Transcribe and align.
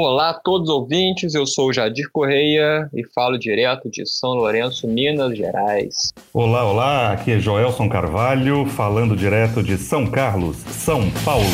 Olá 0.00 0.30
a 0.30 0.34
todos 0.34 0.68
os 0.68 0.74
ouvintes, 0.76 1.34
eu 1.34 1.44
sou 1.44 1.70
o 1.70 1.72
Jadir 1.72 2.08
Correia 2.12 2.88
e 2.94 3.04
falo 3.12 3.36
direto 3.36 3.90
de 3.90 4.06
São 4.06 4.30
Lourenço, 4.30 4.86
Minas 4.86 5.36
Gerais. 5.36 6.12
Olá, 6.32 6.64
olá, 6.64 7.12
aqui 7.14 7.32
é 7.32 7.40
Joelson 7.40 7.88
Carvalho, 7.88 8.64
falando 8.64 9.16
direto 9.16 9.60
de 9.60 9.76
São 9.76 10.06
Carlos, 10.06 10.56
São 10.58 11.10
Paulo. 11.24 11.44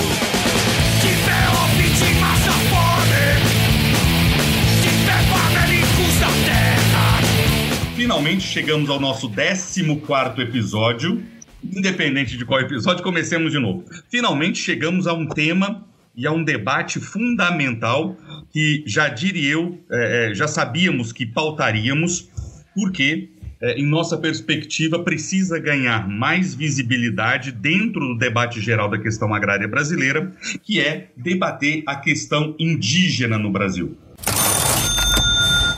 Finalmente 7.97 8.43
chegamos 8.43 8.91
ao 8.91 9.01
nosso 9.01 9.31
14 9.31 10.43
episódio. 10.43 11.25
Independente 11.65 12.37
de 12.37 12.45
qual 12.45 12.61
episódio, 12.61 13.03
comecemos 13.03 13.53
de 13.53 13.59
novo. 13.59 13.85
Finalmente 14.11 14.59
chegamos 14.59 15.07
a 15.07 15.15
um 15.15 15.27
tema 15.27 15.83
e 16.17 16.27
a 16.27 16.33
um 16.33 16.45
debate 16.45 17.01
fundamental 17.01 18.17
que 18.55 18.84
já 18.86 19.09
diria 19.09 19.50
eu, 19.50 19.80
é, 19.91 20.30
é, 20.30 20.34
já 20.34 20.47
sabíamos 20.47 21.12
que 21.12 21.27
pautaríamos, 21.27 22.29
porque, 22.73 23.29
é, 23.60 23.80
em 23.80 23.84
nossa 23.84 24.16
perspectiva, 24.16 25.01
precisa 25.01 25.59
ganhar 25.59 26.09
mais 26.09 26.55
visibilidade 26.55 27.51
dentro 27.51 27.98
do 27.98 28.16
debate 28.16 28.60
geral 28.60 28.88
da 28.88 28.96
questão 28.96 29.34
agrária 29.34 29.66
brasileira, 29.66 30.32
que 30.62 30.80
é 30.80 31.09
debater 31.16 31.82
a 31.84 31.96
questão 31.96 32.55
indígena 32.56 33.37
no 33.37 33.51
Brasil. 33.51 33.98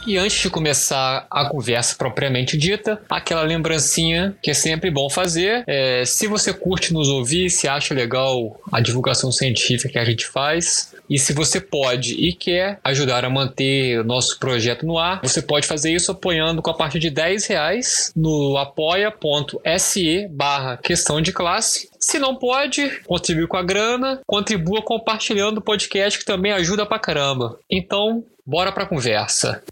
E 0.06 0.16
antes 0.16 0.40
de 0.40 0.48
começar 0.48 1.26
a 1.28 1.48
conversa 1.48 1.96
propriamente 1.96 2.56
dita, 2.56 3.02
aquela 3.10 3.42
lembrancinha 3.42 4.36
que 4.40 4.52
é 4.52 4.54
sempre 4.54 4.88
bom 4.88 5.10
fazer. 5.10 5.64
É, 5.66 6.04
se 6.04 6.28
você 6.28 6.54
curte 6.54 6.92
nos 6.92 7.08
ouvir, 7.08 7.50
se 7.50 7.66
acha 7.66 7.92
legal 7.92 8.60
a 8.70 8.80
divulgação 8.80 9.32
científica 9.32 9.88
que 9.88 9.98
a 9.98 10.04
gente 10.04 10.24
faz, 10.24 10.94
e 11.10 11.18
se 11.18 11.32
você 11.32 11.60
pode 11.60 12.14
e 12.14 12.32
quer 12.32 12.78
ajudar 12.84 13.24
a 13.24 13.30
manter 13.30 13.98
o 13.98 14.04
nosso 14.04 14.38
projeto 14.38 14.86
no 14.86 14.96
ar, 14.96 15.20
você 15.22 15.42
pode 15.42 15.66
fazer 15.66 15.92
isso 15.92 16.12
apoiando 16.12 16.62
com 16.62 16.70
a 16.70 16.74
partir 16.74 17.00
de 17.00 17.10
10 17.10 17.46
reais 17.46 18.12
no 18.14 18.56
apoia.se 18.56 20.28
barra 20.28 20.76
questão 20.76 21.20
de 21.20 21.32
classe. 21.32 21.88
Se 21.98 22.20
não 22.20 22.36
pode, 22.36 23.00
contribui 23.04 23.48
com 23.48 23.56
a 23.56 23.62
grana, 23.62 24.20
contribua 24.24 24.82
compartilhando 24.82 25.58
o 25.58 25.62
podcast 25.62 26.18
que 26.18 26.24
também 26.24 26.52
ajuda 26.52 26.86
pra 26.86 27.00
caramba. 27.00 27.58
Então, 27.68 28.24
bora 28.46 28.70
pra 28.70 28.86
conversa. 28.86 29.64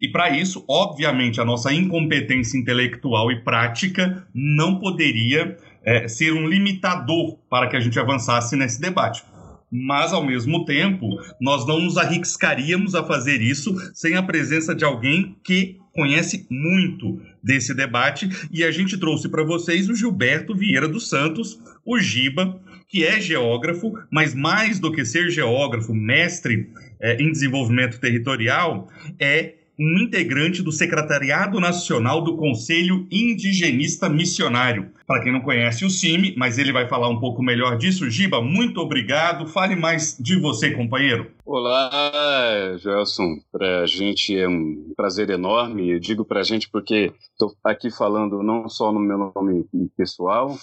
E 0.00 0.08
para 0.08 0.30
isso, 0.30 0.64
obviamente, 0.66 1.40
a 1.40 1.44
nossa 1.44 1.72
incompetência 1.72 2.56
intelectual 2.56 3.30
e 3.30 3.40
prática 3.40 4.26
não 4.34 4.78
poderia 4.78 5.58
é, 5.84 6.08
ser 6.08 6.32
um 6.32 6.48
limitador 6.48 7.36
para 7.50 7.68
que 7.68 7.76
a 7.76 7.80
gente 7.80 7.98
avançasse 7.98 8.56
nesse 8.56 8.80
debate. 8.80 9.22
Mas, 9.70 10.12
ao 10.12 10.24
mesmo 10.24 10.64
tempo, 10.64 11.06
nós 11.40 11.66
não 11.66 11.80
nos 11.80 11.96
arriscaríamos 11.96 12.94
a 12.94 13.04
fazer 13.04 13.40
isso 13.40 13.72
sem 13.94 14.16
a 14.16 14.22
presença 14.22 14.74
de 14.74 14.84
alguém 14.84 15.36
que 15.44 15.78
conhece 15.92 16.46
muito 16.50 17.20
desse 17.42 17.74
debate. 17.74 18.28
E 18.50 18.64
a 18.64 18.70
gente 18.70 18.98
trouxe 18.98 19.28
para 19.28 19.44
vocês 19.44 19.88
o 19.88 19.94
Gilberto 19.94 20.56
Vieira 20.56 20.88
dos 20.88 21.08
Santos, 21.08 21.60
o 21.84 21.98
Giba, 22.00 22.60
que 22.88 23.04
é 23.04 23.20
geógrafo, 23.20 23.92
mas 24.10 24.34
mais 24.34 24.80
do 24.80 24.90
que 24.90 25.04
ser 25.04 25.30
geógrafo, 25.30 25.94
mestre 25.94 26.70
é, 27.00 27.22
em 27.22 27.30
desenvolvimento 27.30 28.00
territorial, 28.00 28.88
é 29.20 29.54
um 29.80 29.98
integrante 29.98 30.62
do 30.62 30.70
Secretariado 30.70 31.58
Nacional 31.58 32.22
do 32.22 32.36
Conselho 32.36 33.06
Indigenista 33.10 34.10
Missionário. 34.10 34.90
Para 35.06 35.22
quem 35.22 35.32
não 35.32 35.40
conhece 35.40 35.86
o 35.86 35.90
CIMI, 35.90 36.34
mas 36.36 36.58
ele 36.58 36.70
vai 36.70 36.86
falar 36.86 37.08
um 37.08 37.18
pouco 37.18 37.42
melhor 37.42 37.78
disso. 37.78 38.10
Giba, 38.10 38.42
muito 38.42 38.78
obrigado. 38.78 39.46
Fale 39.46 39.74
mais 39.74 40.18
de 40.20 40.38
você, 40.38 40.70
companheiro. 40.72 41.30
Olá, 41.46 42.76
Gelson. 42.76 43.38
Para 43.50 43.80
a 43.80 43.86
gente 43.86 44.38
é 44.38 44.46
um 44.46 44.92
prazer 44.94 45.30
enorme. 45.30 45.92
Eu 45.92 45.98
digo 45.98 46.26
para 46.26 46.40
a 46.40 46.44
gente 46.44 46.68
porque 46.68 47.14
estou 47.32 47.56
aqui 47.64 47.90
falando 47.90 48.42
não 48.42 48.68
só 48.68 48.92
no 48.92 49.00
meu 49.00 49.32
nome 49.34 49.64
pessoal, 49.96 50.58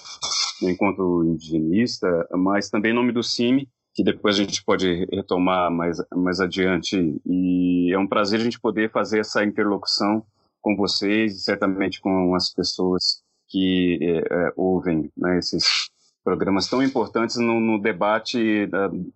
enquanto 0.62 1.24
indigenista, 1.24 2.08
mas 2.34 2.70
também 2.70 2.92
em 2.92 2.96
nome 2.96 3.12
do 3.12 3.24
CIMI, 3.24 3.68
que 3.98 4.04
depois 4.04 4.36
a 4.36 4.44
gente 4.44 4.64
pode 4.64 5.08
retomar 5.12 5.72
mais, 5.72 5.98
mais 6.14 6.40
adiante. 6.40 7.20
E 7.26 7.92
é 7.92 7.98
um 7.98 8.06
prazer 8.06 8.40
a 8.40 8.44
gente 8.44 8.60
poder 8.60 8.92
fazer 8.92 9.22
essa 9.22 9.44
interlocução 9.44 10.24
com 10.62 10.76
vocês 10.76 11.36
e 11.36 11.40
certamente 11.40 12.00
com 12.00 12.36
as 12.36 12.54
pessoas 12.54 13.24
que 13.48 13.98
é, 14.00 14.18
é, 14.20 14.54
ouvem 14.56 15.12
né, 15.18 15.40
esses 15.40 15.90
programas 16.24 16.68
tão 16.68 16.84
importantes 16.84 17.38
no, 17.38 17.60
no 17.60 17.82
debate, 17.82 18.70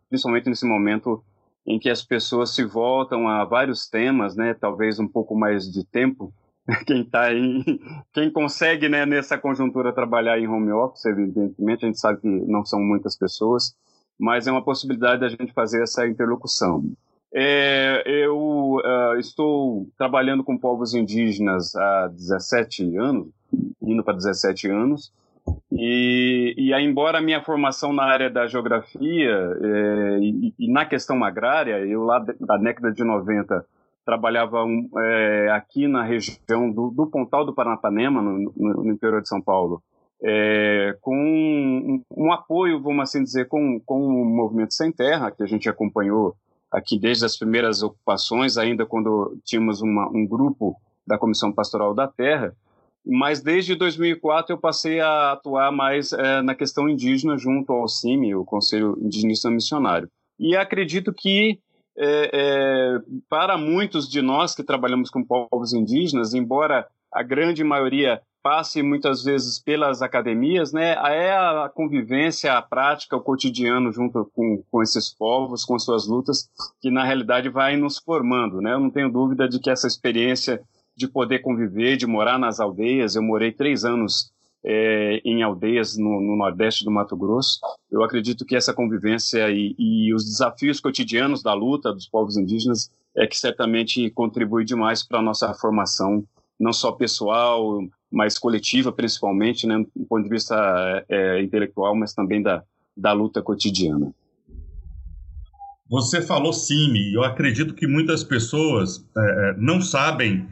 principalmente 0.10 0.50
nesse 0.50 0.66
momento 0.66 1.24
em 1.64 1.78
que 1.78 1.90
as 1.90 2.02
pessoas 2.02 2.56
se 2.56 2.66
voltam 2.66 3.28
a 3.28 3.46
vários 3.46 3.88
temas, 3.88 4.36
né, 4.36 4.56
talvez 4.56 4.98
um 4.98 5.08
pouco 5.08 5.36
mais 5.36 5.72
de 5.72 5.86
tempo. 5.86 6.34
Quem 6.88 7.04
tá 7.04 7.32
em, 7.32 7.64
quem 8.14 8.32
consegue, 8.32 8.88
né, 8.88 9.06
nessa 9.06 9.38
conjuntura 9.38 9.94
trabalhar 9.94 10.40
em 10.40 10.48
home 10.48 10.72
office, 10.72 11.06
evidentemente, 11.06 11.86
a 11.86 11.88
gente 11.88 12.00
sabe 12.00 12.22
que 12.22 12.28
não 12.28 12.64
são 12.64 12.80
muitas 12.80 13.18
pessoas, 13.18 13.76
mas 14.22 14.46
é 14.46 14.52
uma 14.52 14.64
possibilidade 14.64 15.22
da 15.22 15.30
gente 15.30 15.52
fazer 15.52 15.82
essa 15.82 16.08
interlocução. 16.08 16.84
É, 17.34 18.04
eu 18.06 18.76
uh, 18.76 19.18
estou 19.18 19.88
trabalhando 19.98 20.44
com 20.44 20.56
povos 20.56 20.94
indígenas 20.94 21.76
há 21.76 22.08
17 22.08 22.98
anos, 22.98 23.30
indo 23.82 24.04
para 24.04 24.14
17 24.14 24.70
anos, 24.70 25.12
e, 25.72 26.54
e 26.56 26.72
embora 26.74 27.18
a 27.18 27.22
minha 27.22 27.42
formação 27.42 27.92
na 27.92 28.04
área 28.04 28.30
da 28.30 28.46
geografia 28.46 29.58
é, 29.60 30.20
e, 30.22 30.54
e, 30.60 30.72
na 30.72 30.86
questão 30.86 31.24
agrária, 31.24 31.80
eu 31.80 32.04
lá 32.04 32.20
da 32.40 32.58
década 32.58 32.92
de 32.92 33.04
90 33.04 33.66
trabalhava 34.06 34.64
um, 34.64 34.88
é, 35.00 35.50
aqui 35.52 35.88
na 35.88 36.04
região 36.04 36.72
do, 36.72 36.92
do 36.92 37.08
Pontal 37.08 37.44
do 37.44 37.56
Paranapanema, 37.56 38.22
no, 38.22 38.54
no, 38.56 38.84
no 38.84 38.92
interior 38.92 39.22
de 39.22 39.28
São 39.28 39.42
Paulo, 39.42 39.82
é, 40.24 40.96
com 41.02 41.16
um, 41.16 42.04
um, 42.16 42.32
apoio, 42.32 42.82
vamos 42.82 43.04
assim 43.04 43.24
dizer, 43.24 43.48
com, 43.48 43.80
com 43.80 44.06
o 44.06 44.26
Movimento 44.26 44.74
Sem 44.74 44.92
Terra, 44.92 45.32
que 45.32 45.42
a 45.42 45.48
gente 45.48 45.68
acompanhou 45.68 46.36
aqui 46.72 46.98
desde 46.98 47.26
as 47.26 47.38
primeiras 47.38 47.82
ocupações, 47.82 48.58
ainda 48.58 48.86
quando 48.86 49.38
tínhamos 49.44 49.82
uma, 49.82 50.08
um 50.10 50.26
grupo 50.26 50.76
da 51.06 51.18
Comissão 51.18 51.52
Pastoral 51.52 51.94
da 51.94 52.08
Terra, 52.08 52.56
mas 53.06 53.42
desde 53.42 53.76
2004 53.76 54.54
eu 54.54 54.60
passei 54.60 55.00
a 55.00 55.32
atuar 55.32 55.72
mais 55.72 56.14
é, 56.14 56.42
na 56.42 56.54
questão 56.54 56.88
indígena 56.88 57.38
junto 57.38 57.74
ao 57.74 57.88
CIMI, 57.88 58.36
o 58.36 58.46
Conselho 58.46 58.96
Indigenista 59.02 59.50
Missionário. 59.50 60.08
E 60.40 60.56
acredito 60.56 61.12
que 61.12 61.60
é, 61.98 62.30
é, 62.34 63.00
para 63.28 63.58
muitos 63.58 64.08
de 64.08 64.22
nós 64.22 64.56
que 64.56 64.64
trabalhamos 64.64 65.10
com 65.10 65.24
povos 65.24 65.74
indígenas, 65.74 66.34
embora 66.34 66.88
a 67.12 67.24
grande 67.24 67.64
maioria 67.64 68.22
passe 68.42 68.82
muitas 68.82 69.24
vezes 69.24 69.60
pelas 69.60 70.02
academias, 70.02 70.74
né, 70.74 70.94
é 70.94 71.32
a 71.32 71.70
convivência, 71.74 72.54
a 72.54 72.62
prática, 72.62 73.16
o 73.16 73.22
cotidiano 73.22 73.92
junto 73.92 74.30
com, 74.34 74.64
com 74.70 74.82
esses 74.82 75.10
povos, 75.10 75.64
com 75.64 75.78
suas 75.78 76.08
lutas, 76.08 76.50
que 76.82 76.90
na 76.90 77.04
realidade 77.04 77.50
vai 77.50 77.78
nos 77.78 77.98
formando, 77.98 78.62
né? 78.62 78.74
Eu 78.74 78.80
não 78.80 78.90
tenho 78.90 79.12
dúvida 79.12 79.48
de 79.48 79.60
que 79.60 79.70
essa 79.70 79.88
experiência 79.88 80.62
de 80.96 81.08
poder 81.08 81.40
conviver, 81.40 81.98
de 81.98 82.06
morar 82.06 82.38
nas 82.38 82.60
aldeias, 82.60 83.16
eu 83.16 83.24
morei 83.24 83.52
três 83.52 83.86
anos 83.86 84.32
é, 84.64 85.22
em 85.26 85.42
aldeias 85.42 85.98
no, 85.98 86.22
no, 86.22 86.36
Nordeste 86.36 86.84
do 86.84 86.92
Mato 86.92 87.16
Grosso. 87.16 87.60
Eu 87.92 88.04
acredito 88.04 88.46
que 88.46 88.56
essa 88.56 88.74
convivência 88.74 89.50
e, 89.50 89.76
e 89.78 90.14
os 90.14 90.26
desafios 90.26 90.80
cotidianos 90.80 91.42
da 91.42 91.54
luta 91.54 91.94
dos 91.94 92.08
povos 92.08 92.38
indígenas 92.38 92.92
é 93.16 93.26
que 93.26 93.38
certamente 93.38 94.10
contribui 94.12 94.64
demais 94.64 95.06
para 95.06 95.20
a 95.20 95.24
nossa 95.24 95.54
formação, 95.54 96.24
não 96.60 96.72
só 96.72 96.92
pessoal, 96.92 97.82
mais 98.12 98.38
coletiva, 98.38 98.92
principalmente, 98.92 99.66
né, 99.66 99.84
do 99.96 100.06
ponto 100.06 100.24
de 100.24 100.30
vista 100.30 101.06
é, 101.08 101.42
intelectual, 101.42 101.96
mas 101.96 102.14
também 102.14 102.42
da, 102.42 102.64
da 102.96 103.14
luta 103.14 103.42
cotidiana. 103.42 104.14
Você 105.90 106.22
falou 106.22 106.54
CIMI, 106.54 107.14
eu 107.14 107.24
acredito 107.24 107.74
que 107.74 107.86
muitas 107.86 108.24
pessoas 108.24 109.06
é, 109.18 109.22
é, 109.22 109.56
não 109.58 109.82
sabem 109.82 110.48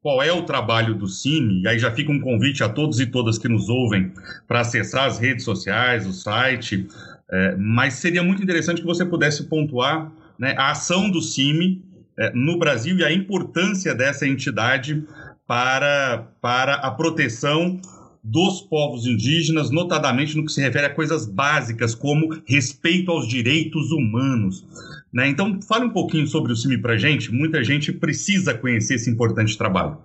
qual 0.00 0.22
é 0.22 0.32
o 0.32 0.44
trabalho 0.44 0.94
do 0.94 1.06
CIMI, 1.06 1.62
e 1.62 1.68
aí 1.68 1.78
já 1.78 1.90
fica 1.90 2.10
um 2.10 2.20
convite 2.20 2.62
a 2.62 2.68
todos 2.68 2.98
e 3.00 3.06
todas 3.06 3.36
que 3.36 3.48
nos 3.48 3.68
ouvem 3.68 4.12
para 4.46 4.60
acessar 4.60 5.04
as 5.04 5.18
redes 5.18 5.44
sociais, 5.44 6.06
o 6.06 6.12
site, 6.12 6.86
é, 7.30 7.56
mas 7.56 7.94
seria 7.94 8.22
muito 8.22 8.42
interessante 8.42 8.80
que 8.80 8.86
você 8.86 9.04
pudesse 9.04 9.44
pontuar 9.44 10.10
né, 10.38 10.54
a 10.56 10.70
ação 10.70 11.10
do 11.10 11.20
CIMI 11.20 11.84
é, 12.18 12.32
no 12.34 12.58
Brasil 12.58 12.96
e 12.96 13.04
a 13.04 13.12
importância 13.12 13.94
dessa 13.94 14.26
entidade 14.26 15.04
para, 15.48 16.28
para 16.42 16.74
a 16.74 16.90
proteção 16.90 17.80
dos 18.22 18.60
povos 18.60 19.06
indígenas, 19.06 19.70
notadamente 19.70 20.36
no 20.36 20.44
que 20.44 20.52
se 20.52 20.60
refere 20.60 20.84
a 20.84 20.94
coisas 20.94 21.24
básicas 21.24 21.94
como 21.94 22.38
respeito 22.46 23.10
aos 23.10 23.26
direitos 23.26 23.90
humanos. 23.90 24.66
Né? 25.10 25.28
Então, 25.28 25.58
fale 25.62 25.86
um 25.86 25.90
pouquinho 25.90 26.26
sobre 26.26 26.52
o 26.52 26.56
CIMI 26.56 26.76
para 26.76 26.98
gente. 26.98 27.32
Muita 27.32 27.64
gente 27.64 27.90
precisa 27.90 28.52
conhecer 28.52 28.96
esse 28.96 29.08
importante 29.08 29.56
trabalho. 29.56 29.96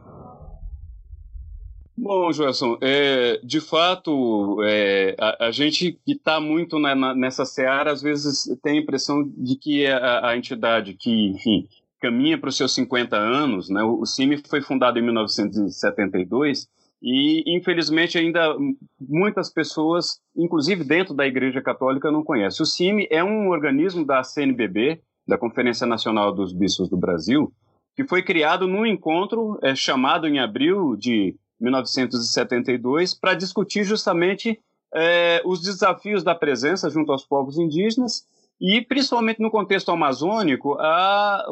Bom, 1.95 2.31
Joelson, 2.31 2.77
é, 2.81 3.39
de 3.43 3.59
fato, 3.59 4.57
é, 4.63 5.15
a, 5.19 5.47
a, 5.47 5.51
gente 5.51 5.99
que 6.05 6.13
está 6.13 6.39
muito 6.39 6.79
na, 6.79 6.95
na, 6.95 7.13
nessa 7.13 7.45
seara, 7.45 7.91
às 7.91 8.01
vezes 8.01 8.45
tem 8.63 8.79
a 8.79 8.81
impressão 8.81 9.29
de 9.37 9.55
que 9.57 9.85
a, 9.85 10.29
a 10.29 10.37
entidade 10.37 10.95
que, 10.95 11.27
enfim, 11.27 11.67
caminha 12.03 12.37
para 12.37 12.49
os 12.49 12.57
seus 12.57 12.75
50 12.75 13.15
anos, 13.15 13.69
né, 13.69 13.81
o, 13.81 14.05
CIMI 14.05 14.43
foi 14.45 14.61
fundado 14.61 14.99
em 14.99 15.01
1972 15.01 16.67
e, 17.01 17.55
infelizmente, 17.55 18.17
ainda 18.17 18.57
muitas 18.99 19.49
pessoas, 19.49 20.19
inclusive 20.35 20.83
dentro 20.83 21.13
da 21.13 21.25
Igreja 21.25 21.61
Católica, 21.61 22.11
não 22.11 22.21
conhecem. 22.21 22.61
O 22.61 22.65
CIMI 22.65 23.07
é 23.09 23.23
um 23.23 23.47
organismo 23.47 24.05
da 24.05 24.21
CNBB, 24.21 24.99
da 25.25 25.37
Conferência 25.37 25.87
Nacional 25.87 26.33
dos 26.33 26.51
Bispos 26.51 26.89
do 26.89 26.97
Brasil, 26.97 27.53
que 27.95 28.05
foi 28.05 28.21
criado 28.21 28.67
num 28.67 28.85
encontro 28.85 29.57
é, 29.63 29.73
chamado 29.73 30.27
em 30.27 30.39
abril 30.39 30.97
de 30.97 31.37
1972 31.61 33.13
para 33.13 33.33
discutir 33.33 33.85
justamente 33.85 34.59
é, 34.93 35.41
os 35.45 35.61
desafios 35.61 36.21
da 36.21 36.35
presença 36.35 36.89
junto 36.89 37.13
aos 37.13 37.25
povos 37.25 37.57
indígenas 37.57 38.25
e, 38.63 38.79
principalmente 38.79 39.41
no 39.41 39.51
contexto 39.51 39.91
amazônico, 39.91 40.77
a, 40.79 41.45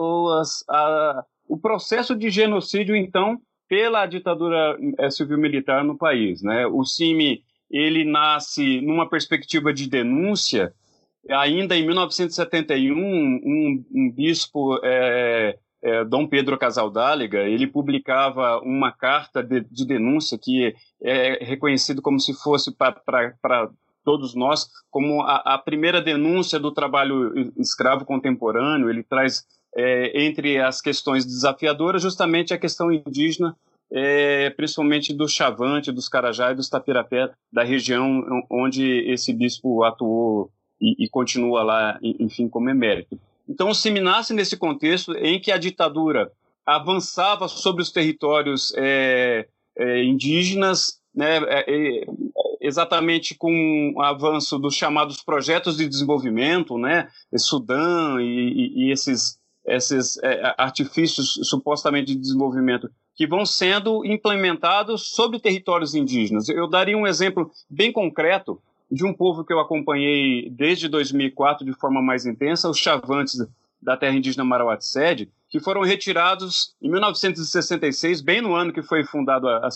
a, 0.70 1.26
o 1.46 1.58
processo 1.58 2.16
de 2.16 2.30
genocídio, 2.30 2.96
então, 2.96 3.38
pela 3.68 4.06
ditadura 4.06 4.78
é, 4.98 5.10
civil-militar 5.10 5.84
no 5.84 5.98
país. 5.98 6.42
Né? 6.42 6.66
O 6.68 6.86
CIMI 6.86 7.44
ele 7.70 8.06
nasce 8.06 8.80
numa 8.80 9.10
perspectiva 9.10 9.74
de 9.74 9.90
denúncia. 9.90 10.74
Ainda 11.30 11.76
em 11.76 11.86
1971, 11.86 12.98
um, 12.98 13.86
um 13.94 14.12
bispo 14.12 14.80
é, 14.82 15.58
é, 15.84 16.06
Dom 16.06 16.26
Pedro 16.26 16.58
Casaldáliga, 16.58 17.42
ele 17.42 17.68
publicava 17.68 18.62
uma 18.62 18.92
carta 18.92 19.44
de, 19.44 19.60
de 19.62 19.86
denúncia 19.86 20.38
que 20.42 20.74
é 21.02 21.44
reconhecido 21.44 22.02
como 22.02 22.22
se 22.22 22.34
fosse 22.42 22.74
para 22.74 23.70
todos 24.04 24.36
nós 24.36 24.68
como 24.90 25.22
a, 25.22 25.56
a, 25.56 25.58
primeira 25.58 26.02
denúncia 26.02 26.60
do 26.60 26.72
trabalho 26.72 27.52
escravo 27.58 28.06
contemporâneo. 28.06 28.90
Ele 28.90 29.04
traz 29.04 29.46
é, 29.76 30.26
entre 30.26 30.60
as 30.60 30.82
questões 30.82 31.26
desafiadoras 31.26 32.02
justamente 32.02 32.54
a 32.54 32.58
questão 32.58 32.92
indígena, 32.92 33.56
é, 33.92 34.50
principalmente 34.52 35.14
do 35.14 35.28
Chavante, 35.28 35.92
dos 35.92 36.08
Carajá 36.08 36.52
e 36.52 36.56
dos 36.56 36.70
Tapirapé, 36.70 37.32
da 37.52 37.64
região 37.64 38.22
onde 38.50 38.86
esse 39.12 39.34
bispo 39.34 39.84
atuou 39.84 40.52
e, 40.80 41.06
e 41.06 41.10
continua 41.10 41.64
lá, 41.64 42.00
enfim, 42.02 42.50
como 42.50 42.70
emérito. 42.70 43.20
Então, 43.48 43.74
se 43.74 43.92
me 43.92 44.00
nasce 44.00 44.34
nesse 44.34 44.56
contexto 44.56 45.14
em 45.18 45.40
que 45.40 45.52
a 45.52 45.58
ditadura 45.58 46.32
avançava 46.66 47.48
sobre 47.48 47.82
os 47.82 47.92
territórios 47.92 48.74
é, 48.78 49.48
é, 49.78 50.04
indígenas, 50.04 51.02
né, 51.14 51.38
é, 51.38 51.66
é 51.68 52.06
exatamente 52.62 53.36
com 53.36 53.94
o 53.96 54.02
avanço 54.02 54.60
dos 54.60 54.76
chamados 54.76 55.22
projetos 55.22 55.78
de 55.78 55.90
desenvolvimento, 55.90 56.78
né, 56.78 57.10
Sudã 57.36 58.22
e, 58.22 58.86
e 58.86 58.92
esses, 58.92 59.40
esses 59.66 60.18
é, 60.24 60.54
artifícios 60.58 61.40
supostamente 61.44 62.14
de 62.14 62.20
desenvolvimento 62.20 62.90
que 63.16 63.28
vão 63.28 63.46
sendo 63.46 64.06
implementados 64.06 65.10
sobre 65.10 65.40
territórios 65.40 65.96
indígenas. 65.96 66.48
Eu 66.48 66.70
daria 66.70 66.98
um 66.98 67.08
exemplo 67.08 67.52
bem 67.70 67.92
concreto 67.92 68.62
de 68.92 69.06
um 69.06 69.14
povo 69.14 69.44
que 69.44 69.54
eu 69.54 69.60
acompanhei 69.60 70.50
desde 70.50 70.88
2004 70.88 71.66
de 71.66 71.74
forma 71.74 72.02
mais 72.02 72.26
intensa, 72.26 72.70
os 72.70 72.78
chavantes 72.78 73.38
da 73.82 73.98
terra 73.98 74.16
indígena 74.16 74.44
Marauatsed, 74.44 75.30
que 75.50 75.60
foram 75.60 75.82
retirados 75.82 76.76
em 76.82 76.90
1966, 76.90 78.22
bem 78.22 78.42
no 78.42 78.54
ano 78.54 78.72
que 78.72 78.84
foi 78.84 79.04
fundado 79.04 79.48
a, 79.48 79.66
a 79.66 79.72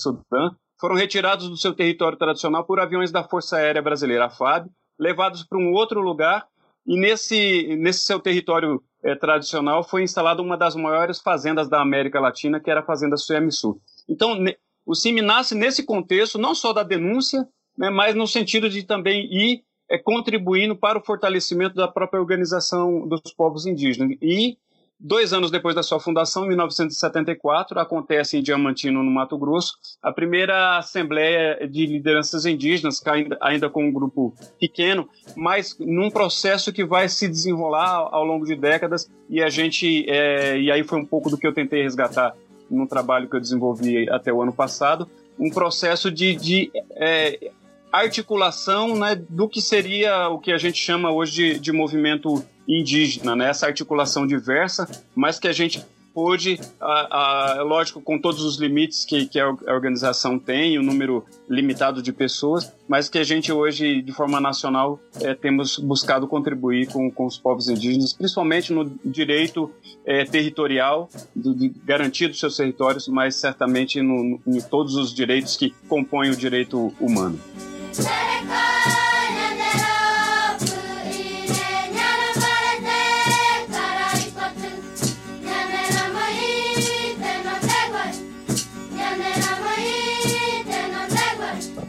foram 0.85 0.95
retirados 0.95 1.49
do 1.49 1.57
seu 1.57 1.73
território 1.73 2.15
tradicional 2.15 2.63
por 2.63 2.79
aviões 2.79 3.11
da 3.11 3.23
Força 3.23 3.57
Aérea 3.57 3.81
Brasileira, 3.81 4.25
a 4.25 4.29
FAB, 4.29 4.67
levados 4.99 5.43
para 5.43 5.57
um 5.57 5.71
outro 5.71 5.99
lugar 5.99 6.45
e 6.85 6.95
nesse, 6.95 7.75
nesse 7.75 8.01
seu 8.01 8.19
território 8.19 8.79
é, 9.03 9.15
tradicional 9.15 9.83
foi 9.83 10.03
instalada 10.03 10.43
uma 10.43 10.55
das 10.55 10.75
maiores 10.75 11.19
fazendas 11.19 11.67
da 11.67 11.81
América 11.81 12.19
Latina, 12.19 12.59
que 12.59 12.69
era 12.69 12.81
a 12.81 12.85
Fazenda 12.85 13.17
Suemisul. 13.17 13.81
Então, 14.07 14.37
o 14.85 14.93
CIMI 14.93 15.23
nasce 15.23 15.55
nesse 15.55 15.83
contexto, 15.83 16.37
não 16.37 16.53
só 16.53 16.71
da 16.71 16.83
denúncia, 16.83 17.47
né, 17.75 17.89
mas 17.89 18.13
no 18.13 18.27
sentido 18.27 18.69
de 18.69 18.83
também 18.83 19.25
ir 19.33 19.63
é, 19.89 19.97
contribuindo 19.97 20.75
para 20.75 20.99
o 20.99 21.03
fortalecimento 21.03 21.73
da 21.73 21.87
própria 21.87 22.21
organização 22.21 23.07
dos 23.07 23.33
povos 23.35 23.65
indígenas. 23.65 24.15
E, 24.21 24.55
dois 25.00 25.33
anos 25.33 25.51
depois 25.51 25.75
da 25.75 25.83
sua 25.83 26.00
fundação, 26.00 26.45
em 26.45 26.50
1974, 26.50 27.80
acontece 27.80 28.38
em 28.38 28.42
Diamantino, 28.42 29.03
no 29.03 29.12
Mato 29.12 29.38
Grosso, 29.38 29.74
a 30.01 30.12
primeira 30.12 30.77
Assembleia 30.77 31.68
de 31.68 31.86
Lideranças 31.86 32.45
Indígenas, 32.45 33.01
ainda, 33.42 33.69
com 33.69 33.86
um 33.86 33.92
grupo 33.92 34.33
pequeno, 34.59 35.07
mas 35.36 35.77
num 35.80 36.09
processo 36.09 36.71
que 36.71 36.86
vai 36.86 37.09
se 37.09 37.27
desenrolar 37.27 38.09
ao 38.12 38.24
longo 38.24 38.45
de 38.45 38.56
décadas, 38.56 39.09
e 39.30 39.42
a 39.42 39.50
gente, 39.50 40.06
é, 40.09 40.59
e 40.59 40.71
aí 40.71 40.83
foi 40.83 41.00
um 41.00 41.06
pouco 41.06 41.30
do 41.30 41.38
que 41.38 41.45
eu 41.45 41.53
tentei 41.53 41.83
resgatar 41.83 42.36
no 42.69 42.88
trabalho 42.88 43.30
que 43.30 43.36
eu 43.36 43.42
desenvolvi 43.42 44.09
até 44.09 44.33
o 44.33 44.42
ano 44.42 44.53
passado, 44.53 45.09
um 45.39 45.50
processo 45.50 46.09
de, 46.09 46.36
de 46.36 46.71
é, 46.92 47.51
articulação 48.00 48.95
né, 48.95 49.15
do 49.30 49.47
que 49.47 49.62
seria 49.62 50.30
o 50.30 50.39
que 50.39 50.51
a 50.51 50.57
gente 50.57 50.77
chama 50.77 51.12
hoje 51.12 51.53
de, 51.53 51.59
de 51.59 51.71
movimento 51.71 52.44
indígena, 52.68 53.36
né? 53.36 53.50
essa 53.50 53.68
articulação 53.68 54.25
diversa, 54.25 54.89
mas 55.15 55.39
que 55.39 55.47
a 55.47 55.53
gente 55.53 55.86
pôde, 56.15 56.57
a, 56.80 57.57
a, 57.59 57.62
lógico, 57.63 58.01
com 58.01 58.18
todos 58.18 58.42
os 58.45 58.57
limites 58.57 59.03
que, 59.03 59.25
que 59.27 59.38
a 59.38 59.50
organização 59.68 60.39
tem, 60.39 60.77
o 60.77 60.81
um 60.81 60.86
número 60.86 61.25
limitado 61.50 62.01
de 62.01 62.13
pessoas, 62.13 62.74
mas 62.88 63.09
que 63.09 63.18
a 63.18 63.24
gente 63.24 63.51
hoje, 63.51 64.01
de 64.01 64.13
forma 64.13 64.39
nacional, 64.39 64.97
é, 65.21 65.36
temos 65.36 65.77
buscado 65.77 66.25
contribuir 66.25 66.88
com, 66.88 67.12
com 67.12 67.25
os 67.25 67.38
povos 67.38 67.68
indígenas, 67.68 68.13
principalmente 68.13 68.71
no 68.71 68.89
direito 69.03 69.69
é, 70.06 70.24
territorial, 70.24 71.09
de, 71.36 71.69
garantir 71.83 72.31
os 72.31 72.39
seus 72.39 72.56
territórios, 72.56 73.09
mas 73.09 73.36
certamente 73.36 74.01
no, 74.01 74.24
no, 74.24 74.42
em 74.47 74.62
todos 74.62 74.95
os 74.95 75.13
direitos 75.13 75.57
que 75.57 75.71
compõem 75.89 76.30
o 76.30 76.36
direito 76.36 76.94
humano. 76.97 77.38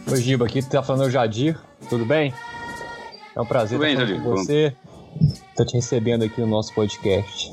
Oi, 0.09 0.23
Giba, 0.23 0.47
aqui 0.47 0.63
tá 0.63 0.81
falando 0.83 1.09
o 1.09 1.11
Jadir, 1.11 1.59
tudo 1.89 2.07
bem? 2.07 2.33
É 3.35 3.41
um 3.41 3.45
prazer 3.45 3.77
tudo 3.77 3.91
estar 3.91 4.07
bem, 4.07 4.21
com 4.21 4.31
você. 4.31 4.77
Estou 5.51 5.67
te 5.67 5.75
recebendo 5.75 6.23
aqui 6.23 6.41
no 6.41 6.47
nosso 6.47 6.73
podcast. 6.73 7.53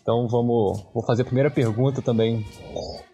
Então 0.00 0.28
vamos, 0.28 0.86
vou 0.94 1.02
fazer 1.02 1.22
a 1.22 1.24
primeira 1.24 1.50
pergunta 1.50 2.00
também 2.00 2.46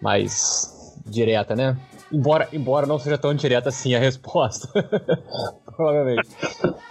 mais 0.01 0.95
direta, 1.07 1.57
né? 1.57 1.75
Embora, 2.15 2.49
embora 2.53 2.87
não 2.87 2.97
seja 2.97 3.19
tão 3.19 3.35
direta 3.35 3.71
assim 3.71 3.93
a 3.95 3.99
resposta. 3.99 4.69
Provavelmente. 5.77 6.29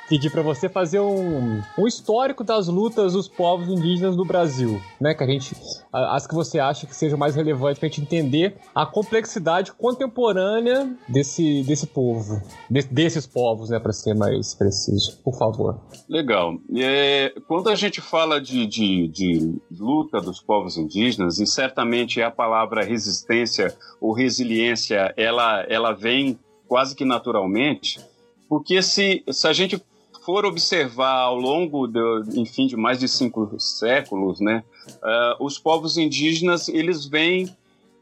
Pedir 0.10 0.30
para 0.30 0.42
você 0.42 0.68
fazer 0.68 1.00
um, 1.00 1.62
um 1.78 1.88
histórico 1.88 2.44
das 2.44 2.68
lutas 2.68 3.14
dos 3.14 3.28
povos 3.28 3.70
indígenas 3.70 4.16
no 4.16 4.26
Brasil, 4.26 4.82
né? 5.00 5.14
Que 5.14 5.24
a 5.24 5.28
gente. 5.28 5.56
As 5.92 6.28
que 6.28 6.36
você 6.36 6.60
acha 6.60 6.86
que 6.86 6.96
seja 6.96 7.16
mais 7.16 7.36
relevante 7.36 7.80
pra 7.80 7.88
gente 7.88 8.02
entender 8.02 8.58
a 8.76 8.86
complexidade 8.86 9.72
contemporânea 9.72 10.94
desse, 11.08 11.64
desse 11.64 11.88
povo. 11.88 12.42
De, 12.70 12.82
desses 12.84 13.26
povos, 13.26 13.70
né? 13.70 13.80
Pra 13.80 13.94
ser 13.94 14.14
mais 14.14 14.54
preciso. 14.54 15.18
Por 15.24 15.38
favor. 15.38 15.80
Legal. 16.10 16.56
É, 16.76 17.34
quando 17.48 17.70
a 17.70 17.76
gente 17.76 18.02
fala 18.02 18.40
de, 18.40 18.68
de, 18.68 19.08
de 19.08 19.62
luta 19.72 20.20
dos 20.20 20.42
povos 20.42 20.78
indígenas, 20.78 21.40
e 21.40 21.48
certamente 21.48 22.22
a 22.22 22.30
palavra 22.30 22.84
resistência 22.84 23.76
ou 24.00 24.14
resiliência 24.14 25.14
ela, 25.18 25.66
ela 25.70 25.94
vem 25.94 26.38
quase 26.68 26.96
que 26.96 27.06
naturalmente, 27.06 28.00
porque 28.48 28.82
se, 28.82 29.24
se 29.32 29.48
a 29.48 29.54
gente 29.54 29.82
for 30.26 30.46
observar 30.46 31.24
ao 31.24 31.38
longo, 31.38 31.88
de, 31.88 32.00
enfim, 32.40 32.68
de 32.68 32.78
mais 32.78 33.00
de 33.00 33.08
cinco 33.08 33.56
séculos, 33.60 34.40
né, 34.40 34.64
uh, 34.88 35.44
os 35.44 35.60
povos 35.60 35.98
indígenas, 35.98 36.70
eles 36.70 37.06
vêm 37.06 37.54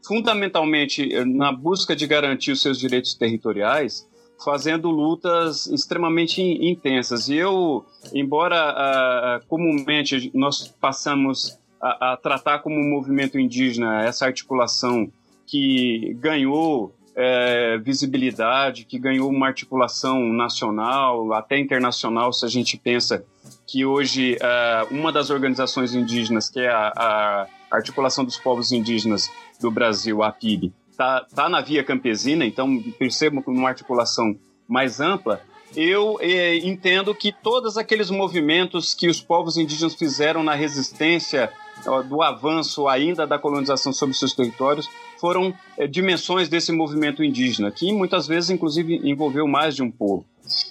fundamentalmente 0.04 1.14
eh, 1.14 1.24
na 1.24 1.52
busca 1.52 1.94
de 1.94 2.06
garantir 2.06 2.50
os 2.50 2.60
seus 2.60 2.78
direitos 2.78 3.14
territoriais, 3.14 4.08
fazendo 4.44 4.90
lutas 4.90 5.66
extremamente 5.66 6.42
intensas. 6.42 7.28
E 7.28 7.36
eu, 7.36 7.84
embora 8.12 9.40
uh, 9.40 9.46
comumente 9.46 10.30
nós 10.34 10.66
passamos 10.80 11.56
a, 11.80 12.12
a, 12.12 12.16
tratar 12.16 12.58
como 12.60 12.76
movimento 12.82 13.38
indígena 13.38 14.04
essa 14.04 14.26
articulação 14.26 15.10
que 15.46 16.16
ganhou 16.18 16.92
é, 17.14 17.78
visibilidade, 17.78 18.84
que 18.84 18.98
ganhou 18.98 19.28
uma 19.30 19.46
articulação 19.46 20.32
nacional, 20.32 21.32
até 21.32 21.58
internacional, 21.58 22.32
se 22.32 22.44
a 22.44 22.48
gente 22.48 22.78
pensa 22.78 23.24
que 23.66 23.84
hoje 23.84 24.36
é, 24.40 24.86
uma 24.90 25.12
das 25.12 25.30
organizações 25.30 25.94
indígenas, 25.94 26.48
que 26.48 26.60
é 26.60 26.68
a, 26.68 26.92
a 26.96 27.46
Articulação 27.70 28.24
dos 28.24 28.38
Povos 28.38 28.72
Indígenas 28.72 29.30
do 29.60 29.70
Brasil, 29.70 30.22
a 30.22 30.30
PIB, 30.30 30.72
tá, 30.96 31.26
tá 31.34 31.48
na 31.48 31.60
via 31.60 31.82
campesina, 31.82 32.44
então 32.44 32.82
percebam 32.98 33.42
uma 33.46 33.68
articulação 33.68 34.36
mais 34.68 35.00
ampla, 35.00 35.40
eu 35.74 36.18
eh, 36.20 36.56
entendo 36.58 37.14
que 37.14 37.32
todos 37.32 37.78
aqueles 37.78 38.10
movimentos 38.10 38.94
que 38.94 39.08
os 39.08 39.20
povos 39.20 39.56
indígenas 39.56 39.94
fizeram 39.94 40.42
na 40.42 40.54
resistência 40.54 41.50
ó, 41.86 42.02
do 42.02 42.22
avanço 42.22 42.88
ainda 42.88 43.26
da 43.26 43.38
colonização 43.38 43.92
sobre 43.92 44.14
seus 44.14 44.34
territórios 44.34 44.88
foram 45.22 45.54
eh, 45.78 45.86
dimensões 45.86 46.48
desse 46.48 46.72
movimento 46.72 47.22
indígena, 47.22 47.70
que 47.70 47.92
muitas 47.92 48.26
vezes, 48.26 48.50
inclusive, 48.50 49.08
envolveu 49.08 49.46
mais 49.46 49.76
de 49.76 49.80
um 49.80 49.88
povo. 49.88 50.26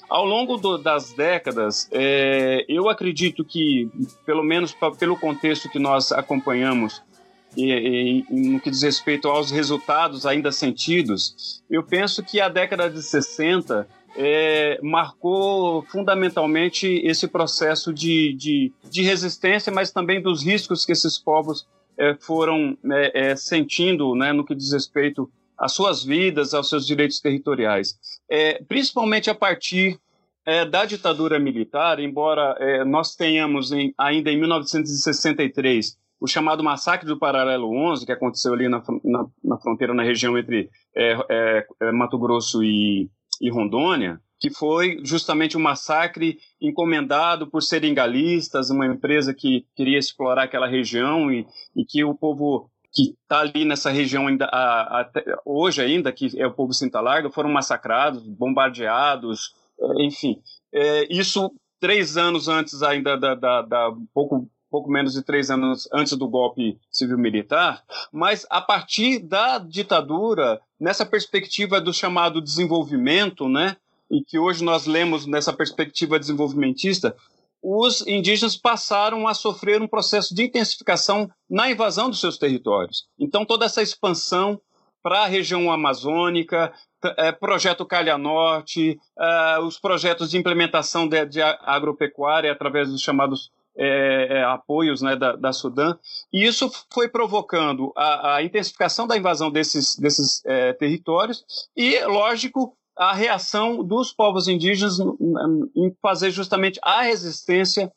Ao 0.09 0.25
longo 0.25 0.57
do, 0.57 0.77
das 0.77 1.13
décadas, 1.13 1.87
eh, 1.89 2.65
eu 2.67 2.89
acredito 2.89 3.45
que, 3.45 3.89
pelo 4.25 4.43
menos 4.43 4.73
pra, 4.73 4.91
pelo 4.91 5.15
contexto 5.15 5.69
que 5.69 5.79
nós 5.79 6.11
acompanhamos, 6.11 7.01
e, 7.55 8.25
e, 8.29 8.51
no 8.51 8.59
que 8.59 8.69
diz 8.69 8.81
respeito 8.81 9.29
aos 9.29 9.51
resultados 9.51 10.25
ainda 10.25 10.51
sentidos, 10.51 11.63
eu 11.69 11.81
penso 11.81 12.21
que 12.21 12.41
a 12.41 12.49
década 12.49 12.89
de 12.89 13.01
60 13.01 13.87
é, 14.17 14.79
marcou 14.83 15.81
fundamentalmente 15.83 16.87
esse 17.05 17.25
processo 17.25 17.93
de, 17.93 18.33
de, 18.33 18.73
de, 18.89 19.01
resistência, 19.01 19.71
mas 19.71 19.91
também 19.91 20.21
dos 20.21 20.43
riscos 20.43 20.85
que 20.85 20.91
esses 20.91 21.17
povos 21.17 21.65
é, 22.01 22.15
foram 22.19 22.75
né, 22.83 23.11
é, 23.13 23.35
sentindo 23.35 24.15
né, 24.15 24.33
no 24.33 24.43
que 24.43 24.55
diz 24.55 24.73
respeito 24.73 25.31
às 25.55 25.73
suas 25.73 26.03
vidas, 26.03 26.55
aos 26.55 26.67
seus 26.67 26.87
direitos 26.87 27.19
territoriais. 27.19 27.93
É, 28.27 28.63
principalmente 28.63 29.29
a 29.29 29.35
partir 29.35 29.99
é, 30.43 30.65
da 30.65 30.83
ditadura 30.83 31.39
militar, 31.39 31.99
embora 31.99 32.55
é, 32.59 32.83
nós 32.83 33.15
tenhamos 33.15 33.71
em, 33.71 33.93
ainda 33.95 34.31
em 34.31 34.39
1963 34.39 35.95
o 36.19 36.27
chamado 36.27 36.63
massacre 36.63 37.07
do 37.07 37.19
Paralelo 37.19 37.71
11, 37.71 38.05
que 38.05 38.11
aconteceu 38.11 38.53
ali 38.53 38.67
na, 38.67 38.81
na, 39.03 39.25
na 39.43 39.57
fronteira, 39.57 39.93
na 39.93 40.03
região 40.03 40.37
entre 40.37 40.69
Mato 41.93 42.19
Grosso 42.19 42.63
e, 42.63 43.09
e 43.41 43.49
Rondônia, 43.49 44.19
que 44.41 44.49
foi 44.49 44.97
justamente 45.03 45.55
um 45.55 45.61
massacre 45.61 46.39
encomendado 46.59 47.45
por 47.45 47.61
seringalistas, 47.61 48.71
uma 48.71 48.87
empresa 48.87 49.35
que 49.35 49.67
queria 49.75 49.99
explorar 49.99 50.43
aquela 50.43 50.67
região 50.67 51.31
e, 51.31 51.45
e 51.75 51.85
que 51.85 52.03
o 52.03 52.15
povo 52.15 52.67
que 52.91 53.15
está 53.21 53.41
ali 53.41 53.63
nessa 53.63 53.91
região 53.91 54.27
ainda 54.27 54.45
a, 54.45 55.01
a, 55.01 55.11
hoje 55.45 55.81
ainda, 55.81 56.11
que 56.11 56.31
é 56.41 56.47
o 56.47 56.53
povo 56.53 56.73
Cinta 56.73 56.99
Larga, 56.99 57.29
foram 57.29 57.51
massacrados, 57.51 58.27
bombardeados, 58.27 59.53
é, 59.79 60.03
enfim. 60.03 60.41
É, 60.73 61.07
isso 61.13 61.53
três 61.79 62.17
anos 62.17 62.47
antes 62.47 62.81
ainda 62.81 63.15
da, 63.15 63.35
da, 63.35 63.61
da 63.61 63.91
pouco 64.11 64.49
pouco 64.71 64.89
menos 64.89 65.13
de 65.13 65.21
três 65.21 65.51
anos 65.51 65.87
antes 65.93 66.17
do 66.17 66.29
golpe 66.29 66.79
civil-militar, 66.89 67.83
mas 68.09 68.47
a 68.49 68.61
partir 68.61 69.19
da 69.19 69.57
ditadura, 69.57 70.61
nessa 70.79 71.05
perspectiva 71.05 71.81
do 71.81 71.93
chamado 71.93 72.41
desenvolvimento, 72.41 73.49
né, 73.49 73.75
e 74.11 74.23
que 74.23 74.37
hoje 74.37 74.63
nós 74.63 74.85
lemos 74.85 75.25
nessa 75.25 75.53
perspectiva 75.53 76.19
desenvolvimentista, 76.19 77.15
os 77.63 78.05
indígenas 78.05 78.57
passaram 78.57 79.27
a 79.27 79.33
sofrer 79.33 79.81
um 79.81 79.87
processo 79.87 80.35
de 80.35 80.43
intensificação 80.43 81.29
na 81.49 81.69
invasão 81.69 82.09
dos 82.09 82.19
seus 82.19 82.37
territórios. 82.37 83.05
Então, 83.17 83.45
toda 83.45 83.65
essa 83.65 83.81
expansão 83.81 84.59
para 85.01 85.23
a 85.23 85.27
região 85.27 85.71
amazônica, 85.71 86.73
é, 87.17 87.31
projeto 87.31 87.85
Calha 87.85 88.17
Norte, 88.17 88.99
é, 89.17 89.59
os 89.59 89.79
projetos 89.79 90.29
de 90.29 90.37
implementação 90.37 91.07
de, 91.07 91.25
de 91.25 91.41
agropecuária 91.41 92.51
através 92.51 92.89
dos 92.89 93.01
chamados 93.01 93.51
é, 93.75 94.39
é, 94.39 94.43
apoios 94.43 95.01
né, 95.01 95.15
da, 95.15 95.35
da 95.35 95.53
Sudã, 95.53 95.97
e 96.31 96.45
isso 96.45 96.69
foi 96.93 97.07
provocando 97.07 97.93
a, 97.95 98.35
a 98.35 98.43
intensificação 98.43 99.07
da 99.07 99.17
invasão 99.17 99.49
desses, 99.49 99.95
desses 99.95 100.43
é, 100.45 100.73
territórios 100.73 101.43
e, 101.75 101.97
lógico, 102.05 102.75
a 102.97 103.13
reação 103.13 103.83
dos 103.83 104.11
povos 104.13 104.47
indígenas 104.47 104.99
em 104.99 105.95
fazer 106.01 106.31
justamente 106.31 106.79
a 106.83 107.01
resistência 107.01 107.91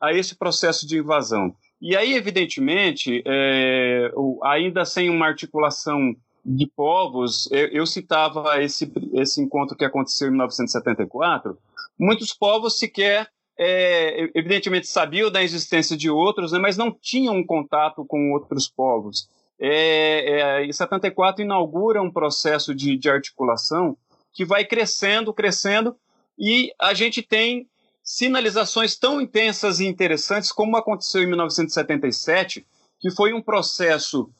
a 0.00 0.12
esse 0.12 0.34
processo 0.34 0.86
de 0.86 0.98
invasão. 0.98 1.54
E 1.80 1.96
aí, 1.96 2.14
evidentemente, 2.14 3.22
é, 3.26 4.12
ainda 4.44 4.84
sem 4.84 5.08
uma 5.08 5.26
articulação 5.26 6.14
de 6.44 6.66
povos, 6.66 7.50
eu, 7.50 7.68
eu, 7.68 7.86
citava 7.86 8.62
esse, 8.62 8.90
esse 9.14 9.40
encontro 9.40 9.76
que 9.76 9.84
aconteceu 9.84 10.28
em 10.28 10.30
1974, 10.30 11.56
muitos 11.98 12.32
povos 12.32 12.78
sequer 12.78 13.28
é, 13.58 14.30
evidentemente 14.34 14.86
sabiam 14.86 15.30
da 15.30 15.42
existência 15.42 15.94
de 15.94 16.08
outros, 16.08 16.52
né, 16.52 16.58
mas 16.58 16.78
não 16.78 16.90
tinham 16.90 17.36
um 17.36 17.44
contato 17.44 18.04
com 18.06 18.32
outros 18.32 18.68
povos. 18.68 19.28
É, 19.60 20.60
é, 20.60 20.66
e 20.66 20.72
74 20.72 21.44
inaugura 21.44 22.00
um 22.00 22.10
processo 22.10 22.74
de, 22.74 22.96
de 22.96 23.10
articulação 23.10 23.96
que 24.32 24.44
vai 24.44 24.64
crescendo, 24.64 25.32
crescendo, 25.32 25.96
e 26.38 26.72
a 26.80 26.94
gente 26.94 27.22
tem 27.22 27.68
sinalizações 28.02 28.96
tão 28.96 29.20
intensas 29.20 29.78
e 29.80 29.86
interessantes 29.86 30.50
como 30.50 30.76
aconteceu 30.76 31.22
em 31.22 31.26
1977, 31.26 32.66
que 32.98 33.10
foi 33.10 33.32
um 33.32 33.42
processo 33.42 34.30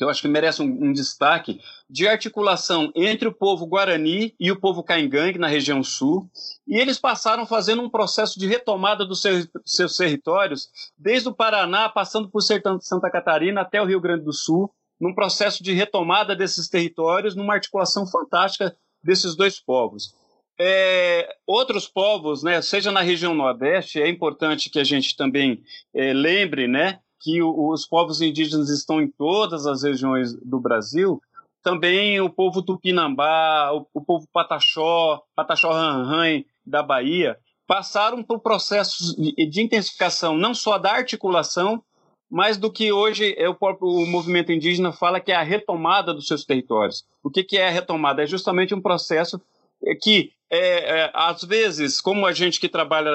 que 0.00 0.04
eu 0.04 0.08
acho 0.08 0.22
que 0.22 0.28
merece 0.28 0.62
um, 0.62 0.64
um, 0.64 0.92
destaque, 0.94 1.60
de 1.88 2.08
articulação 2.08 2.90
entre 2.96 3.28
o 3.28 3.34
povo 3.34 3.66
Guarani 3.66 4.34
e 4.40 4.50
o 4.50 4.58
povo 4.58 4.82
Caingangue, 4.82 5.38
na 5.38 5.46
região 5.46 5.84
sul, 5.84 6.26
e 6.66 6.80
eles 6.80 6.98
passaram 6.98 7.44
fazendo 7.44 7.82
um 7.82 7.90
processo 7.90 8.40
de 8.40 8.46
retomada 8.46 9.04
dos 9.04 9.20
seus, 9.20 9.46
seus 9.62 9.98
territórios, 9.98 10.70
desde 10.96 11.28
o 11.28 11.34
Paraná, 11.34 11.86
passando 11.86 12.30
por 12.30 12.40
Santa 12.40 13.10
Catarina 13.10 13.60
até 13.60 13.78
o 13.82 13.84
Rio 13.84 14.00
Grande 14.00 14.24
do 14.24 14.32
Sul, 14.32 14.72
num 14.98 15.14
processo 15.14 15.62
de 15.62 15.74
retomada 15.74 16.34
desses 16.34 16.66
territórios, 16.66 17.36
numa 17.36 17.52
articulação 17.52 18.06
fantástica 18.06 18.74
desses 19.02 19.36
dois 19.36 19.60
povos. 19.60 20.14
É, 20.58 21.36
outros 21.46 21.88
povos, 21.88 22.42
né, 22.42 22.60
seja 22.60 22.92
na 22.92 23.00
região 23.00 23.34
Nordeste, 23.34 24.00
é 24.00 24.08
importante 24.08 24.68
que 24.68 24.78
a 24.78 24.84
gente 24.84 25.16
também 25.16 25.62
é, 25.94 26.12
lembre, 26.12 26.68
né, 26.68 27.00
que 27.18 27.42
os 27.42 27.86
povos 27.86 28.20
indígenas 28.20 28.68
estão 28.68 29.00
em 29.00 29.08
todas 29.08 29.66
as 29.66 29.82
regiões 29.82 30.34
do 30.34 30.60
Brasil, 30.60 31.20
também 31.62 32.20
o 32.20 32.30
povo 32.30 32.62
tupinambá, 32.62 33.72
o, 33.72 33.86
o 33.92 34.00
povo 34.02 34.26
pataxó, 34.32 35.22
pataxó 35.34 35.70
ranran 35.70 36.42
da 36.64 36.82
Bahia, 36.82 37.38
passaram 37.66 38.22
por 38.22 38.40
processos 38.40 39.14
de, 39.14 39.32
de 39.48 39.62
intensificação 39.62 40.36
não 40.36 40.54
só 40.54 40.78
da 40.78 40.92
articulação, 40.92 41.82
mas 42.30 42.56
do 42.56 42.70
que 42.70 42.92
hoje 42.92 43.34
é 43.36 43.48
o 43.48 43.54
próprio 43.54 43.88
movimento 44.06 44.52
indígena 44.52 44.92
fala 44.92 45.18
que 45.18 45.32
é 45.32 45.34
a 45.34 45.42
retomada 45.42 46.14
dos 46.14 46.28
seus 46.28 46.44
territórios. 46.44 47.04
O 47.24 47.30
que, 47.30 47.42
que 47.42 47.58
é 47.58 47.66
a 47.66 47.70
retomada? 47.70 48.22
É 48.22 48.26
justamente 48.26 48.72
um 48.72 48.80
processo 48.80 49.40
que, 50.00 50.32
é, 50.48 51.00
é, 51.00 51.10
às 51.12 51.42
vezes, 51.42 52.00
como 52.00 52.26
a 52.26 52.32
gente 52.32 52.60
que 52.60 52.68
trabalha 52.68 53.10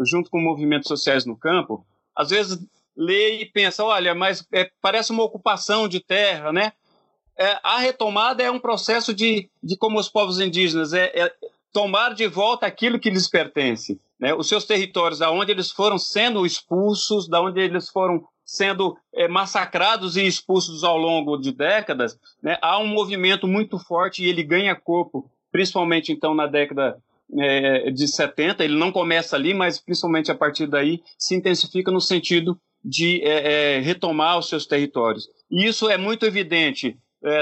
junto 0.00 0.30
com 0.30 0.40
movimentos 0.40 0.88
sociais 0.88 1.26
no 1.26 1.36
campo, 1.36 1.84
às 2.16 2.30
vezes 2.30 2.58
lê 2.96 3.42
e 3.42 3.46
pensa, 3.46 3.84
olha, 3.84 4.14
mas 4.14 4.46
é, 4.52 4.70
parece 4.80 5.10
uma 5.10 5.24
ocupação 5.24 5.86
de 5.86 6.00
terra, 6.00 6.52
né? 6.52 6.72
É, 7.36 7.58
a 7.62 7.78
retomada 7.78 8.42
é 8.42 8.50
um 8.50 8.60
processo 8.60 9.12
de, 9.12 9.50
de 9.62 9.76
como 9.76 9.98
os 9.98 10.08
povos 10.08 10.38
indígenas 10.38 10.92
é, 10.92 11.10
é 11.14 11.32
tomar 11.72 12.14
de 12.14 12.28
volta 12.28 12.64
aquilo 12.64 13.00
que 13.00 13.10
lhes 13.10 13.28
pertence, 13.28 14.00
né? 14.18 14.32
Os 14.32 14.48
seus 14.48 14.64
territórios, 14.64 15.20
aonde 15.20 15.50
eles 15.50 15.70
foram 15.70 15.98
sendo 15.98 16.46
expulsos, 16.46 17.28
da 17.28 17.42
onde 17.42 17.60
eles 17.60 17.88
foram 17.88 18.24
sendo 18.54 18.96
é, 19.12 19.26
massacrados 19.26 20.16
e 20.16 20.24
expulsos 20.24 20.84
ao 20.84 20.96
longo 20.96 21.36
de 21.36 21.52
décadas, 21.52 22.16
né? 22.42 22.56
Há 22.62 22.78
um 22.78 22.86
movimento 22.86 23.48
muito 23.48 23.78
forte 23.78 24.22
e 24.22 24.28
ele 24.28 24.44
ganha 24.44 24.76
corpo, 24.76 25.28
principalmente 25.50 26.12
então 26.12 26.34
na 26.34 26.46
década 26.46 26.96
é, 27.36 27.90
de 27.90 28.06
70. 28.06 28.64
Ele 28.64 28.76
não 28.76 28.92
começa 28.92 29.34
ali, 29.34 29.52
mas 29.52 29.80
principalmente 29.80 30.30
a 30.30 30.34
partir 30.34 30.68
daí 30.68 31.02
se 31.18 31.34
intensifica 31.34 31.90
no 31.90 32.00
sentido 32.00 32.56
de 32.84 33.22
é, 33.24 33.80
retomar 33.80 34.38
os 34.38 34.48
seus 34.48 34.66
territórios. 34.66 35.28
E 35.50 35.66
isso 35.66 35.88
é 35.88 35.96
muito 35.96 36.24
evidente 36.24 36.96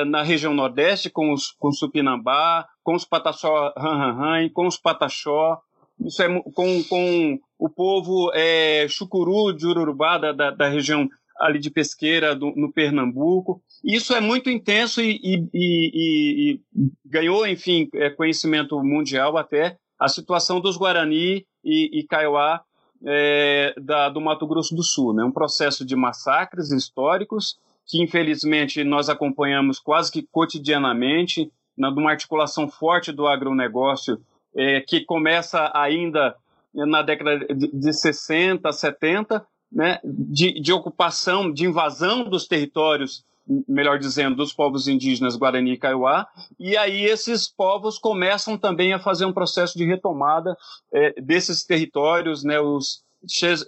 na 0.07 0.23
região 0.23 0.55
Nordeste, 0.55 1.11
com 1.11 1.33
os, 1.33 1.51
com 1.59 1.73
Supinambá, 1.73 2.65
com 2.85 2.95
os 2.95 3.05
Pataxó 3.05 3.73
Ranranran, 3.77 4.49
com 4.51 4.69
os 4.69 4.77
Pataxó, 4.77 5.61
isso 6.07 6.23
é 6.23 6.29
com, 6.55 6.85
com 6.85 7.41
o 7.63 7.69
povo 7.69 8.33
é, 8.35 8.89
Chucuru 8.89 9.53
de 9.53 9.65
Urubá, 9.69 10.19
da, 10.19 10.33
da, 10.33 10.51
da, 10.51 10.69
região 10.69 11.09
ali 11.39 11.61
de 11.61 11.71
Pesqueira, 11.71 12.35
do, 12.35 12.53
no 12.57 12.73
Pernambuco. 12.73 13.63
Isso 13.85 14.13
é 14.13 14.21
muito 14.21 14.51
intenso 14.51 15.01
e, 15.01 15.21
e, 15.23 15.49
e, 15.55 16.55
e 16.55 16.61
ganhou, 17.07 17.47
enfim, 17.47 17.89
é, 17.95 18.11
conhecimento 18.11 18.83
mundial 18.83 19.39
até 19.39 19.77
a 19.97 20.09
situação 20.09 20.61
dos 20.61 20.77
Guarani 20.77 21.47
e, 21.65 22.01
e 22.01 22.03
Kaiowá 22.03 22.63
é, 23.07 23.73
da, 23.81 24.09
do 24.09 24.21
Mato 24.21 24.45
Grosso 24.45 24.75
do 24.75 24.83
Sul. 24.83 25.15
Né? 25.15 25.23
Um 25.23 25.31
processo 25.31 25.87
de 25.87 25.95
massacres 25.95 26.73
históricos 26.73 27.61
que, 27.87 28.03
infelizmente, 28.03 28.83
nós 28.83 29.09
acompanhamos 29.09 29.79
quase 29.79 30.11
que 30.11 30.27
cotidianamente, 30.33 31.49
na, 31.79 31.93
numa 31.93 32.11
articulação 32.11 32.69
forte 32.69 33.13
do 33.13 33.29
agronegócio, 33.29 34.21
é, 34.53 34.81
que 34.81 35.05
começa 35.05 35.71
ainda 35.73 36.35
na 36.75 37.03
década 37.03 37.39
de, 37.39 37.69
de 37.69 37.93
60, 37.93 38.71
70, 38.71 39.47
né, 39.71 39.99
de, 40.05 40.61
de, 40.61 40.73
ocupação, 40.73 41.53
de 41.53 41.67
invasão 41.67 42.25
dos 42.25 42.47
territórios 42.47 43.25
melhor 43.69 43.99
dizendo, 43.99 44.37
dos 44.37 44.53
povos 44.53 44.87
indígenas 44.87 45.37
Guarani 45.37 45.73
e 45.73 45.77
Kaiowá, 45.77 46.27
e 46.59 46.77
aí 46.77 47.05
esses 47.05 47.49
povos 47.49 47.99
começam 47.99 48.57
também 48.57 48.93
a 48.93 49.01
fazer 49.01 49.25
um 49.25 49.33
processo 49.33 49.77
de 49.77 49.85
retomada 49.85 50.57
é, 50.93 51.21
desses 51.21 51.65
territórios, 51.65 52.45
né, 52.45 52.61
os, 52.61 53.03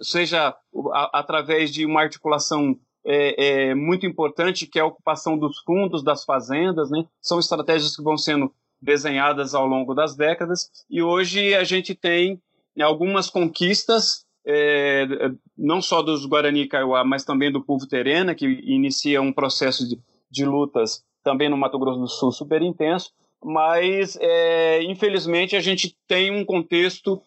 seja 0.01 0.55
a, 0.93 1.19
através 1.19 1.71
de 1.71 1.85
uma 1.85 2.01
articulação 2.01 2.77
é, 3.05 3.69
é, 3.69 3.75
muito 3.75 4.05
importante, 4.05 4.65
que 4.65 4.79
é 4.79 4.81
a 4.81 4.85
ocupação 4.85 5.37
dos 5.37 5.59
fundos 5.59 6.03
das 6.03 6.23
fazendas, 6.25 6.89
né? 6.89 7.05
são 7.21 7.39
estratégias 7.39 7.95
que 7.95 8.01
vão 8.01 8.17
sendo 8.17 8.51
desenhadas 8.81 9.53
ao 9.53 9.65
longo 9.65 9.93
das 9.93 10.15
décadas, 10.15 10.69
e 10.89 11.01
hoje 11.01 11.53
a 11.53 11.63
gente 11.63 11.93
tem 11.93 12.41
algumas 12.81 13.29
conquistas, 13.29 14.25
é, 14.45 15.07
não 15.57 15.81
só 15.81 16.01
dos 16.01 16.25
Guarani 16.25 16.67
Kaiowá, 16.67 17.03
mas 17.03 17.23
também 17.23 17.51
do 17.51 17.63
povo 17.63 17.87
terena, 17.87 18.35
que 18.35 18.45
inicia 18.45 19.21
um 19.21 19.33
processo 19.33 19.87
de, 19.87 19.99
de 20.29 20.45
lutas 20.45 21.03
também 21.23 21.49
no 21.49 21.57
Mato 21.57 21.79
Grosso 21.79 21.99
do 21.99 22.07
Sul 22.07 22.31
super 22.31 22.61
intenso, 22.61 23.11
mas 23.43 24.17
é, 24.21 24.83
infelizmente 24.83 25.55
a 25.55 25.61
gente 25.61 25.95
tem 26.07 26.31
um 26.31 26.45
contexto 26.45 27.21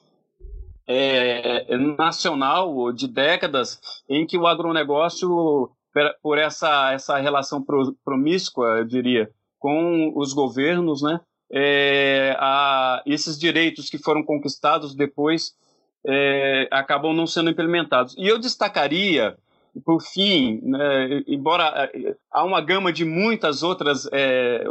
é, 0.87 1.77
nacional 1.77 2.93
de 2.93 3.07
décadas 3.07 3.79
em 4.09 4.27
que 4.27 4.39
o 4.39 4.47
agronegócio, 4.47 5.71
por 6.23 6.39
essa, 6.39 6.93
essa 6.93 7.19
relação 7.19 7.65
promíscua, 8.05 8.79
eu 8.79 8.85
diria, 8.85 9.31
com 9.59 10.13
os 10.17 10.33
governos, 10.33 11.03
né, 11.03 11.21
é, 11.53 12.37
a, 12.39 13.03
esses 13.07 13.39
direitos 13.39 13.89
que 13.89 13.99
foram 13.99 14.23
conquistados 14.23 14.95
depois 14.95 15.55
é, 16.07 16.69
acabam 16.71 17.15
não 17.15 17.27
sendo 17.27 17.51
implementados. 17.51 18.15
E 18.19 18.27
eu 18.27 18.39
destacaria, 18.39 19.37
por 19.85 20.01
fim, 20.01 20.61
né, 20.63 21.23
embora 21.27 21.91
é, 21.95 22.17
há 22.31 22.45
uma 22.45 22.61
gama 22.61 22.93
de 22.93 23.05
muitas 23.05 23.63
outras 23.63 24.09
é, 24.13 24.65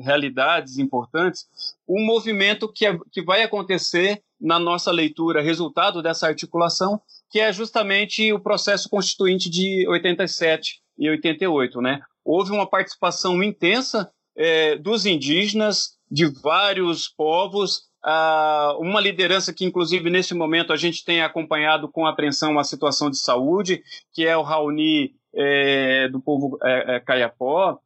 realidades 0.00 0.78
importantes, 0.78 1.46
um 1.88 2.04
movimento 2.04 2.70
que, 2.72 2.86
é, 2.86 2.98
que 3.10 3.22
vai 3.22 3.42
acontecer 3.42 4.22
na 4.40 4.58
nossa 4.58 4.90
leitura, 4.90 5.40
resultado 5.40 6.02
dessa 6.02 6.26
articulação, 6.26 7.00
que 7.30 7.38
é 7.38 7.52
justamente 7.52 8.32
o 8.32 8.40
processo 8.40 8.88
constituinte 8.88 9.48
de 9.48 9.86
87 9.88 10.80
e 10.98 11.08
88. 11.08 11.80
Né? 11.80 12.00
Houve 12.24 12.50
uma 12.50 12.68
participação 12.68 13.42
intensa 13.42 14.10
é, 14.36 14.76
dos 14.76 15.06
indígenas, 15.06 15.96
de 16.12 16.26
vários 16.26 17.08
povos, 17.08 17.84
ah, 18.04 18.76
uma 18.78 19.00
liderança 19.00 19.50
que, 19.50 19.64
inclusive, 19.64 20.10
nesse 20.10 20.34
momento 20.34 20.70
a 20.70 20.76
gente 20.76 21.02
tem 21.02 21.22
acompanhado 21.22 21.88
com 21.88 22.06
apreensão 22.06 22.58
a 22.58 22.64
situação 22.64 23.08
de 23.08 23.18
saúde, 23.18 23.82
que 24.12 24.26
é 24.26 24.36
o 24.36 24.42
Raoni 24.42 25.14
é, 25.34 26.08
do 26.08 26.20
povo 26.20 26.58
é, 26.62 26.96
é, 26.96 27.00
Caiapó, 27.00 27.78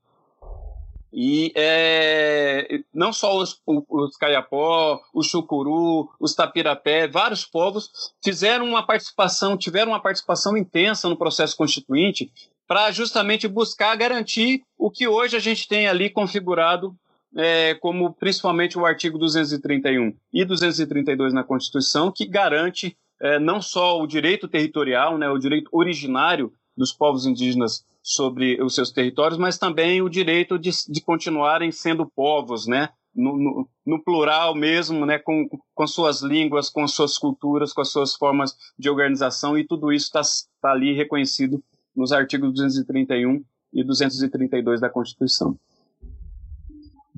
e 1.13 1.53
é, 1.55 2.81
não 2.93 3.13
só 3.13 3.39
os, 3.39 3.63
os 3.65 4.17
Caiapó, 4.17 5.01
os 5.15 5.29
Chucuru, 5.29 6.11
os 6.19 6.35
Tapirapé, 6.35 7.07
vários 7.07 7.47
povos 7.47 7.89
fizeram 8.23 8.67
uma 8.67 8.85
participação, 8.85 9.57
tiveram 9.57 9.93
uma 9.93 10.03
participação 10.03 10.57
intensa 10.57 11.09
no 11.09 11.17
processo 11.17 11.57
constituinte 11.57 12.31
para 12.67 12.91
justamente 12.91 13.47
buscar 13.47 13.97
garantir 13.97 14.63
o 14.77 14.91
que 14.91 15.07
hoje 15.07 15.37
a 15.37 15.41
gente 15.41 15.69
tem 15.69 15.87
ali 15.87 16.11
configurado 16.11 16.95
é, 17.37 17.75
como 17.75 18.15
principalmente 18.15 18.79
o 18.79 18.87
artigo 18.87 19.19
231 19.19 20.15
e 20.33 20.45
232 20.45 21.35
na 21.35 21.45
Constituição, 21.45 22.11
que 22.11 22.27
garante 22.27 22.97
é, 23.21 23.39
não 23.39 23.61
só 23.61 24.01
o 24.01 24.07
direito 24.07 24.49
territorial, 24.49 25.19
né, 25.19 25.29
o 25.29 25.39
direito 25.39 25.69
originário 25.73 26.53
dos 26.77 26.93
povos 26.93 27.27
indígenas 27.27 27.85
sobre 28.03 28.63
os 28.63 28.75
seus 28.75 28.91
territórios, 28.91 29.39
mas 29.39 29.59
também 29.59 30.01
o 30.01 30.09
direito 30.09 30.59
de, 30.59 30.71
de 30.89 31.01
continuarem 31.01 31.73
sendo 31.73 32.07
povos, 32.07 32.67
né? 32.67 32.91
No, 33.15 33.37
no, 33.37 33.69
no, 33.85 34.05
plural 34.05 34.55
mesmo, 34.55 35.07
né? 35.07 35.19
Com, 35.19 35.49
com 35.75 35.87
suas 35.87 36.21
línguas, 36.21 36.69
com 36.69 36.87
suas 36.87 37.17
culturas, 37.17 37.73
com 37.73 37.81
as 37.81 37.91
suas 37.91 38.15
formas 38.15 38.55
de 38.79 38.91
organização, 38.91 39.59
e 39.59 39.67
tudo 39.67 39.91
isso 39.91 40.07
está 40.07 40.21
tá 40.61 40.71
ali 40.71 40.95
reconhecido 40.95 41.61
nos 41.97 42.13
artigos 42.13 42.53
231 42.53 43.43
e 43.73 43.83
232 43.83 44.81
da 44.81 44.91
Constituição. 44.91 45.59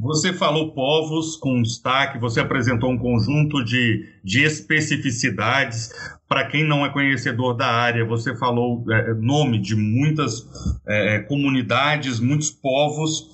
Você 0.01 0.33
falou 0.33 0.71
povos 0.73 1.35
com 1.35 1.61
destaque, 1.61 2.21
você 2.21 2.39
apresentou 2.39 2.89
um 2.89 2.99
conjunto 2.99 3.65
de, 3.65 4.07
de 4.23 4.45
especificidades. 4.45 5.91
Para 6.29 6.47
quem 6.47 6.65
não 6.65 6.87
é 6.87 6.93
conhecedor 6.93 7.57
da 7.57 7.67
área, 7.67 8.05
você 8.05 8.37
falou 8.37 8.85
é, 8.93 9.13
nome 9.15 9.59
de 9.59 9.75
muitas 9.75 10.47
é, 10.87 11.19
comunidades, 11.21 12.21
muitos 12.21 12.49
povos. 12.49 13.29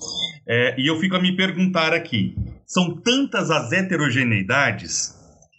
É, 0.47 0.81
e 0.81 0.87
eu 0.89 0.99
fico 0.99 1.15
a 1.15 1.21
me 1.21 1.35
perguntar 1.35 1.93
aqui: 1.93 2.35
são 2.65 2.95
tantas 2.95 3.51
as 3.51 3.71
heterogeneidades 3.71 5.13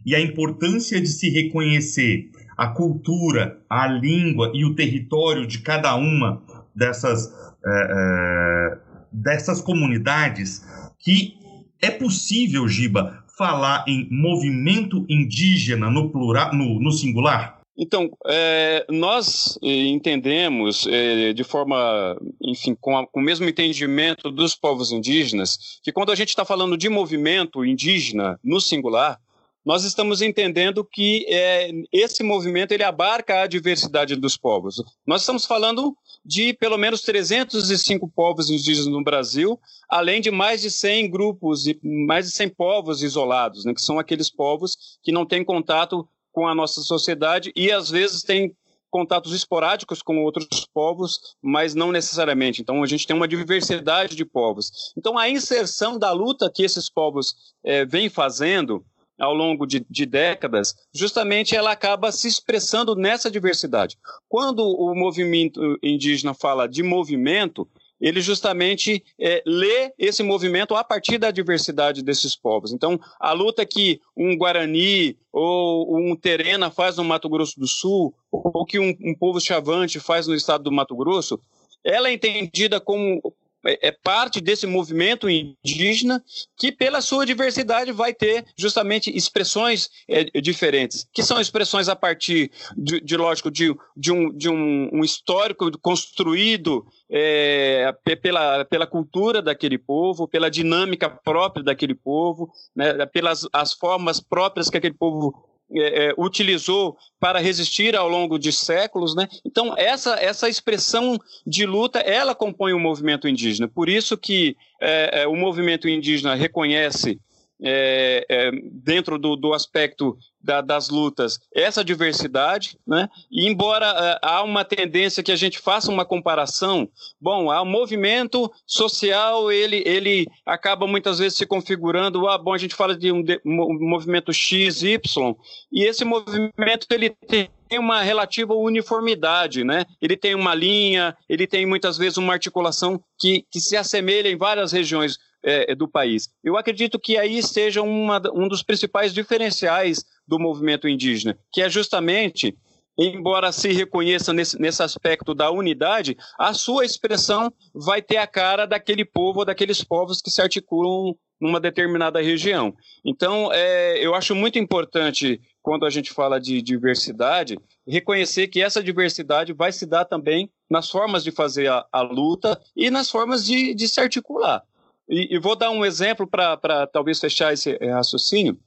e 0.05 0.13
a 0.13 0.21
importância 0.21 1.01
de 1.01 1.07
se 1.07 1.31
reconhecer 1.31 2.31
a 2.59 2.67
cultura, 2.67 3.61
a 3.71 3.87
língua 3.87 4.51
e 4.53 4.65
o 4.65 4.75
território 4.75 5.47
de 5.47 5.61
cada 5.61 5.95
uma 5.95 6.43
dessas, 6.75 7.33
é, 7.65 7.71
é, 7.71 8.79
dessas 9.13 9.61
comunidades 9.61 10.65
que 11.07 11.39
é 11.81 11.89
possível, 11.89 12.67
Giba, 12.67 13.23
falar 13.39 13.85
em 13.87 14.09
movimento 14.11 15.07
indígena 15.09 15.89
no 15.89 16.11
plural, 16.11 16.53
no, 16.53 16.81
no 16.81 16.91
singular? 16.91 17.61
Então, 17.79 18.11
é, 18.27 18.85
nós 18.91 19.57
é, 19.63 19.69
entendemos 19.69 20.85
é, 20.89 21.33
de 21.33 21.45
forma, 21.45 22.19
enfim, 22.43 22.77
com, 22.81 22.99
a, 22.99 23.07
com, 23.07 23.21
o 23.21 23.23
mesmo 23.23 23.49
entendimento 23.49 24.33
dos 24.33 24.57
povos 24.57 24.91
indígenas, 24.91 25.79
que 25.81 25.93
quando 25.93 26.11
a 26.11 26.17
gente 26.17 26.31
está 26.31 26.45
falando 26.45 26.77
de 26.77 26.89
movimento 26.89 27.65
indígena 27.65 28.41
no 28.43 28.61
singular, 28.61 29.21
nós 29.65 29.85
estamos 29.85 30.23
entendendo 30.23 30.85
que 30.85 31.25
é, 31.29 31.71
esse 31.93 32.25
movimento 32.25 32.73
ele 32.73 32.83
abarca 32.83 33.43
a 33.43 33.47
diversidade 33.47 34.17
dos 34.17 34.37
povos. 34.37 34.83
Nós 35.07 35.21
estamos 35.21 35.45
falando 35.45 35.97
de 36.27 36.53
pelo 36.53 36.77
menos 36.77 37.03
305 37.03 38.09
povos 38.09 38.51
indígenas 38.51 38.89
no 38.89 39.05
Brasil, 39.05 39.61
além 39.89 40.21
de 40.21 40.31
mais 40.31 40.61
de 40.61 40.71
100 40.71 41.09
grupos 41.09 41.69
e 41.69 41.79
mais 41.83 42.27
de 42.27 42.33
100 42.33 42.49
povos 42.51 43.03
isolados, 43.03 43.65
né, 43.65 43.73
que 43.73 43.81
são 43.81 43.99
aqueles 43.99 44.29
povos 44.29 44.99
que 45.03 45.13
não 45.13 45.25
têm 45.25 45.45
contato 45.45 46.07
com 46.33 46.49
a 46.49 46.55
nossa 46.55 46.81
sociedade 46.81 47.53
e 47.55 47.71
às 47.71 47.89
vezes 47.89 48.23
têm 48.23 48.55
contatos 48.91 49.33
esporádicos 49.33 50.03
com 50.03 50.23
outros 50.25 50.67
povos, 50.73 51.37
mas 51.43 51.75
não 51.75 51.93
necessariamente. 51.93 52.61
Então 52.61 52.83
a 52.83 52.87
gente 52.87 53.07
tem 53.07 53.15
uma 53.15 53.29
diversidade 53.29 54.17
de 54.17 54.25
povos. 54.25 54.93
Então 54.97 55.17
a 55.17 55.29
inserção 55.29 55.99
da 55.99 56.13
luta 56.13 56.51
que 56.53 56.65
esses 56.65 56.91
povos 56.91 57.55
é, 57.65 57.85
vêm 57.85 58.09
fazendo 58.09 58.85
ao 59.19 59.35
longo 59.35 59.67
de, 59.67 59.85
de, 59.89 60.07
décadas, 60.07 60.75
justamente 60.95 61.57
ela 61.57 61.73
acaba 61.73 62.13
se 62.13 62.29
expressando 62.29 62.95
nessa 62.95 63.31
diversidade. 63.31 63.97
Quando 64.29 64.61
o 64.61 64.95
movimento 64.95 65.79
indígena 65.83 66.35
fala 66.35 66.69
de 66.69 66.83
movimento, 66.83 67.69
ele 68.01 68.21
justamente 68.21 69.03
é, 69.19 69.43
lê 69.47 69.93
esse 69.99 70.23
movimento 70.23 70.75
a 70.75 70.85
partir 70.85 71.19
da 71.19 71.31
diversidade 71.31 72.03
desses 72.03 72.37
povos. 72.37 72.73
Então, 72.73 73.01
a 73.19 73.33
luta 73.33 73.65
que 73.65 74.01
um 74.17 74.37
Guarani 74.37 75.17
ou 75.33 75.99
um 75.99 76.15
Terena 76.15 76.71
faz 76.71 76.97
no 76.97 77.05
Mato 77.05 77.29
Grosso 77.29 77.59
do 77.59 77.67
Sul, 77.67 78.15
ou 78.31 78.65
que 78.67 78.79
um, 78.79 78.95
um 79.01 79.15
povo 79.15 79.41
chavante 79.41 79.99
faz 79.99 80.27
no 80.27 80.35
estado 80.35 80.65
do 80.65 80.73
Mato 80.73 80.95
Grosso, 80.95 81.41
ela 81.83 82.09
é 82.09 82.13
entendida 82.13 82.81
como 82.81 83.21
é, 83.67 83.89
é 83.89 83.91
parte 83.93 84.41
desse 84.41 84.67
movimento 84.67 85.29
indígena 85.29 86.23
que, 86.57 86.73
pela 86.73 87.01
sua 87.01 87.27
diversidade, 87.27 87.93
vai 87.93 88.13
ter 88.13 88.45
justamente 88.57 89.15
expressões 89.15 89.89
é, 90.09 90.25
diferentes, 90.41 91.07
que 91.13 91.23
são 91.23 91.41
expressões 91.41 91.89
a 91.89 91.97
partir 91.97 92.51
de, 92.77 93.01
de 93.01 93.17
lógico, 93.17 93.51
de, 93.51 93.75
de, 93.97 94.13
um, 94.13 94.33
de 94.37 94.49
um, 94.49 94.91
um 94.93 95.05
histórico 95.05 95.71
construído 95.79 96.87
é, 97.11 97.95
pela, 98.21 98.65
pela 98.65 98.87
cultura 98.87 99.41
daquele 99.41 99.79
povo, 99.79 100.29
pela 100.29 100.51
dinâmica 100.51 101.09
própria 101.09 101.65
daquele 101.65 101.95
povo, 101.95 102.51
né, 102.75 103.07
pelas 103.07 103.47
as 103.53 103.73
formas 103.73 104.21
próprias 104.21 104.69
que 104.69 104.77
aquele 104.77 104.95
povo 104.95 105.56
é, 105.75 106.09
é, 106.09 106.15
utilizou 106.17 106.97
para 107.19 107.41
resistir 107.41 107.97
ao 107.97 108.09
longo 108.09 108.39
de 108.39 108.53
séculos, 108.53 109.15
né? 109.17 109.27
Então 109.45 109.75
essa 109.77 110.15
essa 110.15 110.49
expressão 110.49 111.19
de 111.47 111.67
luta 111.67 111.99
ela 111.99 112.35
compõe 112.35 112.73
o 112.73 112.79
movimento 112.79 113.27
indígena. 113.27 113.67
Por 113.67 113.89
isso 113.89 114.17
que 114.17 114.57
é, 114.81 115.23
é 115.23 115.27
o 115.27 115.35
movimento 115.35 115.89
indígena 115.89 116.35
reconhece 116.35 117.19
é, 117.63 118.27
é, 118.29 118.51
dentro 118.73 119.19
do, 119.19 119.35
do 119.37 119.55
aspecto 119.55 120.17
da, 120.43 120.61
das 120.61 120.91
lutas 120.91 121.41
essa 121.55 121.85
diversidade, 121.85 122.79
né? 122.87 123.09
E 123.31 123.49
embora 123.49 123.91
uh, 123.91 124.19
há 124.23 124.43
uma 124.43 124.65
tendência 124.65 125.23
que 125.23 125.33
a 125.33 125.37
gente 125.37 125.59
faça 125.59 125.91
uma 125.91 126.05
comparação, 126.05 126.89
bom, 127.21 127.47
o 127.47 127.65
movimento 127.65 128.51
social 128.67 129.51
ele, 129.51 129.83
ele 129.85 130.27
acaba 130.45 130.87
muitas 130.87 131.19
vezes 131.19 131.37
se 131.39 131.47
configurando, 131.47 132.29
ah, 132.29 132.39
bom, 132.39 132.53
a 132.53 132.59
gente 132.59 132.75
fala 132.75 132.97
de 132.97 133.11
um, 133.11 133.23
de, 133.23 133.41
um 133.45 133.89
movimento 133.89 134.33
X, 134.33 134.83
Y, 134.83 135.35
e 135.73 135.85
esse 135.85 136.05
movimento 136.05 136.87
ele 136.91 137.11
tem 137.11 137.49
uma 137.79 138.03
relativa 138.03 138.55
uniformidade, 138.55 139.65
né? 139.65 139.85
Ele 140.01 140.17
tem 140.17 140.35
uma 140.35 140.55
linha, 140.55 141.17
ele 141.29 141.47
tem 141.47 141.67
muitas 141.67 141.99
vezes 141.99 142.19
uma 142.19 142.33
articulação 142.33 143.03
que, 143.19 143.45
que 143.51 143.59
se 143.61 143.77
assemelha 143.77 144.29
em 144.29 144.37
várias 144.37 144.71
regiões 144.71 145.19
é, 145.47 145.75
do 145.75 145.89
país. 145.89 146.29
Eu 146.43 146.57
acredito 146.57 146.99
que 146.99 147.17
aí 147.17 147.43
seja 147.43 147.81
uma, 147.81 148.21
um 148.35 148.49
dos 148.49 148.63
principais 148.63 149.15
diferenciais 149.15 150.05
do 150.27 150.39
movimento 150.39 150.89
indígena, 150.89 151.39
que 151.53 151.63
é 151.63 151.71
justamente 151.71 152.57
embora 152.99 153.53
se 153.53 153.73
reconheça 153.73 154.33
nesse, 154.33 154.59
nesse 154.59 154.83
aspecto 154.83 155.35
da 155.35 155.51
unidade, 155.51 156.17
a 156.39 156.55
sua 156.55 156.85
expressão 156.85 157.53
vai 157.75 158.01
ter 158.01 158.17
a 158.17 158.27
cara 158.27 158.65
daquele 158.67 159.05
povo 159.05 159.45
daqueles 159.45 159.85
povos 159.85 160.23
que 160.23 160.31
se 160.31 160.41
articulam 160.41 161.15
numa 161.39 161.61
determinada 161.61 162.23
região. 162.23 162.75
Então, 163.05 163.53
é, 163.53 163.99
eu 163.99 164.15
acho 164.15 164.35
muito 164.35 164.59
importante, 164.59 165.39
quando 165.63 165.85
a 165.85 165.91
gente 165.91 166.11
fala 166.11 166.41
de 166.41 166.63
diversidade, 166.63 167.59
reconhecer 167.87 168.49
que 168.49 168.63
essa 168.63 168.83
diversidade 168.83 169.53
vai 169.53 169.71
se 169.71 169.85
dar 169.85 170.07
também 170.07 170.51
nas 170.71 170.91
formas 170.91 171.23
de 171.23 171.31
fazer 171.31 171.69
a, 171.69 171.85
a 171.93 172.01
luta 172.01 172.59
e 172.75 172.91
nas 172.91 173.11
formas 173.11 173.45
de, 173.45 173.75
de 173.75 173.87
se 173.87 174.01
articular. 174.01 174.63
E, 175.09 175.35
e 175.35 175.39
vou 175.39 175.57
dar 175.57 175.71
um 175.71 175.85
exemplo 175.85 176.27
para 176.27 176.87
talvez 176.87 177.21
fechar 177.21 177.53
esse 177.53 177.77
raciocínio 177.79 178.59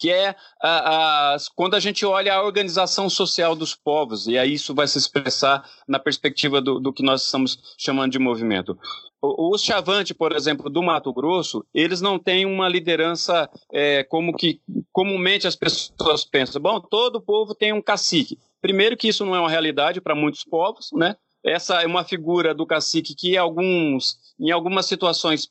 que 0.00 0.10
é 0.10 0.34
a, 0.62 1.34
a, 1.34 1.36
quando 1.54 1.74
a 1.74 1.80
gente 1.80 2.06
olha 2.06 2.34
a 2.34 2.42
organização 2.42 3.10
social 3.10 3.54
dos 3.54 3.74
povos, 3.74 4.26
e 4.26 4.38
aí 4.38 4.54
isso 4.54 4.74
vai 4.74 4.88
se 4.88 4.96
expressar 4.96 5.62
na 5.86 5.98
perspectiva 5.98 6.60
do, 6.60 6.80
do 6.80 6.90
que 6.90 7.02
nós 7.02 7.24
estamos 7.24 7.58
chamando 7.78 8.10
de 8.10 8.18
movimento. 8.18 8.78
Os 9.22 9.62
Chavante, 9.62 10.14
por 10.14 10.34
exemplo, 10.34 10.70
do 10.70 10.82
Mato 10.82 11.12
Grosso, 11.12 11.62
eles 11.74 12.00
não 12.00 12.18
têm 12.18 12.46
uma 12.46 12.66
liderança 12.66 13.50
é, 13.70 14.02
como 14.02 14.34
que 14.34 14.62
comumente 14.90 15.46
as 15.46 15.54
pessoas 15.54 16.24
pensam. 16.24 16.62
Bom, 16.62 16.80
todo 16.80 17.20
povo 17.20 17.54
tem 17.54 17.70
um 17.70 17.82
cacique. 17.82 18.38
Primeiro 18.62 18.96
que 18.96 19.08
isso 19.08 19.26
não 19.26 19.36
é 19.36 19.40
uma 19.40 19.50
realidade 19.50 20.00
para 20.00 20.14
muitos 20.14 20.42
povos, 20.42 20.88
né? 20.94 21.16
Essa 21.44 21.82
é 21.82 21.86
uma 21.86 22.04
figura 22.04 22.54
do 22.54 22.66
cacique 22.66 23.14
que 23.14 23.36
alguns, 23.36 24.18
em 24.38 24.50
algumas 24.50 24.86
situações 24.86 25.48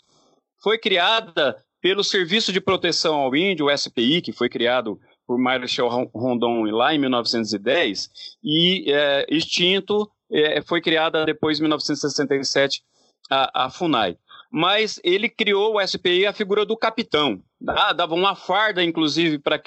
foi 0.62 0.78
criada 0.78 1.58
pelo 1.82 2.04
Serviço 2.04 2.52
de 2.52 2.62
Proteção 2.62 3.16
ao 3.16 3.36
Índio, 3.36 3.68
o 3.68 3.78
SPI, 3.78 4.22
que 4.22 4.34
foi 4.34 4.50
criado 4.50 5.00
por 5.26 5.38
Marshall 5.38 6.10
Rondon 6.14 6.64
lá 6.64 6.94
em 6.94 7.00
1910, 7.00 8.10
e 8.44 8.92
é, 8.92 9.26
extinto, 9.30 10.10
é, 10.32 10.62
foi 10.62 10.82
criada 10.82 11.26
depois, 11.26 11.60
em 11.60 11.64
1967, 11.64 12.84
a, 13.30 13.66
a 13.66 13.70
FUNAI. 13.70 14.18
Mas 14.52 15.00
ele 15.04 15.30
criou 15.30 15.76
o 15.76 15.88
SPI 15.88 16.26
a 16.26 16.34
figura 16.34 16.66
do 16.66 16.76
capitão, 16.76 17.42
ah, 17.68 17.94
dava 17.94 18.16
uma 18.16 18.36
farda, 18.36 18.84
inclusive, 18.84 19.38
para 19.38 19.62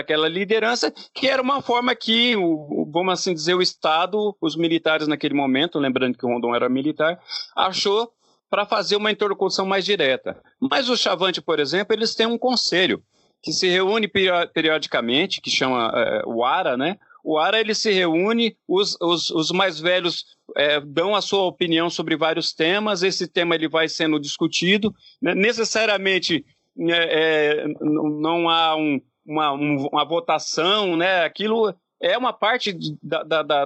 aquela 0.00 0.28
liderança, 0.28 0.92
que 1.14 1.28
era 1.28 1.42
uma 1.42 1.60
forma 1.60 1.94
que, 1.94 2.34
o, 2.34 2.88
vamos 2.90 3.12
assim 3.12 3.34
dizer, 3.34 3.54
o 3.54 3.62
Estado, 3.62 4.36
os 4.40 4.56
militares 4.56 5.06
naquele 5.06 5.34
momento, 5.34 5.78
lembrando 5.78 6.16
que 6.16 6.24
o 6.24 6.28
Rondon 6.28 6.54
era 6.54 6.68
militar, 6.68 7.20
achou 7.54 8.10
para 8.48 8.64
fazer 8.64 8.96
uma 8.96 9.10
interlocução 9.10 9.66
mais 9.66 9.84
direta. 9.84 10.40
Mas 10.60 10.88
o 10.88 10.96
Chavante, 10.96 11.42
por 11.42 11.60
exemplo, 11.60 11.94
eles 11.94 12.14
têm 12.14 12.26
um 12.26 12.38
conselho 12.38 13.02
que 13.42 13.52
se 13.52 13.68
reúne 13.68 14.08
periodicamente, 14.52 15.40
que 15.40 15.50
chama 15.50 15.92
é, 15.94 16.22
o 16.26 16.44
ARA, 16.44 16.76
né? 16.76 16.98
O 17.26 17.38
ARA 17.38 17.58
ele 17.58 17.74
se 17.74 17.90
reúne, 17.90 18.56
os, 18.68 18.96
os, 19.00 19.30
os 19.30 19.50
mais 19.50 19.80
velhos 19.80 20.24
é, 20.56 20.78
dão 20.80 21.12
a 21.12 21.20
sua 21.20 21.42
opinião 21.42 21.90
sobre 21.90 22.16
vários 22.16 22.52
temas, 22.52 23.02
esse 23.02 23.26
tema 23.26 23.56
ele 23.56 23.68
vai 23.68 23.88
sendo 23.88 24.20
discutido. 24.20 24.94
Né? 25.20 25.34
Necessariamente 25.34 26.46
é, 26.78 27.64
é 27.64 27.66
não 27.80 28.48
há 28.48 28.76
um, 28.76 29.00
uma, 29.26 29.50
uma 29.50 30.04
votação, 30.04 30.96
né? 30.96 31.24
aquilo 31.24 31.74
é 32.00 32.16
uma 32.16 32.32
parte 32.32 32.72
da, 33.02 33.24
da, 33.24 33.42
da, 33.42 33.64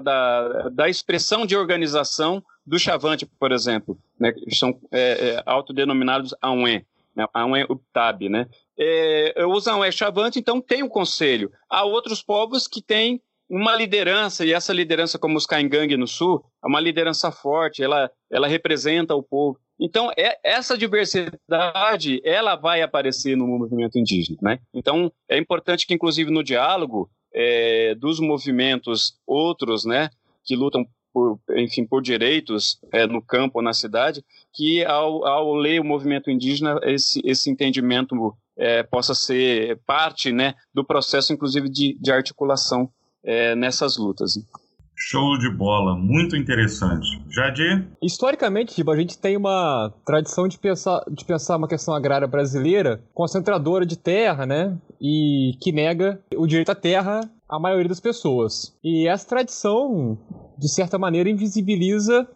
da, 0.71 0.89
expressão 0.89 1.45
de 1.45 1.55
organização 1.55 2.43
do 2.65 2.79
Chavante, 2.79 3.27
por 3.27 3.53
exemplo, 3.53 3.99
né, 4.19 4.33
são 4.53 4.79
é, 4.91 5.01
é, 5.01 5.43
autodenominados 5.45 6.35
AUE, 6.41 6.87
né, 7.15 7.27
AUE 7.35 7.65
UPTAB, 7.65 8.29
né? 8.29 8.47
É, 8.79 9.45
os 9.45 9.67
AUE 9.67 9.91
Chavante, 9.91 10.39
então, 10.39 10.61
tem 10.61 10.83
um 10.83 10.89
conselho. 10.89 11.51
Há 11.69 11.85
outros 11.85 12.23
povos 12.23 12.69
que 12.69 12.81
têm 12.81 13.21
uma 13.51 13.75
liderança, 13.75 14.47
e 14.47 14.53
essa 14.53 14.73
liderança, 14.73 15.19
como 15.19 15.37
os 15.37 15.45
Caingangue 15.45 15.97
no 15.97 16.07
Sul, 16.07 16.45
é 16.63 16.69
uma 16.69 16.79
liderança 16.79 17.33
forte, 17.33 17.83
ela, 17.83 18.09
ela 18.31 18.47
representa 18.47 19.13
o 19.17 19.23
povo. 19.25 19.59
Então, 19.79 20.13
é, 20.17 20.39
essa 20.45 20.79
diversidade, 20.79 22.21
ela 22.23 22.55
vai 22.55 22.81
aparecer 22.81 23.37
no 23.37 23.49
movimento 23.49 23.99
indígena, 23.99 24.39
né? 24.41 24.59
Então, 24.73 25.11
é 25.29 25.37
importante 25.37 25.85
que, 25.85 25.93
inclusive, 25.93 26.31
no 26.31 26.45
diálogo 26.45 27.11
é, 27.35 27.95
dos 27.97 28.21
movimentos 28.21 29.15
outros, 29.27 29.85
né, 29.85 30.11
que 30.45 30.55
lutam 30.55 30.87
por, 31.13 31.41
enfim, 31.57 31.85
por 31.85 32.03
direitos 32.03 32.79
é, 32.93 33.05
no 33.05 33.21
campo 33.21 33.59
ou 33.59 33.65
na 33.65 33.73
cidade, 33.73 34.25
que 34.55 34.85
ao, 34.85 35.27
ao 35.27 35.55
ler 35.55 35.81
o 35.81 35.85
movimento 35.85 36.31
indígena, 36.31 36.79
esse, 36.85 37.21
esse 37.25 37.51
entendimento 37.51 38.15
é, 38.57 38.85
possa 38.85 39.15
ser 39.15 39.81
parte 39.87 40.31
né, 40.31 40.55
do 40.73 40.85
processo, 40.85 41.33
inclusive, 41.33 41.69
de, 41.69 41.97
de 42.01 42.13
articulação 42.13 42.89
é, 43.25 43.55
nessas 43.55 43.97
lutas. 43.97 44.35
Show 45.03 45.39
de 45.39 45.49
bola, 45.49 45.97
muito 45.97 46.37
interessante. 46.37 47.07
Jadir? 47.31 47.89
Historicamente, 48.03 48.75
tipo, 48.75 48.91
a 48.91 48.97
gente 48.97 49.17
tem 49.19 49.35
uma 49.35 49.91
tradição 50.05 50.47
de 50.47 50.59
pensar, 50.59 51.03
de 51.11 51.25
pensar 51.25 51.57
uma 51.57 51.67
questão 51.67 51.95
agrária 51.95 52.29
brasileira 52.29 53.01
concentradora 53.15 53.87
de 53.87 53.97
terra, 53.97 54.45
né? 54.45 54.77
E 55.01 55.55
que 55.59 55.73
nega 55.73 56.21
o 56.37 56.47
direito 56.47 56.71
à 56.71 56.75
terra 56.75 57.23
à 57.49 57.59
maioria 57.59 57.89
das 57.89 57.99
pessoas. 57.99 58.77
E 58.85 59.09
essa 59.09 59.27
tradição 59.27 60.19
de 60.61 60.69
certa 60.69 60.99
maneira, 60.99 61.31
invisibiliza 61.31 62.29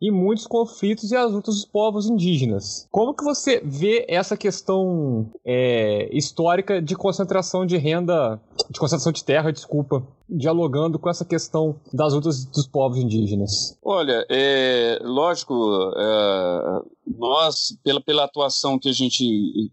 em 0.00 0.10
muitos 0.10 0.46
conflitos 0.46 1.10
e 1.10 1.16
as 1.16 1.32
lutas 1.32 1.54
dos 1.54 1.64
povos 1.64 2.06
indígenas. 2.06 2.86
Como 2.90 3.14
que 3.14 3.24
você 3.24 3.60
vê 3.64 4.04
essa 4.06 4.36
questão 4.36 5.30
é, 5.44 6.14
histórica 6.16 6.80
de 6.80 6.94
concentração 6.94 7.64
de 7.64 7.78
renda, 7.78 8.38
de 8.70 8.78
concentração 8.78 9.12
de 9.12 9.24
terra, 9.24 9.50
desculpa, 9.50 10.06
dialogando 10.28 10.98
com 10.98 11.08
essa 11.08 11.24
questão 11.24 11.74
das 11.92 12.12
lutas 12.12 12.44
dos 12.44 12.66
povos 12.66 12.98
indígenas? 12.98 13.78
Olha, 13.82 14.26
é 14.28 14.98
lógico, 15.02 15.54
é, 15.96 16.82
nós, 17.18 17.76
pela, 17.82 18.00
pela 18.00 18.24
atuação 18.24 18.78
que 18.78 18.90
a 18.90 18.92
gente 18.92 19.72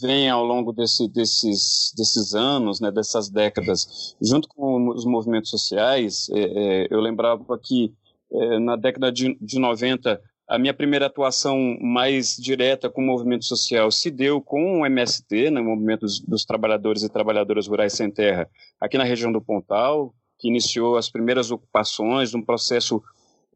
vem 0.00 0.28
ao 0.28 0.44
longo 0.44 0.72
desse, 0.72 1.08
desses, 1.08 1.92
desses 1.96 2.34
anos, 2.34 2.80
né, 2.80 2.90
dessas 2.90 3.28
décadas, 3.30 4.14
junto 4.20 4.48
com 4.48 4.88
os 4.90 5.04
movimentos 5.04 5.50
sociais, 5.50 6.28
é, 6.30 6.40
é, 6.40 6.88
eu 6.90 7.00
lembrava 7.00 7.58
que 7.58 7.94
é, 8.30 8.58
na 8.58 8.76
década 8.76 9.10
de, 9.10 9.36
de 9.40 9.58
90, 9.58 10.20
a 10.48 10.58
minha 10.58 10.74
primeira 10.74 11.06
atuação 11.06 11.78
mais 11.80 12.36
direta 12.36 12.90
com 12.90 13.00
o 13.02 13.06
movimento 13.06 13.44
social 13.44 13.90
se 13.90 14.10
deu 14.10 14.40
com 14.40 14.80
o 14.80 14.86
MST, 14.86 15.50
né, 15.50 15.60
o 15.60 15.64
Movimento 15.64 16.00
dos, 16.00 16.20
dos 16.20 16.44
Trabalhadores 16.44 17.02
e 17.02 17.08
Trabalhadoras 17.08 17.66
Rurais 17.66 17.94
Sem 17.94 18.10
Terra, 18.10 18.48
aqui 18.80 18.98
na 18.98 19.04
região 19.04 19.32
do 19.32 19.40
Pontal, 19.40 20.14
que 20.38 20.48
iniciou 20.48 20.96
as 20.96 21.08
primeiras 21.08 21.50
ocupações, 21.50 22.34
um 22.34 22.42
processo 22.42 23.02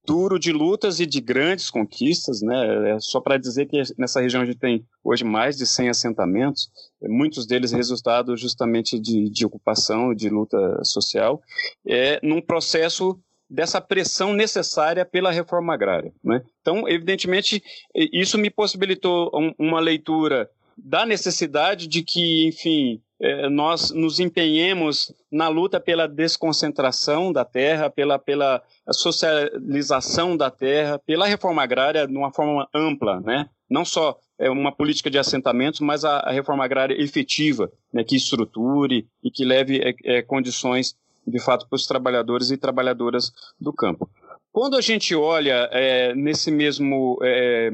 duro 0.06 0.38
de 0.38 0.52
lutas 0.52 1.00
e 1.00 1.06
de 1.06 1.20
grandes 1.20 1.70
conquistas, 1.70 2.40
né? 2.40 2.94
É 2.94 3.00
só 3.00 3.20
para 3.20 3.36
dizer 3.36 3.66
que 3.66 3.82
nessa 3.98 4.20
região 4.20 4.42
a 4.42 4.46
gente 4.46 4.58
tem 4.58 4.86
hoje 5.02 5.24
mais 5.24 5.56
de 5.56 5.66
100 5.66 5.88
assentamentos, 5.88 6.70
muitos 7.02 7.46
deles 7.46 7.72
resultado 7.72 8.36
justamente 8.36 8.98
de, 8.98 9.28
de 9.28 9.44
ocupação, 9.44 10.14
de 10.14 10.28
luta 10.28 10.56
social, 10.84 11.42
é 11.86 12.20
num 12.22 12.40
processo 12.40 13.18
dessa 13.48 13.80
pressão 13.80 14.32
necessária 14.32 15.04
pela 15.04 15.30
reforma 15.30 15.72
agrária. 15.72 16.12
Né? 16.22 16.42
Então, 16.60 16.88
evidentemente, 16.88 17.62
isso 17.94 18.36
me 18.38 18.50
possibilitou 18.50 19.30
uma 19.58 19.80
leitura 19.80 20.50
da 20.76 21.06
necessidade 21.06 21.86
de 21.86 22.02
que, 22.02 22.46
enfim, 22.46 23.00
é, 23.20 23.48
nós 23.48 23.90
nos 23.90 24.20
empenhemos 24.20 25.12
na 25.30 25.48
luta 25.48 25.80
pela 25.80 26.06
desconcentração 26.06 27.32
da 27.32 27.44
terra, 27.44 27.88
pela, 27.88 28.18
pela 28.18 28.62
socialização 28.90 30.36
da 30.36 30.50
terra, 30.50 30.98
pela 30.98 31.26
reforma 31.26 31.62
agrária 31.62 32.06
de 32.06 32.16
uma 32.16 32.30
forma 32.30 32.68
ampla, 32.74 33.20
né? 33.20 33.48
não 33.68 33.84
só 33.84 34.18
é, 34.38 34.50
uma 34.50 34.70
política 34.70 35.10
de 35.10 35.18
assentamentos, 35.18 35.80
mas 35.80 36.04
a, 36.04 36.18
a 36.20 36.30
reforma 36.30 36.64
agrária 36.64 37.00
efetiva, 37.00 37.70
né, 37.92 38.04
que 38.04 38.16
estruture 38.16 39.06
e 39.22 39.30
que 39.30 39.44
leve 39.44 39.80
é, 39.80 39.94
é, 40.04 40.22
condições, 40.22 40.94
de 41.26 41.40
fato, 41.40 41.66
para 41.68 41.76
os 41.76 41.86
trabalhadores 41.86 42.50
e 42.50 42.56
trabalhadoras 42.56 43.32
do 43.60 43.72
campo. 43.72 44.08
Quando 44.52 44.76
a 44.76 44.80
gente 44.80 45.14
olha 45.14 45.68
é, 45.72 46.14
nesse 46.14 46.50
mesmo 46.50 47.18
é, 47.22 47.70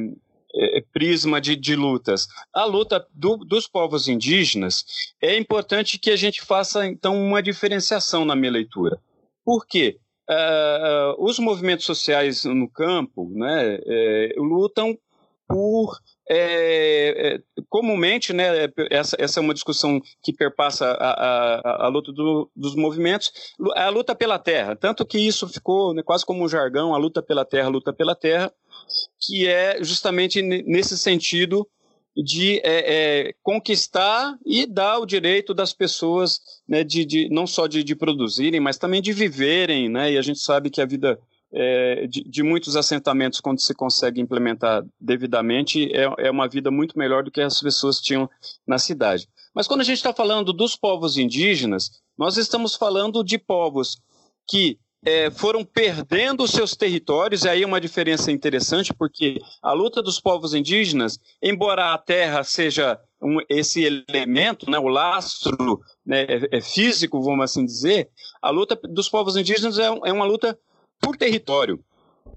prisma 0.93 1.41
de, 1.41 1.57
de, 1.57 1.75
lutas. 1.75 2.29
A 2.53 2.65
luta 2.65 3.07
do, 3.15 3.37
dos 3.39 3.67
povos 3.67 4.09
indígenas 4.09 4.85
é 5.21 5.37
importante 5.37 5.99
que 5.99 6.11
a 6.11 6.17
gente 6.17 6.43
faça 6.43 6.87
então 6.87 7.17
uma 7.17 7.43
diferenciação 7.43 8.25
na 8.25 8.37
minha 8.37 8.53
leitura. 8.53 8.99
Por 9.45 9.67
quê? 9.67 9.99
Uh, 10.31 11.25
os 11.25 11.39
movimentos 11.39 11.85
sociais 11.85 12.45
no 12.45 12.69
campo 12.69 13.29
né, 13.35 13.79
é, 13.85 14.35
lutam 14.37 14.97
por 15.49 15.99
é, 16.29 17.35
é, 17.35 17.41
comumente, 17.69 18.33
né, 18.33 18.69
essa, 18.91 19.17
essa 19.19 19.39
é 19.39 19.43
uma 19.43 19.53
discussão 19.53 20.01
que 20.23 20.33
perpassa 20.33 20.87
a, 20.93 21.11
a, 21.11 21.85
a 21.87 21.89
luta 21.89 22.11
do, 22.13 22.51
dos 22.57 22.75
movimentos, 22.75 23.31
a 23.75 23.91
luta 23.91 24.15
pela 24.15 24.39
terra, 24.39 24.75
tanto 24.75 25.05
que 25.05 25.19
isso 25.19 25.47
ficou 25.49 25.93
né, 25.93 26.03
quase 26.03 26.25
como 26.25 26.43
um 26.43 26.49
jargão, 26.49 26.95
a 26.95 26.99
luta 26.99 27.23
pela 27.23 27.45
terra, 27.45 27.67
a 27.67 27.71
luta 27.71 27.93
pela 27.93 28.15
terra, 28.15 28.51
que 29.21 29.47
é 29.47 29.83
justamente 29.83 30.43
nesse 30.43 30.99
sentido 30.99 31.67
de 32.17 32.59
é, 32.59 33.29
é, 33.29 33.35
conquistar 33.43 34.37
e 34.45 34.67
dar 34.67 34.99
o 34.99 35.07
direito 35.07 35.55
das 35.55 35.73
pessoas, 35.73 36.41
né, 36.69 36.85
de, 36.85 37.05
de 37.05 37.29
não 37.31 37.47
só 37.47 37.67
de, 37.67 37.83
de, 37.83 37.97
produzirem, 37.97 38.61
mas 38.61 38.77
também 38.77 39.01
de 39.01 39.13
viverem, 39.13 39.89
né, 39.89 40.13
e 40.13 40.19
a 40.19 40.23
gente 40.23 40.39
sabe 40.39 40.69
que 40.69 40.81
a 40.81 40.87
vida 40.87 41.19
é, 41.55 42.07
de, 42.07 42.23
de, 42.23 42.43
muitos 42.43 42.77
assentamentos, 42.77 43.41
quando 43.41 43.61
se 43.61 43.75
consegue 43.75 44.21
implementar 44.21 44.85
devidamente, 45.01 45.91
é, 45.95 46.27
é 46.27 46.31
uma 46.31 46.49
vida 46.49 46.71
muito 46.71 46.99
melhor 46.99 47.23
do 47.23 47.31
que 47.31 47.41
as 47.41 47.61
pessoas 47.61 48.01
tinham 48.01 48.29
na 48.67 48.79
cidade. 48.79 49.29
Mas 49.55 49.67
quando 49.67 49.83
a 49.83 49.85
gente 49.85 49.99
está 49.99 50.15
falando 50.15 50.53
dos 50.53 50.77
povos 50.77 51.19
indígenas, 51.19 51.91
nós 52.17 52.37
estamos 52.37 52.75
falando 52.75 53.23
de 53.23 53.39
povos 53.39 53.99
que 54.49 54.79
é, 55.05 55.31
foram 55.31 55.65
perdendo 55.65 56.47
seus 56.47 56.77
territórios, 56.77 57.45
e 57.45 57.49
aí 57.49 57.63
é 57.63 57.67
uma 57.67 57.81
diferença 57.81 58.31
interessante, 58.31 58.95
porque 58.95 59.39
a 59.61 59.73
luta 59.73 60.03
dos 60.03 60.21
povos 60.21 60.55
indígenas, 60.55 61.19
embora 61.43 61.93
a 61.93 61.99
terra 61.99 62.45
seja 62.45 63.01
um, 63.21 63.39
esse 63.49 63.83
elemento, 63.83 64.71
né, 64.71 64.79
o 64.79 64.89
lastro 64.89 65.81
né, 66.07 66.23
é, 66.23 66.59
é 66.59 66.61
físico, 66.61 67.21
vamos 67.21 67.45
assim 67.45 67.65
dizer, 67.65 68.11
a 68.41 68.51
luta 68.51 68.79
dos 68.85 69.09
povos 69.09 69.37
indígenas 69.37 69.79
é, 69.79 69.87
é 69.87 70.13
uma 70.13 70.25
luta 70.25 70.59
por 71.01 71.17
território. 71.17 71.83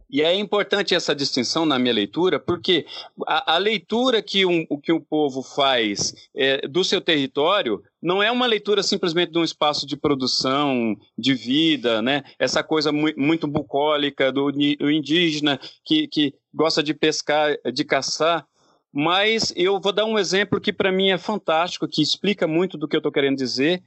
E 0.10 0.22
é 0.22 0.34
importante 0.34 0.94
essa 0.96 1.16
distinção 1.16 1.66
na 1.66 1.80
minha 1.80 1.94
leitura, 1.94 2.40
porque 2.40 2.86
a, 3.28 3.56
a 3.56 3.58
leitura 3.58 4.22
que 4.22 4.46
um, 4.46 4.66
que 4.82 4.94
o 4.94 5.02
povo 5.02 5.42
faz 5.42 6.14
é, 6.36 6.68
do 6.68 6.84
seu 6.84 7.02
território 7.02 7.84
não 8.06 8.22
é 8.22 8.32
uma 8.32 8.46
leitura 8.46 8.84
simplesmente 8.84 9.32
de 9.32 9.40
um 9.40 9.44
espaço 9.44 9.88
de 9.88 9.98
produção, 9.98 10.96
de 11.18 11.34
vida, 11.34 12.04
né? 12.04 12.24
essa 12.38 12.64
coisa 12.64 12.92
mu 12.92 13.08
muito 13.18 13.48
bucólica 13.48 14.32
do, 14.32 14.52
indígena 14.92 15.60
que, 15.84 16.08
que 16.08 16.36
gosta 16.54 16.84
de 16.84 16.94
pescar, 16.94 17.58
de 17.74 17.84
caçar. 17.84 18.46
Mas 18.94 19.52
eu 19.56 19.80
vou 19.80 19.92
dar 19.92 20.06
um 20.06 20.20
exemplo 20.20 20.62
que 20.62 20.72
para 20.72 20.92
mim 20.92 21.10
é 21.10 21.18
fantástico, 21.18 21.88
que 21.88 22.04
explica 22.04 22.46
muito 22.46 22.78
do 22.78 22.88
que 22.88 22.96
eu 22.96 23.00
estou 23.00 23.12
querendo 23.12 23.38
dizer, 23.38 23.82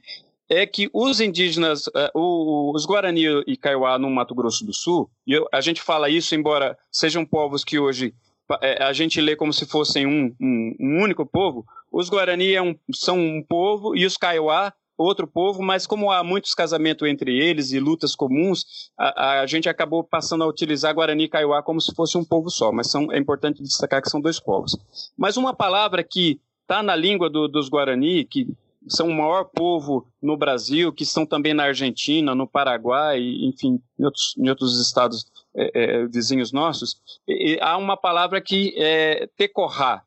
é 0.49 0.65
que 0.65 0.89
os 0.93 1.21
indígenas, 1.21 1.87
uh, 1.87 2.73
os 2.75 2.85
Guarani 2.85 3.23
e 3.47 3.55
Kaiowá 3.55 3.97
no 3.97 4.09
Mato 4.09 4.35
Grosso 4.35 4.65
do 4.65 4.73
Sul, 4.73 5.09
e 5.25 5.41
a 5.49 5.61
gente 5.61 5.81
fala 5.81 6.09
isso 6.09 6.35
embora 6.35 6.77
sejam 6.91 7.25
povos 7.25 7.63
que 7.63 7.79
hoje 7.79 8.13
é, 8.61 8.83
a 8.83 8.91
gente 8.91 9.21
lê 9.21 9.35
como 9.35 9.53
se 9.53 9.65
fossem 9.65 10.05
um, 10.05 10.35
um, 10.41 10.75
um 10.79 11.03
único 11.03 11.25
povo, 11.25 11.65
os 11.91 12.09
Guarani 12.09 12.53
é 12.53 12.61
um, 12.61 12.75
são 12.93 13.17
um 13.17 13.43
povo 13.43 13.95
e 13.95 14.05
os 14.05 14.17
Kaiowá 14.17 14.73
outro 14.97 15.25
povo, 15.25 15.61
mas 15.63 15.87
como 15.87 16.11
há 16.11 16.23
muitos 16.23 16.53
casamentos 16.53 17.07
entre 17.07 17.37
eles 17.37 17.71
e 17.71 17.79
lutas 17.79 18.15
comuns, 18.15 18.91
a, 18.97 19.39
a 19.39 19.45
gente 19.45 19.69
acabou 19.69 20.03
passando 20.03 20.43
a 20.43 20.47
utilizar 20.47 20.93
Guarani 20.93 21.23
e 21.23 21.29
Kaiowá 21.29 21.63
como 21.63 21.79
se 21.79 21.95
fosse 21.95 22.17
um 22.17 22.25
povo 22.25 22.49
só, 22.49 22.71
mas 22.71 22.91
são, 22.91 23.11
é 23.11 23.17
importante 23.17 23.63
destacar 23.63 24.01
que 24.01 24.09
são 24.09 24.19
dois 24.19 24.39
povos. 24.39 24.77
Mas 25.17 25.37
uma 25.37 25.53
palavra 25.53 26.03
que 26.03 26.41
está 26.63 26.83
na 26.83 26.95
língua 26.95 27.29
do, 27.29 27.47
dos 27.47 27.69
Guarani, 27.69 28.25
que 28.25 28.47
são 28.87 29.07
o 29.07 29.13
maior 29.13 29.45
povo 29.45 30.07
no 30.21 30.37
Brasil, 30.37 30.91
que 30.91 31.03
estão 31.03 31.25
também 31.25 31.53
na 31.53 31.63
Argentina, 31.63 32.35
no 32.35 32.47
Paraguai, 32.47 33.19
enfim, 33.21 33.81
em 33.97 34.05
outros, 34.05 34.35
em 34.37 34.49
outros 34.49 34.79
estados 34.81 35.25
é, 35.55 35.71
é, 35.73 36.07
vizinhos 36.07 36.51
nossos, 36.51 36.95
e, 37.27 37.57
há 37.61 37.77
uma 37.77 37.97
palavra 37.97 38.41
que 38.41 38.73
é 38.77 39.27
tecorrá. 39.37 40.03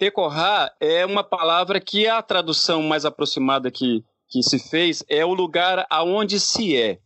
Tecorrá 0.00 0.72
é 0.80 1.04
uma 1.04 1.22
palavra 1.22 1.78
que 1.78 2.08
a 2.08 2.22
tradução 2.22 2.82
mais 2.82 3.04
aproximada 3.04 3.70
que, 3.70 4.02
que 4.30 4.42
se 4.42 4.58
fez 4.58 5.04
é 5.10 5.26
o 5.26 5.34
lugar 5.34 5.86
aonde 5.90 6.40
se 6.40 6.74
é. 6.74 6.98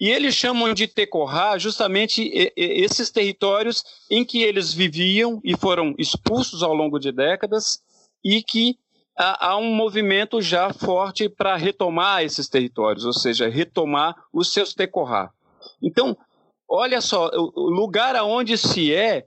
E 0.00 0.08
eles 0.08 0.34
chamam 0.34 0.74
de 0.74 0.88
Tecorrá 0.88 1.56
justamente 1.56 2.28
esses 2.56 3.12
territórios 3.12 3.84
em 4.10 4.24
que 4.24 4.42
eles 4.42 4.74
viviam 4.74 5.40
e 5.44 5.56
foram 5.56 5.94
expulsos 5.96 6.64
ao 6.64 6.74
longo 6.74 6.98
de 6.98 7.12
décadas 7.12 7.78
e 8.24 8.42
que 8.42 8.76
há, 9.16 9.56
um 9.56 9.72
movimento 9.72 10.42
já 10.42 10.72
forte 10.72 11.28
para 11.28 11.54
retomar 11.54 12.24
esses 12.24 12.48
territórios, 12.48 13.04
ou 13.04 13.12
seja, 13.12 13.48
retomar 13.48 14.16
os 14.32 14.52
seus 14.52 14.74
tecorrá. 14.74 15.30
Então, 15.80 16.16
olha 16.68 17.00
só, 17.00 17.30
o 17.32 17.70
lugar 17.70 18.16
aonde 18.16 18.58
se 18.58 18.92
é, 18.92 19.26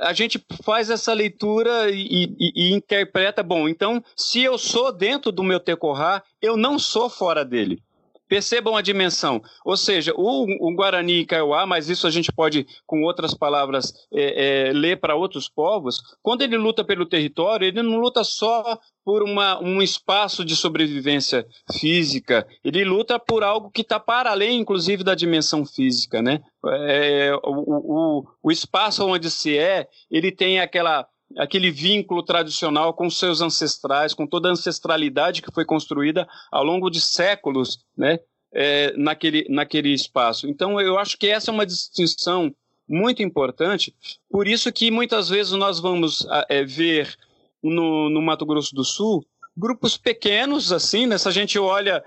a 0.00 0.12
gente 0.12 0.42
faz 0.62 0.90
essa 0.90 1.12
leitura 1.12 1.90
e, 1.90 2.36
e, 2.38 2.52
e, 2.54 2.72
interpreta, 2.72 3.42
bom, 3.42 3.68
então, 3.68 4.02
se 4.16 4.42
eu 4.42 4.56
sou 4.58 4.92
dentro 4.92 5.32
do 5.32 5.42
meu 5.42 5.60
tecorrá, 5.60 6.22
eu 6.40 6.56
não 6.56 6.78
sou 6.78 7.08
fora 7.08 7.44
dele. 7.44 7.82
Percebam 8.28 8.76
a 8.76 8.82
dimensão. 8.82 9.40
Ou 9.64 9.76
seja, 9.76 10.12
o, 10.16 10.44
o 10.60 10.74
Guarani 10.74 11.20
e 11.20 11.26
Kaiowá, 11.26 11.66
mas 11.66 11.88
isso 11.88 12.06
a 12.06 12.10
gente 12.10 12.32
pode, 12.32 12.66
com 12.86 13.02
outras 13.02 13.34
palavras, 13.34 13.92
é, 14.12 14.68
é, 14.68 14.72
ler 14.72 15.00
para 15.00 15.16
outros 15.16 15.48
povos, 15.48 16.00
quando 16.22 16.42
ele 16.42 16.56
luta 16.56 16.84
pelo 16.84 17.06
território, 17.06 17.66
ele 17.66 17.82
não 17.82 17.98
luta 17.98 18.22
só 18.22 18.78
por 19.04 19.22
uma, 19.22 19.58
um 19.62 19.80
espaço 19.80 20.44
de 20.44 20.54
sobrevivência 20.54 21.46
física, 21.80 22.46
ele 22.62 22.84
luta 22.84 23.18
por 23.18 23.42
algo 23.42 23.70
que 23.70 23.80
está 23.80 23.98
para 23.98 24.30
além, 24.30 24.60
inclusive, 24.60 25.02
da 25.02 25.14
dimensão 25.14 25.64
física. 25.64 26.20
Né? 26.20 26.42
É, 26.66 27.32
o, 27.42 28.20
o, 28.20 28.24
o 28.42 28.52
espaço 28.52 29.06
onde 29.06 29.30
se 29.30 29.56
é, 29.56 29.88
ele 30.10 30.30
tem 30.30 30.60
aquela 30.60 31.06
aquele 31.36 31.70
vínculo 31.70 32.22
tradicional 32.22 32.94
com 32.94 33.10
seus 33.10 33.40
ancestrais, 33.40 34.14
com 34.14 34.26
toda 34.26 34.48
a 34.48 34.52
ancestralidade 34.52 35.42
que 35.42 35.52
foi 35.52 35.64
construída 35.64 36.26
ao 36.50 36.64
longo 36.64 36.90
de 36.90 37.00
séculos, 37.00 37.84
né, 37.96 38.18
é, 38.52 38.96
naquele, 38.96 39.46
naquele 39.48 39.92
espaço. 39.92 40.48
Então, 40.48 40.80
eu 40.80 40.98
acho 40.98 41.18
que 41.18 41.26
essa 41.26 41.50
é 41.50 41.54
uma 41.54 41.66
distinção 41.66 42.54
muito 42.88 43.22
importante, 43.22 43.94
por 44.30 44.48
isso 44.48 44.72
que 44.72 44.90
muitas 44.90 45.28
vezes 45.28 45.52
nós 45.52 45.78
vamos 45.78 46.26
é, 46.48 46.64
ver 46.64 47.14
no, 47.62 48.08
no 48.08 48.22
Mato 48.22 48.46
Grosso 48.46 48.74
do 48.74 48.84
Sul 48.84 49.22
grupos 49.58 49.98
pequenos, 49.98 50.70
assim, 50.70 51.06
né? 51.06 51.18
Se 51.18 51.26
a 51.26 51.32
gente 51.32 51.58
olha, 51.58 52.02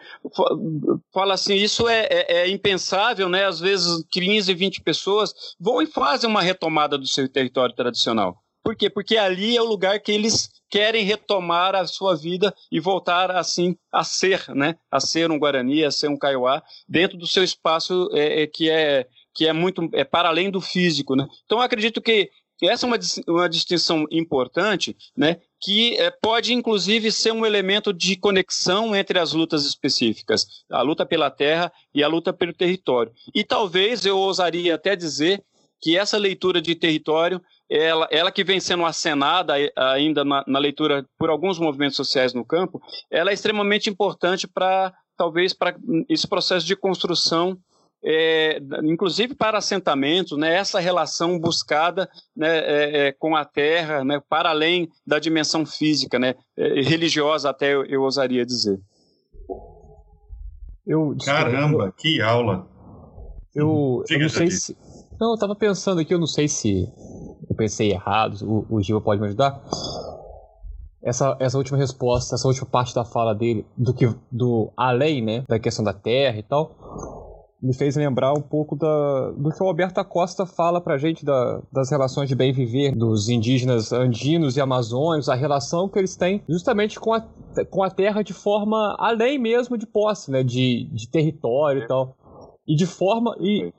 fala 1.14 1.34
assim, 1.34 1.56
isso 1.56 1.88
é, 1.88 2.08
é, 2.10 2.38
é, 2.38 2.50
impensável, 2.50 3.28
né? 3.28 3.46
Às 3.46 3.60
vezes 3.60 4.06
15, 4.10 4.54
20 4.54 4.82
pessoas 4.82 5.34
vão 5.60 5.82
e 5.82 5.86
fazem 5.86 6.30
uma 6.30 6.42
retomada 6.42 6.98
do 6.98 7.06
seu 7.06 7.28
território 7.28 7.76
tradicional. 7.76 8.42
Por 8.64 8.76
quê? 8.76 8.90
Porque 8.90 9.18
ali 9.18 9.58
é 9.58 9.62
o 9.62 9.66
lugar 9.66 10.00
que 10.00 10.12
eles 10.12 10.50
querem 10.70 11.04
retomar 11.04 11.76
a 11.76 11.86
sua 11.86 12.16
vida 12.16 12.54
e 12.72 12.80
voltar 12.80 13.32
assim 13.32 13.76
a 13.92 14.04
ser, 14.04 14.46
né? 14.56 14.78
A 14.90 15.00
ser 15.00 15.30
um 15.30 15.38
Guarani, 15.38 15.84
a 15.84 15.92
ser 15.92 16.08
um 16.08 16.18
Kaiowá, 16.18 16.64
dentro 16.88 17.18
do 17.18 17.28
seu 17.28 17.44
espaço 17.44 18.10
é, 18.14 18.44
é, 18.44 18.48
que 18.48 18.70
é 18.70 19.08
que 19.34 19.48
é 19.48 19.54
muito 19.54 19.90
é 19.94 20.04
para 20.04 20.30
além 20.30 20.50
do 20.50 20.62
físico, 20.62 21.16
né? 21.16 21.28
Então 21.46 21.60
acredito 21.60 22.02
que 22.02 22.30
essa 22.64 22.86
é 22.86 22.88
uma, 22.88 23.00
uma 23.28 23.50
distinção 23.50 24.06
importante, 24.12 24.96
né? 25.18 25.38
Que 25.60 25.98
é, 26.00 26.12
pode 26.12 26.54
inclusive 26.54 27.12
ser 27.12 27.32
um 27.32 27.46
elemento 27.46 27.92
de 27.92 28.16
conexão 28.16 28.96
entre 28.96 29.20
as 29.20 29.34
lutas 29.34 29.66
específicas, 29.66 30.46
a 30.70 30.82
luta 30.82 31.06
pela 31.06 31.32
terra 31.32 31.72
e 31.94 32.04
a 32.04 32.08
luta 32.08 32.32
pelo 32.32 32.54
território. 32.54 33.12
E 33.34 33.44
talvez 33.44 34.06
eu 34.06 34.18
ousaria 34.18 34.76
até 34.76 34.96
dizer 34.96 35.44
que 35.82 35.98
essa 35.98 36.18
leitura 36.18 36.62
de 36.62 36.76
território 36.76 37.42
ela, 37.72 38.06
ela 38.12 38.32
que 38.32 38.44
vem 38.44 38.60
sendo 38.60 38.86
acenada 38.86 39.54
ainda 39.78 40.26
na, 40.26 40.44
na, 40.46 40.60
leitura 40.60 41.06
por 41.18 41.30
alguns 41.30 41.58
movimentos 41.58 41.96
sociais 41.96 42.34
no 42.34 42.44
campo, 42.44 42.82
ela 43.10 43.32
é 43.32 43.34
extremamente 43.34 43.90
importante 43.90 44.46
para, 44.46 44.94
talvez, 45.16 45.54
para 45.54 45.74
esse 46.10 46.28
processo 46.28 46.66
de 46.68 46.76
construção, 46.76 47.58
é, 48.04 48.60
inclusive 48.84 49.36
para 49.36 49.58
assentamentos, 49.58 50.38
né, 50.38 50.54
essa 50.54 50.82
relação 50.82 51.40
buscada 51.40 52.10
né, 52.36 52.58
é, 52.58 53.08
é, 53.08 53.12
com 53.14 53.38
a 53.38 53.46
terra, 53.46 54.04
né, 54.04 54.22
para 54.28 54.50
além 54.50 54.90
da 55.08 55.18
dimensão 55.18 55.66
física, 55.66 56.20
né, 56.20 56.36
é, 56.58 56.82
religiosa 56.82 57.50
até 57.50 57.74
eu, 57.74 57.86
eu 57.86 58.02
ousaria 58.02 58.46
dizer. 58.46 58.82
Eu, 60.86 61.16
Caramba, 61.24 61.94
que 61.96 62.20
aula! 62.22 62.68
Eu, 63.56 64.04
eu 64.10 64.20
não 64.20 64.30
sei 64.30 64.52
se... 64.52 64.76
Não, 65.22 65.34
eu 65.34 65.38
tava 65.38 65.56
pensando 65.56 66.02
aqui, 66.02 66.12
eu 66.12 66.18
não 66.18 66.26
sei 66.26 66.48
se 66.48 66.92
eu 67.48 67.56
pensei 67.56 67.92
errado, 67.92 68.38
o, 68.42 68.78
o 68.78 68.82
Giva 68.82 69.00
pode 69.00 69.22
me 69.22 69.28
ajudar. 69.28 69.62
Essa, 71.04 71.38
essa 71.40 71.60
última 71.60 71.78
resposta, 71.78 72.34
essa 72.34 72.48
última 72.48 72.66
parte 72.66 72.96
da 72.96 73.06
fala 73.06 73.36
dele, 73.36 73.64
do 73.78 73.94
que 73.94 74.12
do 74.32 74.72
além, 74.76 75.24
né, 75.24 75.44
da 75.48 75.60
questão 75.60 75.86
da 75.86 75.94
terra 75.94 76.40
e 76.40 76.44
tal. 76.44 76.72
me 77.62 77.72
fez 77.72 77.96
lembrar 77.96 78.34
um 78.34 78.42
pouco 78.42 78.76
da, 78.76 79.30
do 79.38 79.52
que 79.52 79.62
o 79.62 79.68
Alberto 79.68 80.00
Acosta 80.00 80.48
fala 80.48 80.82
pra 80.82 80.98
gente 80.98 81.24
da, 81.24 81.62
das 81.72 81.92
relações 81.92 82.28
de 82.28 82.36
bem 82.36 82.52
viver 82.52 82.96
dos 82.96 83.30
indígenas 83.30 83.94
andinos 83.94 84.58
e 84.58 84.62
amazônicos, 84.62 85.30
a 85.30 85.36
relação 85.36 85.88
que 85.88 86.00
eles 86.00 86.16
têm 86.16 86.42
justamente 86.50 87.00
com 87.00 87.14
a, 87.14 87.22
com 87.70 87.84
a 87.84 87.92
terra 87.92 88.24
de 88.24 88.34
forma 88.34 88.96
além 88.98 89.38
mesmo 89.38 89.78
de 89.78 89.86
posse, 89.86 90.32
né, 90.32 90.42
de, 90.42 90.90
de 90.92 91.08
território 91.08 91.84
e 91.84 91.88
tal. 91.88 92.16
E 92.68 92.76
de 92.76 92.88
forma. 92.88 93.36
E 93.40 93.72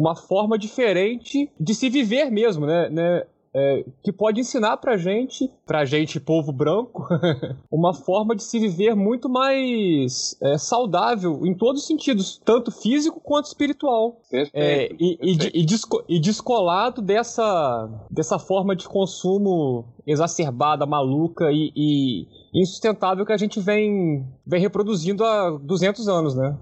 uma 0.00 0.16
forma 0.16 0.56
diferente 0.56 1.50
de 1.60 1.74
se 1.74 1.90
viver 1.90 2.30
mesmo, 2.30 2.64
né? 2.64 2.88
né 2.88 3.22
é, 3.52 3.84
que 4.02 4.12
pode 4.12 4.40
ensinar 4.40 4.76
pra 4.76 4.96
gente, 4.96 5.50
pra 5.66 5.84
gente, 5.84 6.20
povo 6.20 6.52
branco, 6.52 7.06
uma 7.70 7.92
forma 7.92 8.34
de 8.34 8.44
se 8.44 8.58
viver 8.58 8.94
muito 8.94 9.28
mais 9.28 10.38
é, 10.40 10.56
saudável 10.56 11.44
em 11.44 11.52
todos 11.52 11.82
os 11.82 11.86
sentidos, 11.86 12.40
tanto 12.44 12.70
físico 12.70 13.20
quanto 13.20 13.46
espiritual. 13.46 14.20
Perfeito, 14.30 14.54
é, 14.54 14.84
e, 14.84 15.16
perfeito. 15.16 15.56
E, 15.56 15.60
e, 15.60 15.66
desco, 15.66 16.04
e, 16.08 16.20
descolado 16.20 17.02
dessa, 17.02 17.90
dessa 18.10 18.38
forma 18.38 18.74
de 18.74 18.88
consumo 18.88 19.84
exacerbada, 20.06 20.86
maluca 20.86 21.50
e, 21.50 21.72
e 21.74 22.26
insustentável 22.54 23.26
que 23.26 23.32
a 23.32 23.36
gente 23.36 23.60
vem, 23.60 24.24
vem 24.46 24.60
reproduzindo 24.60 25.24
há 25.24 25.58
200 25.60 26.08
anos, 26.08 26.34
né? 26.34 26.56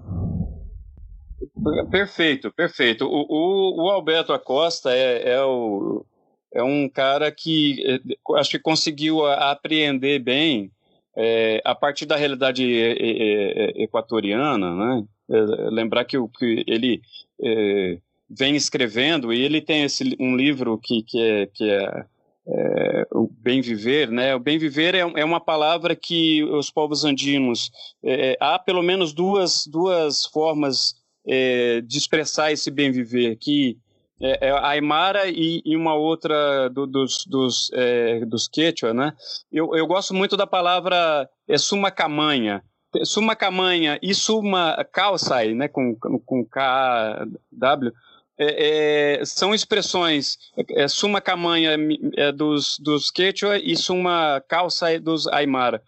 Perfeito, 1.89 2.51
perfeito. 2.51 3.05
O, 3.05 3.25
o, 3.29 3.83
o 3.83 3.89
Alberto 3.89 4.33
Acosta 4.33 4.91
é, 4.93 5.33
é 5.33 5.43
o 5.43 6.05
é 6.51 6.63
um 6.63 6.89
cara 6.89 7.31
que 7.31 7.83
eh, 7.85 7.99
acho 8.37 8.51
que 8.51 8.59
conseguiu 8.59 9.25
apreender 9.25 10.19
bem 10.19 10.71
é, 11.15 11.61
a 11.63 11.75
partir 11.75 12.05
da 12.05 12.15
realidade 12.15 12.65
equatoriana, 13.75 14.73
né? 14.73 15.05
É, 15.29 15.35
lembrar 15.69 16.05
que, 16.05 16.17
o, 16.17 16.27
que 16.27 16.63
ele 16.65 17.01
é, 17.41 17.99
vem 18.29 18.55
escrevendo 18.55 19.31
e 19.31 19.41
ele 19.41 19.61
tem 19.61 19.83
esse, 19.83 20.15
um 20.19 20.35
livro 20.35 20.77
que, 20.77 21.03
que 21.03 21.21
é, 21.21 21.45
que 21.45 21.69
é, 21.69 22.05
é 22.47 23.07
o 23.11 23.27
bem 23.27 23.61
viver, 23.61 24.09
né? 24.09 24.33
O 24.33 24.39
bem 24.39 24.57
viver 24.57 24.95
é, 24.95 24.99
é 24.99 25.25
uma 25.25 25.39
palavra 25.39 25.95
que 25.95 26.43
os 26.45 26.71
povos 26.71 27.03
andinos 27.05 27.69
é, 28.03 28.37
há 28.39 28.57
pelo 28.57 28.81
menos 28.81 29.13
duas 29.13 29.67
duas 29.67 30.25
formas 30.25 30.95
de 31.85 31.97
expressar 31.97 32.51
esse 32.51 32.71
bem 32.71 32.91
viver 32.91 33.35
que 33.35 33.77
é, 34.21 34.47
é, 34.47 34.51
a 34.51 34.69
Aymara 34.69 35.29
e, 35.29 35.61
e, 35.63 35.75
uma 35.77 35.95
outra 35.95 36.69
do, 36.69 36.85
dos, 36.85 37.25
dos, 37.25 37.71
é, 37.73 38.25
dos 38.25 38.47
Quechua, 38.49 38.93
né? 38.93 39.13
Eu, 39.51 39.73
eu 39.75 39.87
gosto 39.87 40.13
muito 40.13 40.35
da 40.35 40.45
palavra 40.45 41.29
é, 41.47 41.57
sumacamanha. 41.57 42.61
Sumacamanha 43.03 43.97
e 44.01 44.13
suma 44.13 44.83
calçai, 44.91 45.53
né? 45.53 45.69
Com, 45.69 45.95
com 45.95 46.45
K-W. 46.45 47.93
É, 48.37 49.19
é, 49.19 49.25
são 49.25 49.53
expressões 49.53 50.37
é, 50.71 50.87
suma 50.87 51.21
camanha 51.21 51.77
é, 52.17 52.31
dos, 52.31 52.77
dos 52.79 53.11
Quechua 53.11 53.57
e 53.57 53.75
suma 53.75 54.41
calça 54.47 54.99
dos 54.99 55.27
Aymara 55.27 55.81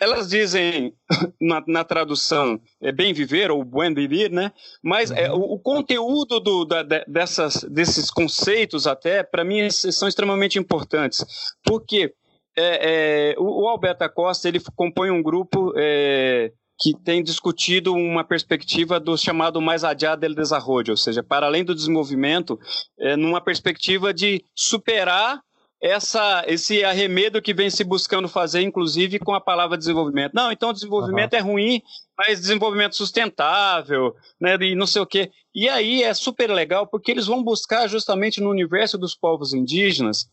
elas 0.00 0.28
dizem 0.28 0.94
na, 1.40 1.62
na, 1.66 1.84
tradução 1.84 2.60
é 2.80 2.92
bem 2.92 3.12
viver 3.12 3.50
ou 3.50 3.64
buen 3.64 3.92
vivir, 3.92 4.30
né? 4.30 4.52
Mas 4.82 5.10
é, 5.10 5.30
uhum. 5.30 5.38
o, 5.38 5.54
o, 5.54 5.58
conteúdo 5.58 6.40
do, 6.40 6.64
da, 6.64 6.82
dessas, 6.82 7.64
desses 7.64 8.10
conceitos 8.10 8.86
até 8.86 9.22
para 9.22 9.44
mim 9.44 9.70
são 9.70 10.08
extremamente 10.08 10.58
importantes, 10.58 11.24
porque 11.64 12.14
é, 12.56 13.32
é, 13.32 13.34
o, 13.38 13.64
o 13.64 13.68
Alberto 13.68 14.04
Acosta 14.04 14.48
ele 14.48 14.60
compõe 14.76 15.10
um 15.10 15.22
grupo 15.22 15.72
é, 15.76 16.52
que 16.78 16.94
tem 17.04 17.22
discutido 17.22 17.92
uma 17.92 18.22
perspectiva 18.22 19.00
do 19.00 19.16
chamado 19.16 19.60
mais 19.60 19.82
allá 19.82 20.14
del 20.14 20.34
desarrollo, 20.34 20.90
ou 20.90 20.96
seja, 20.96 21.22
para 21.22 21.46
além 21.46 21.64
do 21.64 21.74
desenvolvimento, 21.74 22.58
é, 22.98 23.16
numa 23.16 23.40
perspectiva 23.40 24.14
de 24.14 24.44
superar 24.54 25.40
essa, 25.80 26.44
esse 26.46 26.82
arremedo 26.84 27.40
que 27.40 27.54
vem 27.54 27.70
se 27.70 27.84
buscando 27.84 28.28
fazer, 28.28 28.62
inclusive 28.62 29.18
com 29.18 29.32
a 29.32 29.40
palavra 29.40 29.78
desenvolvimento. 29.78 30.32
Não, 30.34 30.50
então 30.50 30.72
desenvolvimento 30.72 31.34
uhum. 31.34 31.38
é 31.38 31.42
ruim, 31.42 31.82
mas 32.16 32.40
desenvolvimento 32.40 32.96
sustentável, 32.96 34.14
né, 34.40 34.56
e 34.60 34.74
não 34.74 34.86
sei 34.86 35.02
o 35.02 35.06
quê. 35.06 35.30
E 35.54 35.68
aí 35.68 36.02
é 36.02 36.12
super 36.14 36.50
legal, 36.50 36.86
porque 36.86 37.10
eles 37.10 37.26
vão 37.26 37.42
buscar 37.42 37.88
justamente 37.88 38.40
no 38.40 38.50
universo 38.50 38.98
dos 38.98 39.14
povos 39.14 39.52
indígenas 39.52 40.28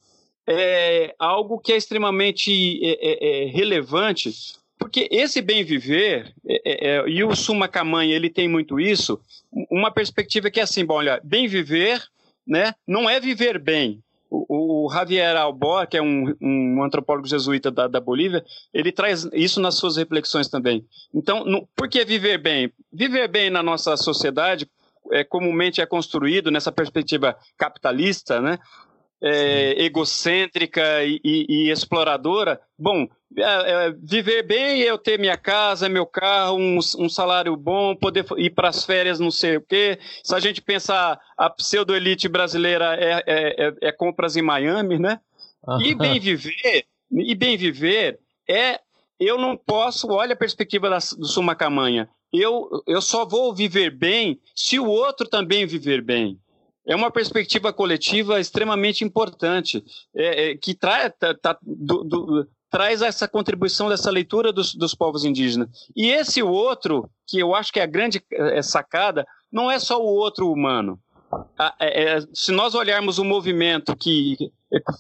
é, 0.48 1.16
algo 1.18 1.60
que 1.60 1.74
é 1.74 1.78
extremamente 1.78 2.80
é, 2.84 2.92
é, 3.02 3.44
é 3.44 3.46
relevante, 3.48 4.32
porque 4.78 5.08
esse 5.12 5.42
bem 5.42 5.64
viver, 5.64 6.34
é, 6.48 6.90
é, 6.90 7.10
e 7.10 7.24
o 7.24 7.36
Suma 7.36 7.70
ele 8.04 8.30
tem 8.30 8.48
muito 8.48 8.80
isso, 8.80 9.20
uma 9.72 9.92
perspectiva 9.92 10.52
que 10.52 10.60
é 10.60 10.64
assim, 10.64 10.86
bom, 10.86 10.96
olha, 10.96 11.20
bem 11.24 11.48
viver, 11.48 12.04
né, 12.46 12.74
não 12.88 13.10
é 13.10 13.20
viver 13.20 13.58
bem, 13.58 14.04
o, 14.50 14.90
Javier 14.92 15.36
Albor, 15.36 15.88
que 15.88 15.98
é 15.98 16.02
um, 16.02 16.34
um 16.42 16.84
antropólogo 16.84 17.28
jesuíta 17.28 17.70
da, 17.72 17.88
da, 17.88 18.00
Bolívia, 18.00 18.44
ele 18.74 18.92
traz 18.92 19.28
isso 19.34 19.62
nas 19.62 19.76
suas 19.76 19.98
reflexões 19.98 20.48
também. 20.48 20.86
Então, 21.14 21.46
no, 21.46 21.68
por 21.76 21.88
que 21.88 22.04
viver 22.04 22.38
bem? 22.38 22.72
Viver 22.92 23.28
bem 23.28 23.50
na 23.50 23.64
nossa 23.64 23.96
sociedade 23.96 24.68
é, 25.12 25.24
comumente 25.24 25.82
é 25.82 25.86
construído 25.86 26.52
nessa 26.52 26.72
perspectiva 26.72 27.38
capitalista, 27.58 28.42
né? 28.42 28.58
É, 29.24 29.84
egocêntrica 29.84 31.04
e, 31.04 31.20
e, 31.24 31.46
e, 31.50 31.72
exploradora. 31.72 32.60
Bom, 32.78 33.08
é, 33.38 33.42
é, 33.88 33.92
viver 33.92 34.44
bem 34.44 34.84
é 34.84 34.90
eu 34.90 34.98
ter 34.98 35.18
minha 35.18 35.38
casa, 35.38 35.90
meu 35.90 36.06
carro, 36.06 36.58
um, 36.58 36.78
um 36.78 37.10
salário 37.10 37.56
bom, 37.56 37.96
poder 37.96 38.26
ir 38.38 38.52
para 38.52 38.70
as 38.70 38.86
férias, 38.86 39.20
não 39.20 39.32
sei 39.32 39.58
o 39.58 39.62
quê. 39.62 39.98
Se 40.24 40.36
a 40.36 40.40
gente 40.40 40.62
pensar 40.62 41.20
a 41.38 41.50
pseudo-elite 41.50 42.28
brasileira 42.28 42.96
é, 42.96 43.24
é, 43.26 43.68
é, 43.68 43.74
é, 43.82 43.92
compras 43.92 44.36
em 44.36 44.42
Miami, 44.42 45.00
né? 45.00 45.20
E 45.82 45.96
bem 45.96 46.20
viver, 46.20 46.86
e 47.12 47.34
bem 47.34 47.58
viver 47.58 48.20
é 48.48 48.80
eu 49.20 49.38
não 49.38 49.58
posso, 49.58 50.12
olha 50.12 50.34
a 50.34 50.38
perspectiva 50.38 50.90
da, 50.90 50.98
do 50.98 51.26
Sumacamanha, 51.26 52.10
eu, 52.32 52.70
eu 52.86 53.02
só 53.02 53.26
vou 53.26 53.54
viver 53.54 53.90
bem 53.90 54.40
se 54.56 54.80
o 54.80 54.88
outro 54.88 55.28
também 55.28 55.66
viver 55.66 56.02
bem. 56.02 56.40
É 56.88 56.96
uma 56.96 57.10
perspectiva 57.10 57.74
coletiva 57.74 58.40
extremamente 58.40 59.04
importante, 59.04 59.84
é, 60.16 60.52
é, 60.52 60.58
que 60.58 60.76
traz 60.76 61.12
tá, 61.20 61.34
tá, 61.34 61.58
do, 61.62 62.04
do, 62.04 62.48
traz 62.70 63.02
essa 63.02 63.28
contribuição 63.28 63.90
dessa 63.90 64.12
leitura 64.12 64.52
dos, 64.52 64.76
dos 64.76 64.94
povos 64.94 65.26
indígenas. 65.26 65.70
E 65.96 66.12
esse 66.12 66.44
outro, 66.44 67.10
que 67.28 67.40
eu 67.40 67.56
acho 67.56 67.72
que 67.72 67.80
é 67.80 67.84
a 67.84 67.88
grande 67.88 68.22
é, 68.32 68.62
sacada, 68.62 69.26
não 69.52 69.72
é 69.72 69.80
só 69.80 70.00
o 70.00 70.06
outro 70.06 70.52
humano. 70.52 71.00
É, 71.80 72.18
é, 72.18 72.20
se 72.34 72.52
nós 72.52 72.76
olharmos 72.76 73.18
o 73.18 73.24
movimento 73.24 73.96
que 73.96 74.38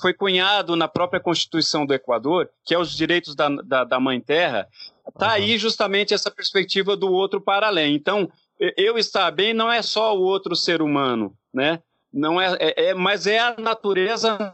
foi 0.02 0.14
cunhado 0.14 0.76
na 0.76 0.88
própria 0.88 1.20
Constituição 1.20 1.86
do 1.86 1.94
Equador, 1.94 2.50
que 2.66 2.74
é 2.74 2.80
os 2.80 2.96
direitos 2.96 3.36
da, 3.36 3.50
da, 3.50 3.84
da 3.84 4.00
Mãe 4.00 4.20
Terra, 4.20 4.68
está 5.08 5.32
aí 5.32 5.58
justamente 5.58 6.14
essa 6.14 6.32
perspectiva 6.32 6.96
do 6.96 7.12
outro 7.12 7.40
para 7.42 7.68
além. 7.68 7.94
Então, 7.94 8.30
eu 8.78 8.98
estar 8.98 9.30
bem 9.32 9.54
não 9.54 9.72
é 9.72 9.82
só 9.82 10.18
o 10.18 10.22
outro 10.22 10.56
ser 10.56 10.82
humano, 10.82 11.34
né? 11.56 11.80
Não 12.14 12.40
é, 12.40 12.56
é, 12.60 12.86
é 12.90 12.94
mas 12.94 13.26
é 13.26 13.40
a 13.40 13.56
natureza 13.58 14.54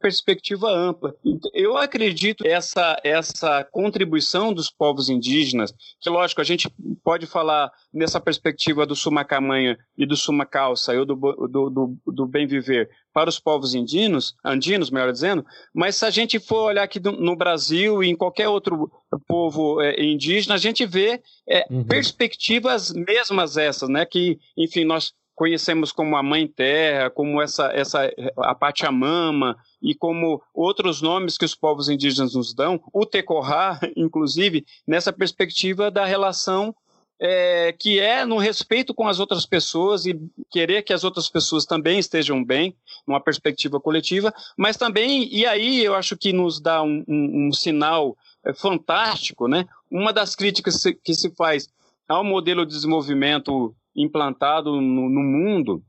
perspectiva 0.00 0.70
ampla. 0.70 1.14
Eu 1.52 1.76
acredito 1.76 2.46
essa 2.46 2.96
essa 3.02 3.64
contribuição 3.64 4.52
dos 4.52 4.70
povos 4.70 5.08
indígenas, 5.08 5.74
que 6.00 6.10
lógico 6.10 6.40
a 6.40 6.44
gente 6.44 6.68
pode 7.02 7.26
falar 7.26 7.72
nessa 7.92 8.20
perspectiva 8.20 8.86
do 8.86 8.94
sumacamanha 8.94 9.76
e 9.96 10.06
do 10.06 10.16
sumacalça, 10.16 10.92
ou 10.92 11.04
do, 11.04 11.16
do, 11.16 11.70
do, 11.70 11.96
do 12.06 12.26
bem 12.26 12.46
viver 12.46 12.88
para 13.12 13.30
os 13.30 13.38
povos 13.38 13.74
indinos, 13.74 14.34
andinos, 14.44 14.90
melhor 14.90 15.12
dizendo, 15.12 15.44
mas 15.72 15.96
se 15.96 16.04
a 16.04 16.10
gente 16.10 16.38
for 16.40 16.64
olhar 16.64 16.82
aqui 16.82 17.00
no 17.00 17.36
Brasil 17.36 18.02
e 18.02 18.08
em 18.08 18.16
qualquer 18.16 18.48
outro 18.48 18.90
povo 19.26 19.80
é, 19.80 20.02
indígena, 20.02 20.56
a 20.56 20.58
gente 20.58 20.84
vê 20.84 21.22
é, 21.48 21.64
uhum. 21.70 21.84
perspectivas 21.84 22.92
mesmas 22.92 23.56
essas, 23.56 23.88
né? 23.88 24.04
Que, 24.04 24.38
enfim, 24.56 24.84
nós 24.84 25.12
conhecemos 25.34 25.92
como 25.92 26.16
a 26.16 26.22
Mãe 26.22 26.46
Terra, 26.46 27.10
como 27.10 27.42
essa, 27.42 27.66
essa 27.74 28.10
a 28.38 28.54
Pachamama 28.54 29.56
e 29.82 29.94
como 29.94 30.42
outros 30.54 31.02
nomes 31.02 31.36
que 31.36 31.44
os 31.44 31.54
povos 31.54 31.88
indígenas 31.88 32.34
nos 32.34 32.54
dão, 32.54 32.80
o 32.92 33.04
Tecorá, 33.04 33.80
inclusive, 33.96 34.64
nessa 34.86 35.12
perspectiva 35.12 35.90
da 35.90 36.04
relação 36.04 36.74
é, 37.20 37.72
que 37.72 38.00
é 38.00 38.24
no 38.24 38.38
respeito 38.38 38.92
com 38.92 39.06
as 39.06 39.20
outras 39.20 39.46
pessoas 39.46 40.04
e 40.04 40.18
querer 40.50 40.82
que 40.82 40.92
as 40.92 41.04
outras 41.04 41.28
pessoas 41.28 41.64
também 41.64 41.98
estejam 41.98 42.44
bem, 42.44 42.76
numa 43.06 43.20
perspectiva 43.20 43.80
coletiva, 43.80 44.34
mas 44.56 44.76
também, 44.76 45.32
e 45.32 45.46
aí 45.46 45.84
eu 45.84 45.94
acho 45.94 46.16
que 46.16 46.32
nos 46.32 46.60
dá 46.60 46.82
um, 46.82 47.04
um, 47.06 47.48
um 47.48 47.52
sinal 47.52 48.16
é, 48.44 48.52
fantástico, 48.52 49.48
né? 49.48 49.66
Uma 49.90 50.12
das 50.12 50.34
críticas 50.34 50.82
que 51.02 51.14
se 51.14 51.30
faz 51.34 51.68
ao 52.08 52.24
modelo 52.24 52.66
de 52.66 52.72
desenvolvimento 52.74 53.74
implantado 53.96 54.80
no, 54.80 55.08
no 55.08 55.22
mundo, 55.22 55.82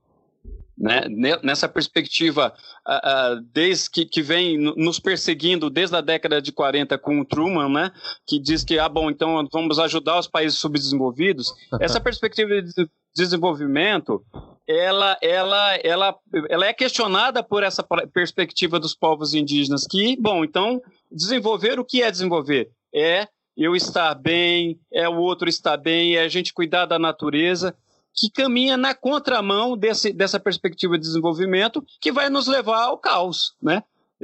né? 0.77 1.03
nessa 1.41 1.69
perspectiva, 1.69 2.53
uh, 2.87 3.37
uh, 3.37 3.41
desde 3.53 3.89
que, 3.89 4.05
que 4.05 4.21
vem 4.21 4.57
nos 4.57 4.99
perseguindo 4.99 5.69
desde 5.69 5.95
a 5.95 6.01
década 6.01 6.41
de 6.41 6.51
40 6.51 6.97
com 6.97 7.19
o 7.19 7.25
Truman, 7.25 7.69
né? 7.69 7.91
que 8.27 8.39
diz 8.39 8.63
que, 8.63 8.77
ah, 8.77 8.89
bom, 8.89 9.09
então 9.09 9.47
vamos 9.51 9.79
ajudar 9.79 10.19
os 10.19 10.27
países 10.27 10.59
subdesenvolvidos. 10.59 11.53
Essa 11.79 12.01
perspectiva 12.01 12.61
de 12.61 12.89
desenvolvimento 13.15 14.23
ela, 14.67 15.17
ela, 15.21 15.75
ela, 15.83 16.15
ela 16.49 16.65
é 16.65 16.73
questionada 16.73 17.43
por 17.43 17.61
essa 17.61 17.85
perspectiva 18.11 18.79
dos 18.79 18.95
povos 18.95 19.33
indígenas 19.35 19.85
que, 19.85 20.19
bom, 20.19 20.43
então 20.43 20.81
desenvolver 21.11 21.79
o 21.79 21.85
que 21.85 22.01
é 22.01 22.09
desenvolver? 22.09 22.71
É 22.93 23.27
eu 23.55 23.75
estar 23.75 24.13
bem, 24.15 24.79
é 24.91 25.07
o 25.07 25.17
outro 25.17 25.47
estar 25.47 25.77
bem, 25.77 26.15
é 26.15 26.21
a 26.21 26.27
gente 26.27 26.53
cuidar 26.53 26.85
da 26.85 26.99
natureza, 26.99 27.75
que 28.15 28.29
caminha 28.29 28.77
na 28.77 28.93
contramão 28.95 29.77
desse, 29.77 30.13
dessa 30.13 30.39
perspectiva 30.39 30.97
de 30.97 31.03
desenvolvimento 31.03 31.83
que 31.99 32.11
vai 32.11 32.29
nos 32.29 32.47
levar 32.47 32.83
ao 32.83 32.97
caos, 32.97 33.53
né? 33.61 33.83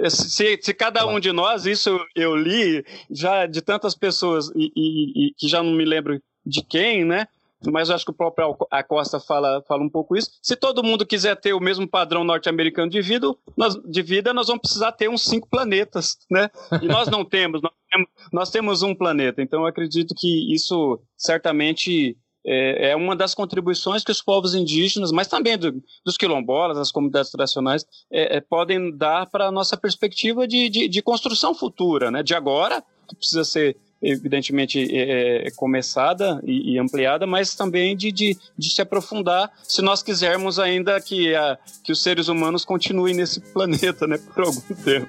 Se, 0.09 0.57
se, 0.61 0.73
cada 0.73 1.05
um 1.05 1.19
de 1.19 1.33
nós, 1.33 1.65
isso 1.65 1.99
eu 2.15 2.35
li 2.35 2.83
já 3.09 3.45
de 3.45 3.61
tantas 3.61 3.93
pessoas 3.93 4.49
e, 4.55 4.71
e, 4.75 5.27
e, 5.27 5.33
que 5.37 5.47
já 5.47 5.61
não 5.61 5.73
me 5.73 5.83
lembro 5.83 6.19
de 6.45 6.63
quem, 6.63 7.03
né? 7.03 7.27
Mas 7.69 7.89
eu 7.89 7.95
acho 7.95 8.05
que 8.05 8.11
o 8.11 8.15
próprio 8.15 8.57
Acosta 8.71 9.19
fala, 9.19 9.63
fala 9.67 9.83
um 9.83 9.89
pouco 9.89 10.15
isso. 10.15 10.31
Se 10.41 10.55
todo 10.55 10.83
mundo 10.83 11.05
quiser 11.05 11.35
ter 11.35 11.53
o 11.53 11.59
mesmo 11.59 11.87
padrão 11.87 12.23
norte-americano 12.23 12.89
de 12.89 13.01
vida, 13.01 13.27
nós, 13.55 13.75
de 13.75 14.01
vida, 14.01 14.33
nós 14.33 14.47
vamos 14.47 14.61
precisar 14.61 14.91
ter 14.93 15.09
uns 15.09 15.23
cinco 15.23 15.47
planetas, 15.47 16.17
né? 16.29 16.49
E 16.81 16.87
nós 16.87 17.07
não 17.07 17.23
temos, 17.23 17.61
nós 17.61 17.73
temos, 17.89 18.09
nós 18.33 18.49
temos 18.49 18.81
um 18.81 18.95
planeta. 18.95 19.41
Então 19.41 19.61
eu 19.61 19.67
acredito 19.67 20.15
que 20.17 20.51
isso 20.53 20.99
certamente 21.15 22.17
é, 22.45 22.91
é, 22.91 22.95
uma 22.95 23.15
das 23.15 23.35
contribuições 23.35 24.03
que 24.03 24.11
os 24.11 24.21
povos 24.21 24.55
indígenas, 24.55 25.11
mas 25.11 25.27
também 25.27 25.57
do, 25.57 25.81
dos 26.03 26.17
quilombolas, 26.17 26.77
das 26.77 26.91
comunidades 26.91 27.31
tradicionais, 27.31 27.85
é, 28.11 28.37
é, 28.37 28.41
podem 28.41 28.95
dar 28.95 29.27
para 29.27 29.47
a 29.47 29.51
nossa 29.51 29.77
perspectiva 29.77 30.47
de, 30.47 30.69
de, 30.69 30.87
de, 30.87 31.01
construção 31.01 31.53
futura, 31.53 32.09
né? 32.09 32.23
de 32.23 32.33
agora, 32.33 32.83
que 33.07 33.15
precisa 33.15 33.43
ser 33.43 33.77
evidentemente 34.01 34.79
é, 34.91 35.47
é 35.47 35.51
começada 35.51 36.41
e, 36.43 36.73
e, 36.73 36.79
ampliada, 36.79 37.27
mas 37.27 37.53
também 37.53 37.95
de, 37.95 38.11
de, 38.11 38.35
de, 38.57 38.73
se 38.73 38.81
aprofundar 38.81 39.51
se 39.61 39.81
nós 39.83 40.01
quisermos 40.01 40.57
ainda 40.57 40.99
que, 40.99 41.35
a, 41.35 41.55
que 41.83 41.91
os 41.91 42.01
seres 42.01 42.27
humanos 42.27 42.65
continuem 42.65 43.13
nesse 43.13 43.39
planeta 43.39 44.07
né, 44.07 44.17
por 44.33 44.45
algum 44.45 44.61
tempo. 44.83 45.07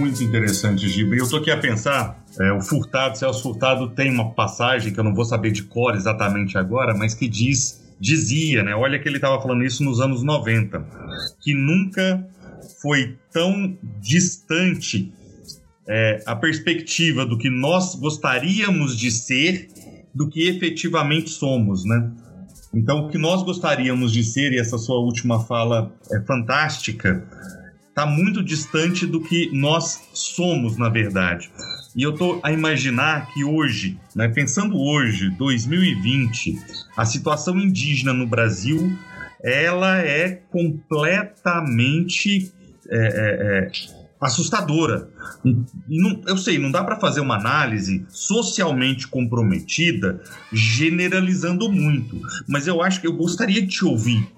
Muito 0.00 0.24
interessante, 0.24 0.88
Giba. 0.88 1.14
E 1.14 1.18
eu 1.18 1.28
tô 1.28 1.36
aqui 1.36 1.50
a 1.50 1.56
pensar, 1.58 2.24
é, 2.40 2.52
o 2.52 2.60
Furtado, 2.60 3.18
Celso 3.18 3.42
Furtado 3.42 3.90
tem 3.90 4.10
uma 4.10 4.32
passagem 4.32 4.92
que 4.92 4.98
eu 4.98 5.04
não 5.04 5.14
vou 5.14 5.24
saber 5.24 5.52
de 5.52 5.62
cor 5.62 5.94
exatamente 5.94 6.56
agora, 6.56 6.94
mas 6.94 7.14
que 7.14 7.28
diz, 7.28 7.80
dizia, 8.00 8.62
né? 8.62 8.74
Olha 8.74 8.98
que 8.98 9.08
ele 9.08 9.18
estava 9.18 9.40
falando 9.40 9.62
isso 9.62 9.84
nos 9.84 10.00
anos 10.00 10.22
90, 10.22 10.84
que 11.40 11.54
nunca 11.54 12.26
foi 12.80 13.16
tão 13.30 13.76
distante 14.00 15.12
é, 15.86 16.22
a 16.26 16.34
perspectiva 16.34 17.26
do 17.26 17.36
que 17.36 17.50
nós 17.50 17.94
gostaríamos 17.94 18.96
de 18.96 19.10
ser 19.10 19.68
do 20.14 20.28
que 20.28 20.48
efetivamente 20.48 21.30
somos, 21.30 21.84
né? 21.84 22.10
Então, 22.72 23.06
o 23.06 23.08
que 23.08 23.18
nós 23.18 23.42
gostaríamos 23.42 24.12
de 24.12 24.22
ser, 24.22 24.52
e 24.52 24.58
essa 24.58 24.78
sua 24.78 24.98
última 25.00 25.44
fala 25.44 25.92
é 26.12 26.20
fantástica, 26.20 27.24
está 27.90 28.06
muito 28.06 28.42
distante 28.42 29.06
do 29.06 29.20
que 29.20 29.50
nós 29.52 30.08
somos, 30.14 30.78
na 30.78 30.88
verdade. 30.88 31.50
E 31.94 32.02
eu 32.02 32.12
estou 32.12 32.40
a 32.42 32.50
imaginar 32.52 33.30
que 33.32 33.44
hoje, 33.44 33.98
né, 34.14 34.28
pensando 34.28 34.80
hoje, 34.80 35.28
2020, 35.30 36.58
a 36.96 37.04
situação 37.04 37.58
indígena 37.58 38.12
no 38.12 38.26
Brasil 38.26 38.96
ela 39.42 39.96
é 39.98 40.42
completamente 40.50 42.52
é, 42.88 42.96
é, 42.96 42.98
é, 42.98 43.70
assustadora. 44.20 45.08
Não, 45.88 46.20
eu 46.26 46.36
sei, 46.36 46.58
não 46.58 46.70
dá 46.70 46.84
para 46.84 47.00
fazer 47.00 47.20
uma 47.20 47.36
análise 47.36 48.04
socialmente 48.10 49.08
comprometida 49.08 50.20
generalizando 50.52 51.72
muito, 51.72 52.20
mas 52.46 52.66
eu 52.66 52.82
acho 52.82 53.00
que 53.00 53.06
eu 53.06 53.14
gostaria 53.14 53.62
de 53.62 53.68
te 53.68 53.82
ouvir 53.84 54.28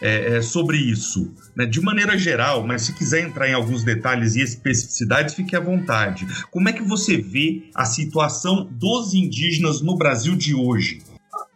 é, 0.00 0.36
é, 0.36 0.42
sobre 0.42 0.76
isso, 0.76 1.32
né? 1.56 1.66
de 1.66 1.80
maneira 1.80 2.16
geral, 2.18 2.66
mas 2.66 2.82
se 2.82 2.92
quiser 2.92 3.20
entrar 3.20 3.48
em 3.48 3.54
alguns 3.54 3.84
detalhes 3.84 4.36
e 4.36 4.40
especificidades, 4.40 5.34
fique 5.34 5.56
à 5.56 5.60
vontade. 5.60 6.26
Como 6.50 6.68
é 6.68 6.72
que 6.72 6.82
você 6.82 7.16
vê 7.16 7.70
a 7.74 7.84
situação 7.84 8.68
dos 8.70 9.14
indígenas 9.14 9.80
no 9.80 9.96
Brasil 9.96 10.36
de 10.36 10.54
hoje? 10.54 11.02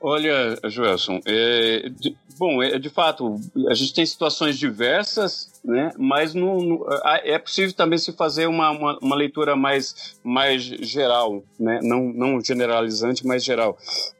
Olha, 0.01 0.57
Joelson, 0.65 1.21
é, 1.27 1.89
de, 1.89 2.17
bom, 2.39 2.63
é, 2.63 2.79
de 2.79 2.89
fato, 2.89 3.41
a 3.69 3.75
gente 3.75 3.95
tem 3.95 4.05
situações 4.05 4.59
diversas, 4.59 5.61
né? 5.65 5.91
Mas 5.99 6.35
no, 6.35 6.63
no, 6.63 6.87
é 7.25 7.39
possível 7.39 7.73
também 7.73 7.99
se 7.99 8.13
fazer 8.13 8.47
uma, 8.47 8.71
uma, 8.71 8.99
uma, 9.01 9.17
leitura 9.17 9.57
mais, 9.57 10.17
mais 10.23 10.63
geral, 10.63 11.43
né? 11.59 11.81
Não, 11.83 12.13
não 12.13 12.41
generalizante, 12.41 13.27
mas 13.27 13.43
geral. 13.43 13.77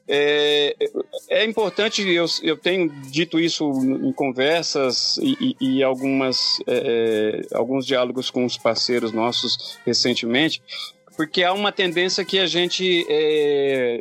É, 0.09 0.77
é 1.29 1.45
importante, 1.45 2.09
eu, 2.09 2.27
eu 2.43 2.57
tenho 2.57 2.89
dito 3.11 3.41
isso 3.41 3.69
em 3.73 4.13
conversas 4.13 5.17
e, 5.19 5.57
e, 5.61 5.79
e 5.79 5.83
algumas, 5.83 6.59
é, 6.67 7.43
é, 7.51 7.57
alguns 7.57 7.85
diálogos 7.85 8.31
com 8.31 8.45
os 8.45 8.57
parceiros 8.57 9.13
nossos 9.13 9.79
recentemente, 9.85 10.63
porque 11.17 11.43
há 11.43 11.53
uma 11.53 11.73
tendência 11.73 12.25
que 12.25 12.39
a 12.39 12.47
gente 12.47 13.05
é, 13.09 14.01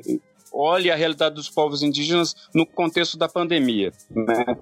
olhe 0.56 0.90
a 0.90 0.96
realidade 0.96 1.36
dos 1.36 1.50
povos 1.50 1.84
indígenas 1.84 2.36
no 2.54 2.66
contexto 2.66 3.18
da 3.18 3.28
pandemia, 3.28 3.92
né? 4.10 4.58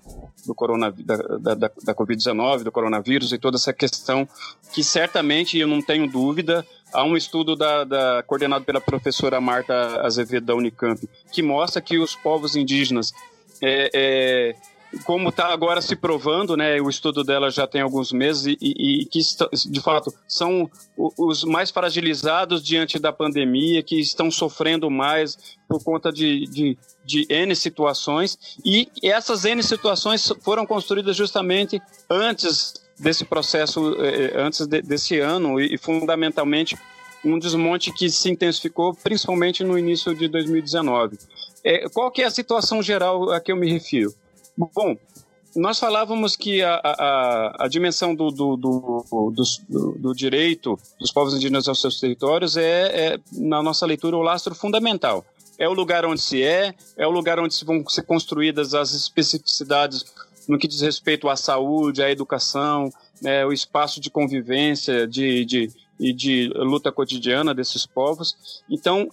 do 0.46 0.56
corona, 0.56 0.92
da, 0.92 1.16
da, 1.54 1.72
da 1.84 1.96
Covid-19, 1.96 2.64
do 2.64 2.72
coronavírus 2.72 3.32
e 3.32 3.38
toda 3.38 3.58
essa 3.58 3.72
questão 3.72 4.28
que 4.74 4.84
certamente, 4.84 5.58
eu 5.58 5.68
não 5.68 5.82
tenho 5.82 6.10
dúvida, 6.10 6.66
há 6.92 7.04
um 7.04 7.16
estudo 7.16 7.56
da, 7.56 7.84
da, 7.84 8.24
coordenado 8.24 8.66
pela 8.66 8.82
professora 8.82 9.40
Marta 9.40 10.02
Azevedo 10.02 10.48
da 10.48 10.56
Unicamp 10.56 11.08
que 11.32 11.44
mostra 11.44 11.82
que 11.82 12.00
os 12.00 12.16
povos 12.16 12.56
indígenas 12.56 13.14
é, 13.62 13.90
é, 13.94 14.56
como 15.06 15.30
está 15.30 15.48
agora 15.48 15.82
se 15.82 15.96
provando, 15.96 16.56
né, 16.56 16.80
o 16.80 16.90
estudo 16.90 17.24
dela 17.24 17.50
já 17.50 17.66
tem 17.68 17.82
alguns 17.82 18.12
meses 18.12 18.46
e, 18.46 18.58
e, 18.62 19.02
e 19.02 19.06
que 19.06 19.20
de 19.70 19.82
fato 19.82 20.14
são 20.28 20.70
os 20.96 21.44
mais 21.44 21.72
fragilizados 21.72 22.64
diante 22.64 23.00
da 23.00 23.12
pandemia, 23.12 23.84
que 23.84 24.00
estão 24.00 24.30
sofrendo 24.30 24.90
mais 24.90 25.38
por 25.68 25.84
conta 25.84 26.12
de, 26.12 26.46
de, 26.48 26.78
de 27.04 27.26
N 27.30 27.56
situações 27.56 28.38
e 28.64 28.88
essas 29.04 29.46
N 29.46 29.62
situações 29.64 30.32
foram 30.42 30.66
construídas 30.66 31.16
justamente 31.16 31.82
antes 32.10 32.74
desse 33.00 33.26
processo, 33.26 33.96
eh, 34.00 34.34
antes 34.36 34.68
de, 34.68 34.82
desse 34.82 35.20
ano 35.20 35.60
e, 35.60 35.74
e 35.74 35.78
fundamentalmente 35.78 36.78
um 37.26 37.40
desmonte 37.40 37.92
que 37.94 38.10
se 38.10 38.30
intensificou 38.30 38.94
principalmente 38.94 39.64
no 39.64 39.78
início 39.78 40.14
de 40.14 40.28
2019. 40.28 41.18
É, 41.64 41.88
qual 41.90 42.12
que 42.12 42.22
é 42.22 42.26
a 42.26 42.32
situação 42.32 42.84
geral 42.84 43.32
a 43.32 43.40
que 43.40 43.52
eu 43.52 43.56
me 43.56 43.72
refiro? 43.72 44.14
Bom, 44.58 44.96
nós 45.56 45.80
falávamos 45.80 46.36
que 46.36 46.64
a, 46.64 46.76
a, 46.84 47.66
a 47.66 47.68
dimensão 47.68 48.16
do, 48.16 48.32
do, 48.32 48.58
do, 48.58 49.96
do, 50.00 50.14
direito 50.14 50.78
dos 51.00 51.12
povos 51.12 51.34
indígenas 51.34 51.68
aos 51.68 51.80
seus 51.80 52.00
territórios 52.00 52.58
é, 52.58 53.14
é, 53.14 53.20
na 53.32 53.62
nossa 53.62 53.86
leitura, 53.86 54.18
o 54.18 54.22
lastro 54.22 54.56
fundamental. 54.56 55.26
É 55.60 55.70
o 55.70 55.74
lugar 55.74 56.06
onde 56.06 56.22
se 56.22 56.42
é, 56.42 56.74
é 56.98 57.06
o 57.06 57.12
lugar 57.12 57.40
onde 57.40 57.54
se 57.54 57.64
vão 57.64 57.88
ser 57.88 58.04
construídas 58.04 58.74
as 58.74 58.94
especificidades 58.94 60.06
no 60.48 60.58
que 60.58 60.68
diz 60.68 60.82
respeito 60.82 61.30
à 61.30 61.36
saúde, 61.36 62.04
à 62.04 62.10
educação, 62.10 62.92
né, 63.22 63.46
o 63.46 63.54
espaço 63.54 64.02
de 64.02 64.10
convivência 64.10 65.08
de, 65.08 65.46
de, 65.46 65.70
e 66.00 66.12
de 66.12 66.52
luta 66.56 66.92
cotidiana 66.92 67.54
desses 67.54 67.86
povos. 67.86 68.64
Então, 68.70 69.08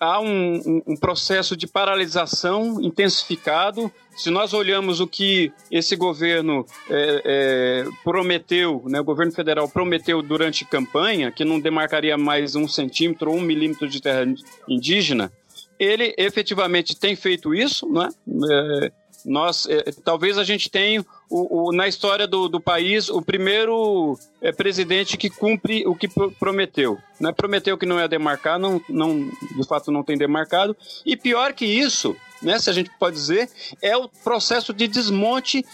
há 0.00 0.18
um, 0.18 0.82
um, 0.86 0.96
processo 0.96 1.54
de 1.54 1.66
paralisação 1.66 2.80
intensificado. 2.80 3.92
Se 4.16 4.30
nós 4.30 4.54
olhamos 4.54 4.98
o 4.98 5.06
que 5.06 5.52
esse 5.70 5.94
governo 5.94 6.64
é, 6.88 7.22
é, 7.24 7.84
prometeu, 8.02 8.82
né, 8.86 8.98
o 8.98 9.04
governo 9.04 9.30
federal 9.30 9.68
prometeu 9.68 10.22
durante 10.22 10.64
campanha, 10.64 11.30
que 11.30 11.44
não 11.44 11.60
demarcaria 11.60 12.16
mais 12.16 12.56
um 12.56 12.66
centímetro 12.66 13.30
ou 13.30 13.36
um 13.36 13.42
milímetro 13.42 13.86
de 13.86 14.00
terra 14.00 14.26
indígena, 14.66 15.30
ele 15.78 16.14
efetivamente 16.18 16.98
tem 16.98 17.14
feito 17.14 17.54
isso, 17.54 17.86
né? 17.90 18.08
É, 18.50 18.92
nós, 19.24 19.66
é, 19.68 19.92
talvez 20.04 20.38
a 20.38 20.44
gente 20.44 20.70
tenha 20.70 21.04
o, 21.28 21.68
o, 21.68 21.72
na 21.72 21.86
história 21.86 22.26
do, 22.26 22.48
do, 22.48 22.60
país 22.60 23.08
o 23.08 23.22
primeiro 23.22 24.18
é, 24.40 24.52
presidente 24.52 25.16
que 25.16 25.30
cumpre 25.30 25.86
o 25.86 25.94
que 25.94 26.08
prometeu. 26.38 26.98
Né? 27.20 27.32
Prometeu 27.32 27.78
que 27.78 27.86
não 27.86 27.98
ia 27.98 28.08
demarcar, 28.08 28.58
não, 28.58 28.80
não, 28.88 29.28
de 29.28 29.66
fato 29.68 29.90
não 29.90 30.02
tem 30.02 30.16
demarcado. 30.16 30.76
E 31.04 31.16
pior 31.16 31.52
que 31.52 31.64
isso, 31.64 32.16
né, 32.42 32.58
se 32.58 32.70
a 32.70 32.72
gente 32.72 32.90
pode 32.98 33.16
dizer, 33.16 33.48
é 33.82 33.96
o 33.96 34.08
processo 34.08 34.72
de 34.72 34.88
desmonte 34.88 35.64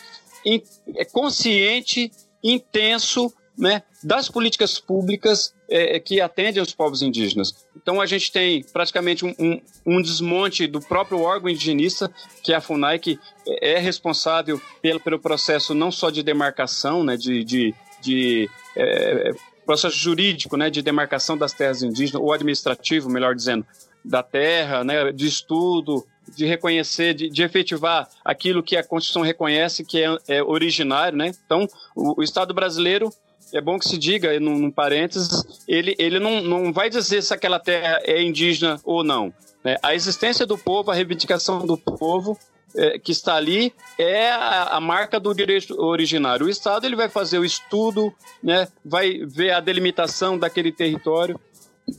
in, 0.44 0.62
é 0.94 1.04
consciente, 1.04 2.10
intenso 2.42 3.32
né, 3.58 3.82
das 4.02 4.28
políticas 4.28 4.78
públicas 4.78 5.54
é, 5.68 5.98
que 5.98 6.20
atendem 6.20 6.62
os 6.62 6.72
povos 6.72 7.02
indígenas. 7.02 7.66
Então 7.74 8.00
a 8.00 8.06
gente 8.06 8.30
tem 8.30 8.62
praticamente 8.62 9.24
um, 9.24 9.34
um, 9.38 9.60
um, 9.86 10.02
desmonte 10.02 10.66
do 10.66 10.80
próprio 10.80 11.20
órgão 11.20 11.48
indigenista, 11.48 12.10
que 12.42 12.52
é 12.52 12.56
a 12.56 12.60
FUNAI, 12.60 12.98
que 12.98 13.18
é 13.46 13.78
responsável 13.78 14.60
pelo, 14.82 15.00
pelo 15.00 15.18
processo 15.18 15.74
não 15.74 15.90
só 15.90 16.10
de 16.10 16.22
demarcação, 16.22 17.02
né, 17.02 17.16
de, 17.16 17.42
de, 17.44 17.74
de 18.02 18.50
é, 18.76 19.32
processo 19.66 19.96
jurídico 19.96 20.56
né, 20.56 20.70
de 20.70 20.80
demarcação 20.80 21.36
das 21.36 21.52
terras 21.52 21.82
indígenas, 21.82 22.22
ou 22.22 22.32
administrativo, 22.32 23.10
melhor 23.10 23.34
dizendo, 23.34 23.66
da 24.04 24.22
terra, 24.22 24.84
né, 24.84 25.12
de 25.12 25.26
estudo, 25.26 26.06
de 26.34 26.46
reconhecer, 26.46 27.14
de, 27.14 27.28
de, 27.28 27.42
efetivar 27.42 28.08
aquilo 28.24 28.62
que 28.62 28.76
a 28.76 28.84
Constituição 28.84 29.22
reconhece 29.22 29.84
que 29.84 30.02
é, 30.02 30.16
é 30.28 30.42
originário, 30.42 31.16
né? 31.16 31.32
Então, 31.44 31.66
o, 31.94 32.20
o, 32.20 32.22
Estado 32.22 32.54
brasileiro, 32.54 33.12
é 33.52 33.60
bom 33.60 33.78
que 33.78 33.88
se 33.88 33.98
diga, 33.98 34.38
num, 34.40 34.58
num 34.58 34.70
parênteses, 34.70 35.44
ele, 35.66 35.94
ele 35.98 36.18
não, 36.18 36.40
não 36.40 36.72
vai 36.72 36.90
dizer 36.90 37.22
se 37.22 37.32
aquela 37.32 37.58
terra 37.58 38.00
é 38.04 38.22
indígena 38.22 38.80
ou 38.84 39.04
não. 39.04 39.32
Né? 39.64 39.76
A 39.82 39.94
existência 39.94 40.46
do 40.46 40.58
povo, 40.58 40.90
a 40.90 40.94
reivindicação 40.94 41.66
do 41.66 41.76
povo 41.76 42.38
é, 42.74 42.98
que 42.98 43.12
está 43.12 43.36
ali 43.36 43.72
é 43.98 44.30
a, 44.30 44.76
a, 44.76 44.80
marca 44.80 45.18
do 45.18 45.32
direito 45.34 45.80
originário. 45.80 46.46
O 46.46 46.50
Estado 46.50 46.86
ele 46.86 46.96
vai 46.96 47.08
fazer 47.08 47.38
o 47.38 47.44
estudo, 47.44 48.12
né? 48.42 48.68
vai 48.84 49.18
ver 49.26 49.52
a 49.52 49.60
delimitação 49.60 50.38
daquele 50.38 50.72
território, 50.72 51.40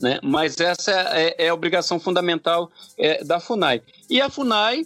né? 0.00 0.20
Mas 0.22 0.60
essa 0.60 0.92
é, 0.92 1.46
é 1.46 1.48
a 1.48 1.54
obrigação 1.54 1.98
fundamental 1.98 2.70
é, 2.98 3.24
da 3.24 3.40
FUNAI. 3.40 3.82
E 4.10 4.20
a 4.20 4.28
FUNAI, 4.28 4.82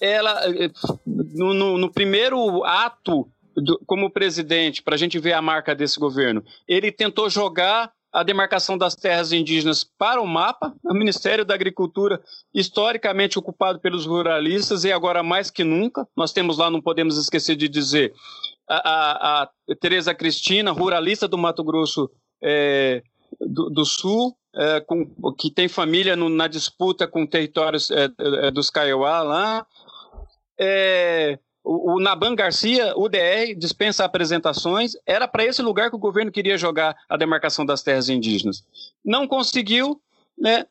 ela, 0.00 0.40
é, 0.46 0.70
no, 1.04 1.52
no, 1.52 1.78
no 1.78 1.92
primeiro 1.92 2.64
ato 2.64 3.28
do, 3.56 3.80
como 3.86 4.10
presidente, 4.10 4.82
para 4.82 4.94
a 4.94 4.98
gente 4.98 5.18
ver 5.18 5.32
a 5.32 5.42
marca 5.42 5.74
desse 5.74 5.98
governo, 5.98 6.44
ele 6.68 6.92
tentou 6.92 7.30
jogar 7.30 7.92
a 8.12 8.22
demarcação 8.22 8.78
das 8.78 8.94
terras 8.94 9.32
indígenas 9.32 9.84
para 9.84 10.22
o 10.22 10.26
mapa, 10.26 10.74
o 10.84 10.94
Ministério 10.94 11.44
da 11.44 11.54
Agricultura, 11.54 12.20
historicamente 12.54 13.38
ocupado 13.38 13.78
pelos 13.78 14.06
ruralistas, 14.06 14.84
e 14.84 14.92
agora 14.92 15.22
mais 15.22 15.50
que 15.50 15.62
nunca. 15.62 16.06
Nós 16.16 16.32
temos 16.32 16.56
lá, 16.56 16.70
não 16.70 16.80
podemos 16.80 17.18
esquecer 17.18 17.56
de 17.56 17.68
dizer, 17.68 18.14
a, 18.68 18.76
a, 18.76 19.42
a 19.42 19.50
Tereza 19.80 20.14
Cristina, 20.14 20.72
ruralista 20.72 21.28
do 21.28 21.36
Mato 21.36 21.62
Grosso 21.62 22.10
é, 22.42 23.02
do, 23.40 23.68
do 23.68 23.84
Sul, 23.84 24.34
é, 24.54 24.80
com, 24.80 25.06
que 25.38 25.50
tem 25.50 25.68
família 25.68 26.16
no, 26.16 26.30
na 26.30 26.46
disputa 26.46 27.06
com 27.06 27.26
territórios 27.26 27.90
é, 27.90 28.08
é 28.18 28.50
dos 28.50 28.70
Kaiowá 28.70 29.20
lá. 29.22 29.66
É, 30.58 31.38
o, 31.66 31.96
o 31.96 32.00
Naban 32.00 32.36
Garcia, 32.36 32.94
o 32.96 33.08
DR, 33.08 33.54
dispensa 33.58 34.04
apresentações. 34.04 34.92
Era 35.04 35.26
para 35.26 35.44
esse 35.44 35.60
lugar 35.60 35.90
que 35.90 35.96
o 35.96 36.00
governo 36.00 36.30
queria 36.30 36.56
jogar 36.56 36.96
a 37.08 37.16
demarcação 37.16 37.66
das 37.66 37.82
terras 37.82 38.08
indígenas. 38.08 38.64
Não 39.04 39.26
conseguiu, 39.26 40.00
né? 40.38 40.64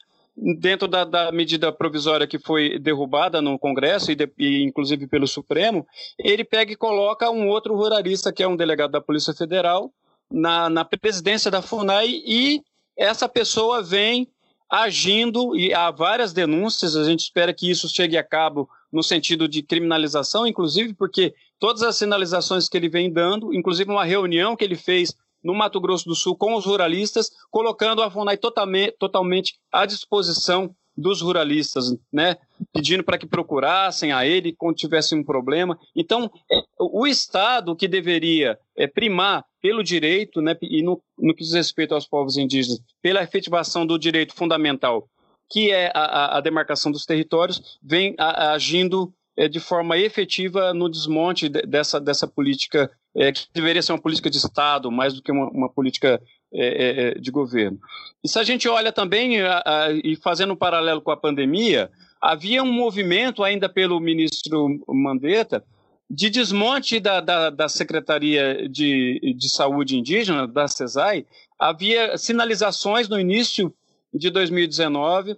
dentro 0.59 0.87
da, 0.87 1.05
da, 1.05 1.31
medida 1.31 1.71
provisória 1.71 2.27
que 2.27 2.37
foi 2.37 2.77
derrubada 2.77 3.41
no 3.41 3.57
Congresso 3.57 4.11
e, 4.11 4.15
de, 4.15 4.29
e, 4.37 4.63
inclusive 4.63 5.07
pelo 5.07 5.27
Supremo, 5.27 5.87
ele 6.19 6.43
pega 6.43 6.73
e 6.73 6.75
coloca 6.75 7.29
um 7.31 7.47
outro 7.47 7.73
ruralista, 7.73 8.33
que 8.33 8.43
é 8.43 8.47
um 8.47 8.57
delegado 8.57 8.91
da 8.91 8.99
Polícia 8.99 9.33
Federal, 9.33 9.93
na, 10.29 10.69
na 10.69 10.83
presidência 10.83 11.49
da 11.49 11.61
FUNAI 11.61 12.21
e 12.25 12.61
essa 12.97 13.29
pessoa 13.29 13.81
vem 13.81 14.27
agindo 14.69 15.55
e 15.55 15.73
há 15.73 15.89
várias 15.91 16.33
denúncias, 16.33 16.95
a 16.95 17.05
gente 17.05 17.21
espera 17.21 17.53
que 17.53 17.69
isso 17.69 17.87
chegue 17.87 18.17
a 18.17 18.23
cabo 18.23 18.67
no 18.95 19.03
sentido 19.03 19.45
de 19.45 19.61
criminalização, 19.61 20.47
inclusive 20.47 20.93
porque 20.93 21.35
todas 21.59 21.83
as 21.83 21.97
sinalizações 21.97 22.69
que 22.69 22.77
ele 22.77 22.87
vem 22.87 23.11
dando, 23.11 23.53
inclusive 23.53 23.91
uma 23.91 24.05
reunião 24.05 24.55
que 24.55 24.63
ele 24.63 24.77
fez 24.77 25.13
no 25.43 25.53
Mato 25.53 25.81
Grosso 25.81 26.05
do 26.05 26.15
Sul 26.15 26.35
com 26.37 26.55
os 26.55 26.65
ruralistas, 26.65 27.29
colocando 27.51 28.01
a 28.01 28.09
FUNAI 28.09 28.37
totalmente, 28.37 28.95
totalmente 28.97 29.55
à 29.69 29.85
disposição 29.85 30.73
dos 30.97 31.21
ruralistas, 31.21 31.93
né, 32.11 32.37
pedindo 32.71 33.03
para 33.03 33.17
que 33.17 33.27
procurassem 33.27 34.13
a 34.13 34.25
ele 34.25 34.55
quando 34.57 34.77
tivesse 34.77 35.13
um 35.13 35.25
problema. 35.25 35.77
Então, 35.93 36.31
é, 36.49 36.61
o 36.79 37.05
Estado 37.05 37.75
que 37.75 37.89
deveria 37.89 38.57
é, 38.77 38.87
primar 38.87 39.43
pelo 39.61 39.83
direito, 39.83 40.41
né, 40.41 40.55
e 40.61 40.81
no, 40.81 41.01
no 41.19 41.35
que 41.35 41.43
diz 41.43 41.51
respeito 41.51 41.93
aos 41.93 42.07
povos 42.07 42.37
indígenas, 42.37 42.79
pela 43.01 43.21
efetivação 43.21 43.85
do 43.85 43.99
direito 43.99 44.33
fundamental, 44.33 45.09
que 45.49 45.71
é 45.71 45.91
a, 45.93 46.37
a 46.37 46.41
demarcação 46.41 46.91
dos 46.91 47.05
territórios, 47.05 47.79
vem 47.81 48.15
a, 48.17 48.53
agindo 48.53 49.13
é, 49.37 49.47
de 49.47 49.59
forma 49.59 49.97
efetiva 49.97 50.73
no 50.73 50.89
desmonte 50.89 51.49
de, 51.49 51.61
dessa, 51.63 51.99
dessa 51.99 52.27
política, 52.27 52.89
é, 53.15 53.31
que 53.31 53.45
deveria 53.53 53.81
ser 53.81 53.91
uma 53.91 54.01
política 54.01 54.29
de 54.29 54.37
Estado, 54.37 54.91
mais 54.91 55.13
do 55.13 55.21
que 55.21 55.31
uma, 55.31 55.49
uma 55.49 55.69
política 55.69 56.21
é, 56.53 56.67
é, 56.67 57.07
é, 57.09 57.13
de 57.15 57.31
governo. 57.31 57.77
E 58.23 58.29
se 58.29 58.39
a 58.39 58.43
gente 58.43 58.67
olha 58.67 58.91
também, 58.91 59.41
a, 59.41 59.61
a, 59.65 59.91
e 59.91 60.15
fazendo 60.15 60.53
um 60.53 60.57
paralelo 60.57 61.01
com 61.01 61.11
a 61.11 61.17
pandemia, 61.17 61.91
havia 62.21 62.63
um 62.63 62.71
movimento 62.71 63.43
ainda 63.43 63.67
pelo 63.67 63.99
ministro 63.99 64.79
Mandetta 64.87 65.63
de 66.09 66.29
desmonte 66.29 66.99
da, 66.99 67.19
da, 67.19 67.49
da 67.49 67.67
Secretaria 67.67 68.69
de, 68.69 69.35
de 69.37 69.49
Saúde 69.49 69.97
Indígena, 69.97 70.47
da 70.47 70.67
CESAI. 70.67 71.25
Havia 71.59 72.17
sinalizações 72.17 73.09
no 73.09 73.19
início 73.19 73.73
de 74.15 74.29
2019 74.29 75.37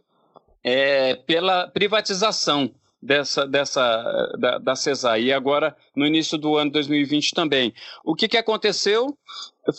é, 0.63 1.15
pela 1.15 1.67
privatização 1.67 2.71
dessa, 3.01 3.47
dessa 3.47 4.35
da, 4.37 4.57
da 4.57 4.75
CESAI 4.75 5.23
e 5.23 5.33
agora 5.33 5.75
no 5.95 6.05
início 6.05 6.37
do 6.37 6.57
ano 6.57 6.71
2020 6.71 7.33
também. 7.33 7.73
O 8.03 8.15
que, 8.15 8.27
que 8.27 8.37
aconteceu 8.37 9.17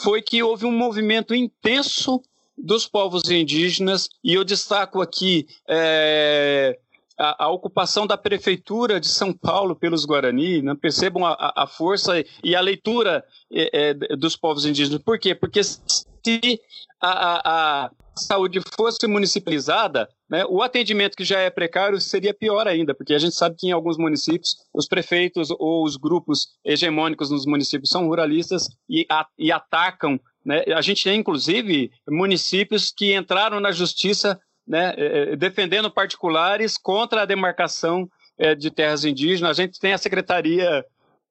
foi 0.02 0.22
que 0.22 0.42
houve 0.42 0.66
um 0.66 0.72
movimento 0.72 1.34
intenso 1.34 2.22
dos 2.56 2.86
povos 2.88 3.30
indígenas 3.30 4.08
e 4.22 4.34
eu 4.34 4.44
destaco 4.44 5.00
aqui 5.00 5.46
é, 5.68 6.78
a, 7.16 7.44
a, 7.44 7.48
ocupação 7.50 8.06
da 8.06 8.16
prefeitura 8.16 8.98
de 8.98 9.08
São 9.08 9.32
Paulo 9.32 9.76
pelos 9.76 10.04
Guarani, 10.04 10.62
né? 10.62 10.74
percebam 10.74 11.24
a, 11.24 11.52
a, 11.56 11.66
força 11.66 12.24
e 12.42 12.56
a 12.56 12.60
leitura 12.60 13.24
é, 13.52 13.90
é, 13.90 13.94
dos 14.16 14.36
povos 14.36 14.64
indígenas. 14.64 15.02
Por 15.02 15.18
quê? 15.18 15.34
Porque 15.34 15.60
se 16.24 16.60
a, 17.00 17.84
a 17.84 17.90
saúde 18.18 18.60
fosse 18.76 19.06
municipalizada, 19.06 20.08
né, 20.28 20.44
o 20.46 20.62
atendimento 20.62 21.16
que 21.16 21.24
já 21.24 21.38
é 21.40 21.50
precário 21.50 22.00
seria 22.00 22.34
pior 22.34 22.66
ainda, 22.66 22.94
porque 22.94 23.14
a 23.14 23.18
gente 23.18 23.34
sabe 23.34 23.56
que 23.56 23.68
em 23.68 23.72
alguns 23.72 23.96
municípios 23.96 24.56
os 24.74 24.86
prefeitos 24.86 25.50
ou 25.50 25.84
os 25.84 25.96
grupos 25.96 26.48
hegemônicos 26.64 27.30
nos 27.30 27.46
municípios 27.46 27.90
são 27.90 28.06
ruralistas 28.06 28.68
e, 28.88 29.06
a, 29.08 29.26
e 29.38 29.52
atacam. 29.52 30.20
Né? 30.44 30.64
A 30.74 30.80
gente 30.82 31.04
tem, 31.04 31.20
inclusive, 31.20 31.90
municípios 32.08 32.92
que 32.94 33.14
entraram 33.14 33.60
na 33.60 33.72
justiça 33.72 34.38
né, 34.66 34.94
é, 34.96 35.32
é, 35.32 35.36
defendendo 35.36 35.90
particulares 35.90 36.76
contra 36.76 37.22
a 37.22 37.26
demarcação 37.26 38.08
é, 38.36 38.54
de 38.54 38.70
terras 38.70 39.04
indígenas. 39.04 39.58
A 39.58 39.62
gente 39.62 39.80
tem 39.80 39.92
a 39.92 39.98
Secretaria 39.98 40.84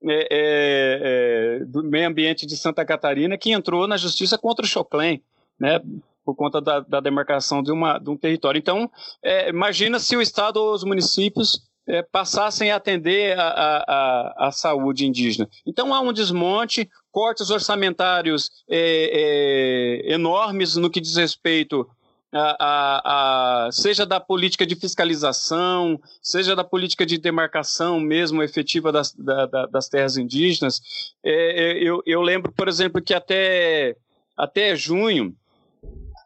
é, 0.10 1.60
é, 1.60 1.66
do 1.66 1.84
Meio 1.84 2.08
Ambiente 2.08 2.46
de 2.46 2.56
Santa 2.56 2.86
Catarina 2.86 3.38
que 3.38 3.52
entrou 3.52 3.88
na 3.88 3.98
justiça 3.98 4.38
contra 4.38 4.66
o 4.66 4.68
Choclen, 4.68 5.22
né, 5.60 5.82
por 6.26 6.36
conta 6.36 6.60
da, 6.60 6.82
da 6.82 7.00
demarcação 7.00 7.64
de, 7.64 7.72
uma, 7.72 7.98
de, 7.98 8.10
um 8.10 8.18
território. 8.18 8.60
Então, 8.60 8.92
é, 9.24 9.50
imagina 9.50 10.00
se 10.00 10.16
o 10.16 10.22
Estado 10.22 10.58
ou 10.58 10.74
os 10.74 10.84
municípios 10.84 11.62
é, 11.88 12.02
passassem 12.02 12.70
a 12.70 12.76
atender 12.76 13.40
a, 13.40 13.48
a, 13.48 14.48
a, 14.48 14.52
saúde 14.52 15.06
indígena. 15.06 15.48
Então, 15.66 15.94
há 15.94 16.02
um 16.02 16.12
desmonte, 16.12 16.90
cortes 17.12 17.50
orçamentários 17.50 18.52
é, 18.70 20.04
é, 20.10 20.14
enormes 20.14 20.76
no 20.76 20.90
que 20.90 21.00
diz 21.00 21.16
respeito 21.16 21.88
a, 22.34 23.70
seja 23.72 24.06
da 24.06 24.20
política 24.20 24.66
de 24.66 24.76
fiscalização, 24.76 26.00
seja 26.22 26.56
da 26.56 26.64
política 26.64 27.06
de 27.06 27.18
demarcação 27.18 28.00
mesmo 28.00 28.44
efetiva 28.44 28.92
das, 28.92 29.14
da, 29.14 29.46
das 29.68 29.88
terras 29.88 30.18
indígenas. 30.18 30.82
É, 31.24 31.32
é, 31.32 31.84
eu, 31.84 32.02
eu, 32.06 32.22
lembro, 32.22 32.52
por 32.52 32.68
exemplo, 32.68 33.02
que 33.02 33.14
até, 33.14 33.96
até 34.36 34.76
junho 34.76 35.36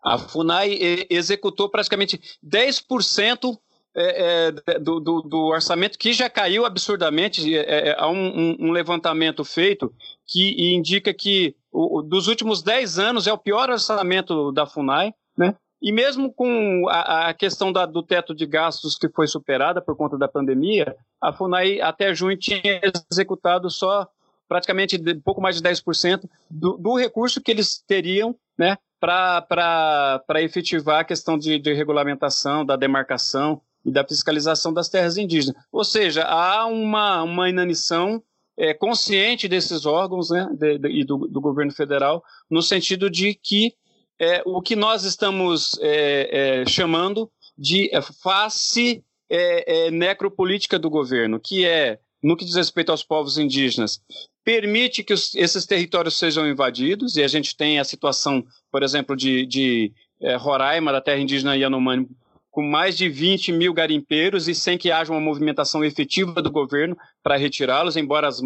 a 0.03 0.17
FUNAI 0.17 1.05
executou 1.09 1.69
praticamente 1.69 2.19
10% 2.43 3.57
é, 3.93 4.47
é, 4.67 4.79
do, 4.79 5.01
do, 5.01 5.21
do, 5.21 5.37
orçamento 5.47 5.99
que 5.99 6.13
já 6.13 6.29
caiu 6.29 6.65
absurdamente. 6.65 7.55
É, 7.55 7.89
é, 7.89 7.95
há 7.99 8.07
um, 8.07 8.55
um, 8.59 8.71
levantamento 8.71 9.43
feito 9.43 9.93
que 10.25 10.73
indica 10.73 11.13
que 11.13 11.55
o, 11.71 12.01
dos 12.01 12.27
últimos 12.27 12.63
10 12.63 12.99
anos 12.99 13.27
é 13.27 13.33
o 13.33 13.37
pior 13.37 13.69
orçamento 13.69 14.51
da 14.53 14.65
FUNAI, 14.65 15.13
né? 15.37 15.55
E 15.81 15.91
mesmo 15.91 16.31
com 16.31 16.87
a, 16.89 17.29
a 17.29 17.33
questão 17.33 17.71
da, 17.71 17.85
do 17.85 18.03
teto 18.03 18.35
de 18.35 18.45
gastos 18.45 18.97
que 18.97 19.09
foi 19.09 19.27
superada 19.27 19.81
por 19.81 19.95
conta 19.95 20.17
da 20.17 20.27
pandemia, 20.27 20.95
a 21.19 21.33
FUNAI 21.33 21.81
até 21.81 22.13
junho 22.13 22.37
tinha 22.37 22.79
executado 23.11 23.69
só 23.69 24.07
praticamente 24.47 24.97
um 24.97 25.21
pouco 25.21 25.41
mais 25.41 25.55
de 25.55 25.63
10% 25.63 26.29
do, 26.49 26.77
do 26.77 26.95
recurso 26.95 27.41
que 27.41 27.49
eles 27.49 27.81
teriam 27.87 28.35
né, 28.57 28.77
para 28.99 30.21
efetivar 30.41 30.99
a 30.99 31.03
questão 31.05 31.37
de, 31.37 31.57
de 31.57 31.73
regulamentação, 31.73 32.65
da 32.65 32.75
demarcação 32.75 33.61
e 33.83 33.89
da 33.89 34.05
fiscalização 34.05 34.71
das 34.73 34.89
terras 34.89 35.17
indígenas. 35.17 35.59
Ou 35.71 35.83
seja, 35.83 36.23
há 36.23 36.67
uma, 36.67 37.23
uma 37.23 37.49
inanição 37.49 38.21
é, 38.57 38.73
consciente 38.73 39.47
desses 39.47 39.85
órgãos 39.85 40.29
né, 40.29 40.47
de, 40.53 40.77
de, 40.77 40.89
e 40.89 41.03
do, 41.03 41.17
do, 41.27 41.41
governo 41.41 41.71
federal, 41.71 42.23
no 42.49 42.61
sentido 42.61 43.09
de 43.09 43.33
que 43.33 43.73
é, 44.21 44.43
o 44.45 44.61
que 44.61 44.75
nós 44.75 45.03
estamos 45.03 45.71
é, 45.81 46.61
é 46.61 46.65
chamando 46.69 47.27
de 47.57 47.89
face 48.21 49.03
é, 49.27 49.87
é, 49.87 49.91
necropolítica 49.91 50.77
do 50.77 50.91
governo, 50.91 51.39
que 51.39 51.65
é, 51.65 51.97
no 52.21 52.37
que 52.37 52.45
diz 52.45 52.53
respeito 52.53 52.91
aos 52.91 53.03
povos 53.03 53.39
indígenas, 53.39 53.99
permite 54.45 55.03
que 55.03 55.11
os, 55.11 55.33
esses 55.33 55.65
territórios 55.65 56.19
sejam 56.19 56.47
invadidos, 56.47 57.17
e 57.17 57.23
a 57.23 57.27
gente 57.27 57.57
tem 57.57 57.79
a 57.79 57.83
situação, 57.83 58.45
por 58.71 58.83
exemplo, 58.83 59.15
de, 59.15 59.43
de 59.47 59.91
Roraima, 60.39 60.91
da 60.91 61.01
terra 61.01 61.19
indígena 61.19 61.57
Yanomami, 61.57 62.07
com 62.51 62.61
mais 62.61 62.95
de 62.95 63.09
20 63.09 63.51
mil 63.53 63.73
garimpeiros 63.73 64.47
e 64.47 64.53
sem 64.53 64.77
que 64.77 64.91
haja 64.91 65.11
uma 65.11 65.21
movimentação 65.21 65.83
efetiva 65.83 66.43
do 66.43 66.51
governo 66.51 66.95
para 67.23 67.37
retirá-los, 67.37 67.97
embora 67.97 68.27
as 68.27 68.39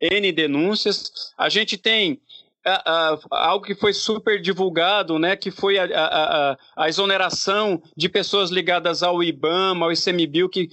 N 0.00 0.32
denúncias. 0.32 1.12
A 1.38 1.48
gente 1.48 1.76
tem 1.76 2.20
a, 2.64 3.12
a, 3.12 3.18
algo 3.30 3.64
que 3.64 3.74
foi 3.74 3.92
super 3.92 4.40
divulgado, 4.40 5.18
né, 5.18 5.36
que 5.36 5.50
foi 5.50 5.78
a, 5.78 6.56
a, 6.76 6.88
exoneração 6.88 7.80
de 7.96 8.08
pessoas 8.08 8.50
ligadas 8.50 9.02
ao 9.02 9.22
IBAMA, 9.22 9.86
ao 9.86 9.92
ICMBio, 9.92 10.48
que 10.48 10.68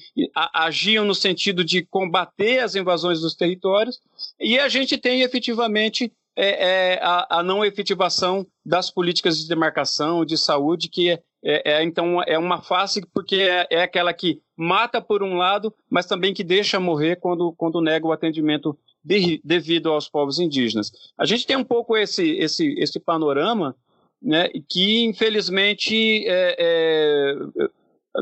agiam 0.53 1.05
no 1.05 1.15
sentido 1.15 1.63
de 1.63 1.85
combater 1.85 2.59
as 2.59 2.75
invasões 2.75 3.21
dos 3.21 3.35
territórios, 3.35 3.99
e 4.39 4.59
a 4.59 4.67
gente 4.67 4.97
tem 4.97 5.21
efetivamente 5.21 6.11
é, 6.35 6.93
é, 6.93 6.99
a, 7.01 7.41
não 7.41 7.65
efetivação 7.65 8.45
das 8.63 8.91
políticas 8.91 9.39
de 9.39 9.47
demarcação, 9.47 10.23
de 10.23 10.37
saúde, 10.37 10.87
que 10.87 11.09
é, 11.09 11.19
é, 11.43 11.73
é, 11.73 11.83
então 11.83 12.21
é 12.23 12.37
uma 12.37 12.61
face 12.61 13.01
porque 13.13 13.37
é, 13.37 13.67
é, 13.71 13.81
aquela 13.81 14.13
que 14.13 14.39
mata 14.55 15.01
por 15.01 15.23
um 15.23 15.35
lado, 15.35 15.73
mas 15.89 16.05
também 16.05 16.33
que 16.33 16.43
deixa 16.43 16.79
morrer 16.79 17.15
quando, 17.17 17.53
quando 17.57 17.81
nega 17.81 18.05
o 18.05 18.11
atendimento 18.11 18.77
de, 19.07 19.41
devido 19.43 19.91
aos 19.91 20.09
povos 20.09 20.37
indígenas. 20.37 20.91
A 21.17 21.25
gente 21.25 21.47
tem 21.47 21.55
um 21.55 21.63
pouco 21.63 21.95
esse, 21.95 22.29
esse, 22.37 22.75
esse 22.77 22.99
panorama 22.99 23.75
né, 24.21 24.49
que, 24.69 25.05
infelizmente, 25.05 26.25
é, 26.27 26.55
é, 26.59 27.35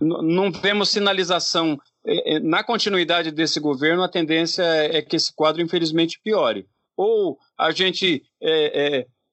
não 0.01 0.51
vemos 0.51 0.89
sinalização 0.89 1.79
é, 2.05 2.39
na 2.39 2.63
continuidade 2.63 3.31
desse 3.31 3.59
governo, 3.59 4.03
a 4.03 4.09
tendência 4.09 4.63
é 4.63 5.01
que 5.01 5.15
esse 5.15 5.33
quadro, 5.33 5.61
infelizmente, 5.61 6.19
piore. 6.23 6.67
Ou 6.95 7.37
a 7.57 7.71
gente 7.71 8.23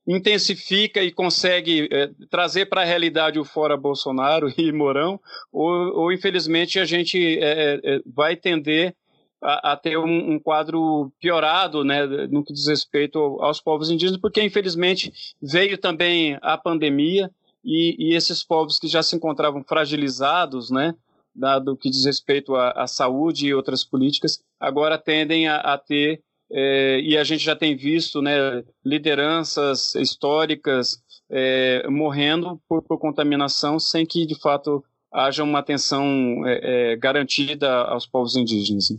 intensifica 0.07 1.03
e 1.03 1.13
consegue 1.13 1.89
é, 1.91 2.11
trazer 2.31 2.67
para 2.67 2.83
a 2.83 2.85
realidade 2.85 3.39
o 3.39 3.45
fora 3.45 3.77
Bolsonaro 3.77 4.53
e 4.59 4.73
Mourão, 4.73 5.21
ou, 5.53 5.71
ou 6.01 6.13
infelizmente 6.13 6.79
a 6.79 6.85
gente 6.85 7.39
é, 7.39 7.81
é, 7.83 8.01
vai 8.07 8.37
tender 8.37 8.95
a, 9.43 9.73
a 9.73 9.77
ter 9.77 9.99
um, 9.99 10.33
um, 10.33 10.39
quadro 10.39 11.13
piorado 11.21 11.85
né, 11.85 12.07
no 12.29 12.45
que 12.45 12.53
diz 12.53 12.67
respeito 12.67 13.19
aos 13.19 13.61
povos 13.61 13.91
indígenas, 13.91 14.21
porque 14.21 14.43
infelizmente 14.43 15.13
veio 15.43 15.77
também 15.77 16.39
a 16.41 16.57
pandemia 16.57 17.31
e, 17.65 17.97
e 17.99 18.15
esses 18.15 18.45
povos 18.45 18.79
que 18.79 18.87
já 18.87 19.03
se 19.03 19.17
encontravam 19.17 19.63
fragilizados, 19.65 20.71
né, 20.71 20.95
dado 21.35 21.77
que 21.77 21.91
diz 21.91 22.05
respeito 22.05 22.55
à, 22.55 22.71
à 22.71 22.87
saúde 22.87 23.47
e 23.47 23.55
outras 23.55 23.85
políticas, 23.85 24.41
agora 24.61 24.97
tendem 24.97 25.49
a, 25.49 25.57
a 25.57 25.79
ter 25.79 26.23
é, 26.55 27.01
e 27.01 27.17
a 27.17 27.25
gente 27.25 27.43
já 27.43 27.57
tem 27.57 27.75
visto 27.75 28.21
né, 28.21 28.63
lideranças 28.85 29.95
históricas 29.95 31.03
é, 31.31 31.89
morrendo 31.89 32.61
por, 32.69 32.83
por, 32.83 32.99
contaminação 32.99 33.79
sem 33.79 34.05
que, 34.05 34.27
de 34.27 34.39
fato, 34.39 34.85
haja 35.11 35.43
uma 35.43 35.61
atenção 35.61 36.43
é, 36.47 36.95
garantida 36.97 37.73
aos 37.85 38.07
povos 38.07 38.37
indígenas. 38.37 38.91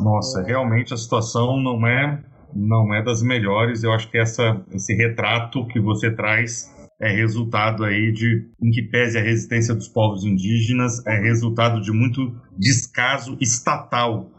Nossa, 0.00 0.42
realmente 0.42 0.94
a 0.94 0.96
situação 0.96 1.56
não 1.60 1.86
é 1.86 2.22
não 2.54 2.94
é 2.94 3.02
das 3.02 3.22
melhores. 3.22 3.82
Eu 3.82 3.92
acho 3.92 4.10
que 4.10 4.18
essa, 4.18 4.60
esse 4.72 4.94
retrato 4.94 5.66
que 5.68 5.80
você 5.80 6.10
traz 6.10 6.74
é 7.00 7.10
resultado 7.10 7.84
aí 7.84 8.12
de, 8.12 8.50
em 8.60 8.70
que 8.70 8.82
pese 8.82 9.18
a 9.18 9.22
resistência 9.22 9.74
dos 9.74 9.88
povos 9.88 10.24
indígenas, 10.24 11.04
é 11.06 11.20
resultado 11.20 11.80
de 11.80 11.92
muito 11.92 12.34
descaso 12.58 13.36
estatal 13.40 14.30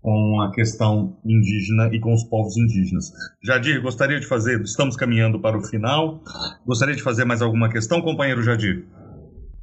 com 0.00 0.40
a 0.40 0.50
questão 0.50 1.16
indígena 1.24 1.88
e 1.92 2.00
com 2.00 2.12
os 2.12 2.24
povos 2.24 2.56
indígenas. 2.56 3.12
Jadir, 3.44 3.80
gostaria 3.80 4.18
de 4.18 4.26
fazer, 4.26 4.60
estamos 4.62 4.96
caminhando 4.96 5.40
para 5.40 5.56
o 5.56 5.62
final, 5.62 6.20
gostaria 6.66 6.96
de 6.96 7.02
fazer 7.02 7.24
mais 7.24 7.40
alguma 7.40 7.70
questão, 7.70 8.02
companheiro 8.02 8.42
Jadir? 8.42 8.84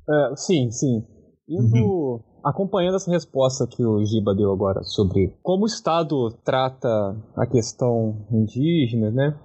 É, 0.09 0.35
sim, 0.37 0.71
sim. 0.71 1.03
Indo, 1.49 1.75
uhum. 1.75 2.19
Acompanhando 2.43 2.95
essa 2.95 3.11
resposta 3.11 3.67
que 3.67 3.83
o 3.83 4.03
Giba 4.03 4.33
deu 4.33 4.51
agora 4.51 4.83
sobre 4.83 5.33
como 5.41 5.63
o 5.63 5.67
Estado 5.67 6.31
trata 6.43 7.15
a 7.35 7.45
questão 7.45 8.25
indígena, 8.31 9.11
né? 9.11 9.37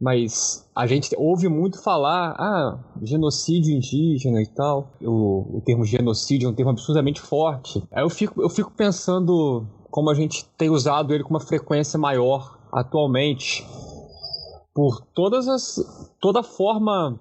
Mas 0.00 0.68
a 0.74 0.86
gente 0.86 1.14
ouve 1.16 1.48
muito 1.48 1.82
falar, 1.82 2.34
ah, 2.38 2.78
genocídio 3.02 3.74
indígena 3.74 4.42
e 4.42 4.46
tal. 4.46 4.90
O, 5.00 5.58
o 5.58 5.62
termo 5.64 5.84
genocídio 5.84 6.48
é 6.48 6.50
um 6.50 6.54
termo 6.54 6.70
absurdamente 6.70 7.20
forte. 7.20 7.82
Aí 7.90 8.02
eu 8.02 8.10
fico, 8.10 8.42
eu 8.42 8.50
fico 8.50 8.70
pensando 8.72 9.66
como 9.90 10.10
a 10.10 10.14
gente 10.14 10.44
tem 10.58 10.68
usado 10.68 11.14
ele 11.14 11.24
com 11.24 11.30
uma 11.30 11.40
frequência 11.40 11.98
maior 11.98 12.58
atualmente, 12.70 13.66
por 14.74 15.00
todas 15.14 15.48
as 15.48 15.80
toda 16.20 16.42
forma 16.42 17.18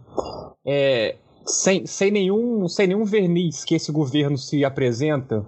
é, 0.66 1.16
sem, 1.46 1.86
sem, 1.86 2.12
nenhum, 2.12 2.68
sem 2.68 2.88
nenhum 2.88 3.06
verniz 3.06 3.64
que 3.64 3.76
esse 3.76 3.92
governo 3.92 4.38
se 4.38 4.64
apresenta 4.66 5.46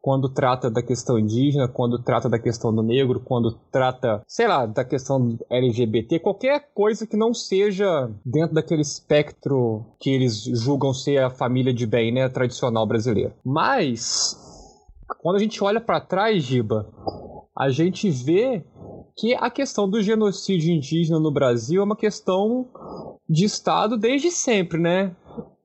quando 0.00 0.28
trata 0.28 0.70
da 0.70 0.82
questão 0.82 1.18
indígena, 1.18 1.68
quando 1.68 2.02
trata 2.02 2.28
da 2.28 2.38
questão 2.38 2.74
do 2.74 2.82
negro, 2.82 3.20
quando 3.20 3.52
trata, 3.70 4.22
sei 4.26 4.48
lá, 4.48 4.64
da 4.64 4.84
questão 4.84 5.38
LGBT, 5.50 6.18
qualquer 6.18 6.70
coisa 6.72 7.06
que 7.06 7.16
não 7.16 7.34
seja 7.34 8.10
dentro 8.24 8.54
daquele 8.54 8.82
espectro 8.82 9.84
que 10.00 10.10
eles 10.10 10.42
julgam 10.44 10.94
ser 10.94 11.18
a 11.18 11.30
família 11.30 11.74
de 11.74 11.86
bem, 11.86 12.12
né, 12.12 12.28
tradicional 12.28 12.86
brasileira. 12.86 13.34
Mas 13.44 14.34
quando 15.20 15.36
a 15.36 15.40
gente 15.40 15.62
olha 15.62 15.80
para 15.80 16.00
trás, 16.00 16.42
Giba, 16.42 16.88
a 17.56 17.70
gente 17.70 18.08
vê 18.10 18.64
que 19.16 19.34
a 19.34 19.50
questão 19.50 19.90
do 19.90 20.00
genocídio 20.00 20.72
indígena 20.72 21.18
no 21.18 21.32
Brasil 21.32 21.80
é 21.80 21.84
uma 21.84 21.96
questão 21.96 22.68
de 23.28 23.44
Estado 23.44 23.96
desde 23.96 24.30
sempre, 24.30 24.80
né? 24.80 25.14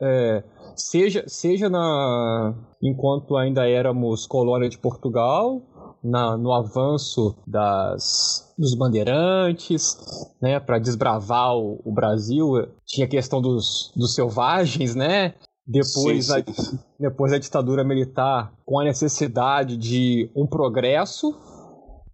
É, 0.05 0.43
seja, 0.75 1.23
seja 1.27 1.69
na 1.69 2.53
enquanto 2.81 3.37
ainda 3.37 3.65
éramos 3.67 4.27
colônia 4.27 4.67
de 4.67 4.77
Portugal, 4.77 5.61
na, 6.03 6.35
no 6.35 6.51
avanço 6.51 7.35
das, 7.47 8.53
dos 8.57 8.75
bandeirantes, 8.75 9.97
né, 10.41 10.59
para 10.59 10.77
desbravar 10.77 11.55
o, 11.55 11.79
o, 11.85 11.93
Brasil, 11.93 12.67
tinha 12.85 13.07
a 13.07 13.09
questão 13.09 13.41
dos, 13.41 13.93
dos 13.95 14.13
selvagens, 14.13 14.93
né? 14.95 15.33
Depois, 15.65 16.25
sim, 16.25 16.43
sim. 16.51 16.75
A, 16.75 16.83
depois 16.99 17.31
a 17.31 17.39
ditadura 17.39 17.85
militar, 17.85 18.51
com 18.65 18.77
a 18.79 18.83
necessidade 18.83 19.77
de 19.77 20.29
um 20.35 20.45
progresso 20.45 21.33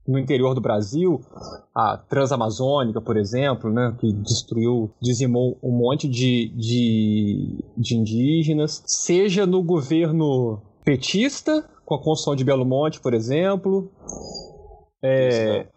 no 0.09 0.17
interior 0.17 0.55
do 0.55 0.61
Brasil, 0.61 1.21
a 1.73 1.95
Transamazônica, 1.95 2.99
por 2.99 3.15
exemplo, 3.15 3.71
né, 3.71 3.95
que 3.99 4.11
destruiu, 4.11 4.89
dizimou 4.99 5.55
um 5.61 5.71
monte 5.71 6.07
de, 6.07 6.49
de, 6.55 7.63
de 7.77 7.95
indígenas, 7.95 8.81
seja 8.87 9.45
no 9.45 9.61
governo 9.61 10.59
petista, 10.83 11.63
com 11.85 11.93
a 11.93 11.99
construção 11.99 12.35
de 12.35 12.43
Belo 12.43 12.65
Monte, 12.65 12.99
por 12.99 13.13
exemplo, 13.13 13.91
é, 15.03 15.67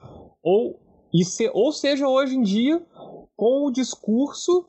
ou, 0.43 0.81
e 1.13 1.25
se, 1.25 1.51
ou 1.53 1.71
seja 1.71 2.09
hoje 2.09 2.35
em 2.35 2.43
dia 2.43 2.83
com 3.37 3.67
o 3.67 3.71
discurso 3.71 4.67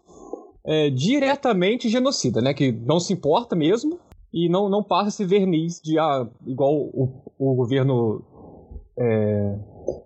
é, 0.65 0.89
diretamente 0.89 1.87
genocida, 1.87 2.41
né? 2.41 2.53
Que 2.53 2.71
não 2.71 2.99
se 2.99 3.13
importa 3.13 3.55
mesmo 3.55 3.97
e 4.33 4.49
não, 4.49 4.67
não 4.67 4.83
passa 4.83 5.09
esse 5.09 5.25
verniz 5.25 5.79
de 5.81 5.97
ah, 5.99 6.27
igual 6.45 6.73
o, 6.73 7.23
o 7.37 7.55
governo 7.55 8.23
é, 8.97 9.55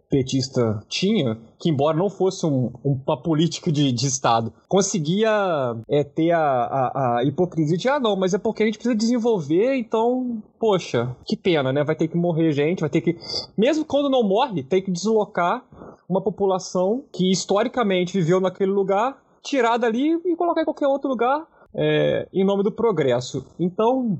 petista 0.09 0.83
tinha, 0.87 1.37
que 1.59 1.69
embora 1.69 1.97
não 1.97 2.09
fosse 2.09 2.45
um, 2.45 2.71
uma 2.83 3.21
política 3.21 3.71
de, 3.71 3.91
de 3.91 4.07
Estado, 4.07 4.53
conseguia 4.67 5.75
é, 5.89 6.03
ter 6.03 6.31
a, 6.31 6.39
a, 6.39 7.17
a, 7.17 7.23
hipocrisia 7.23 7.77
de 7.77 7.89
ah 7.89 7.99
não, 7.99 8.15
mas 8.15 8.33
é 8.33 8.37
porque 8.37 8.63
a 8.63 8.65
gente 8.65 8.77
precisa 8.77 8.95
desenvolver, 8.95 9.75
então, 9.75 10.41
poxa, 10.59 11.15
que 11.25 11.35
pena, 11.35 11.73
né? 11.73 11.83
Vai 11.83 11.95
ter 11.95 12.07
que 12.07 12.17
morrer 12.17 12.51
gente, 12.51 12.81
vai 12.81 12.89
ter 12.89 13.01
que. 13.01 13.17
Mesmo 13.57 13.85
quando 13.85 14.09
não 14.09 14.23
morre, 14.23 14.63
tem 14.63 14.81
que 14.81 14.91
deslocar 14.91 15.63
uma 16.07 16.21
população 16.21 17.03
que 17.11 17.29
historicamente 17.31 18.13
viveu 18.13 18.39
naquele 18.39 18.71
lugar 18.71 19.21
tirar 19.43 19.77
dali 19.77 20.19
e 20.25 20.35
colocar 20.35 20.61
em 20.61 20.65
qualquer 20.65 20.87
outro 20.87 21.09
lugar 21.09 21.45
é, 21.77 22.27
em 22.33 22.43
nome 22.43 22.63
do 22.63 22.71
progresso. 22.71 23.45
Então, 23.59 24.17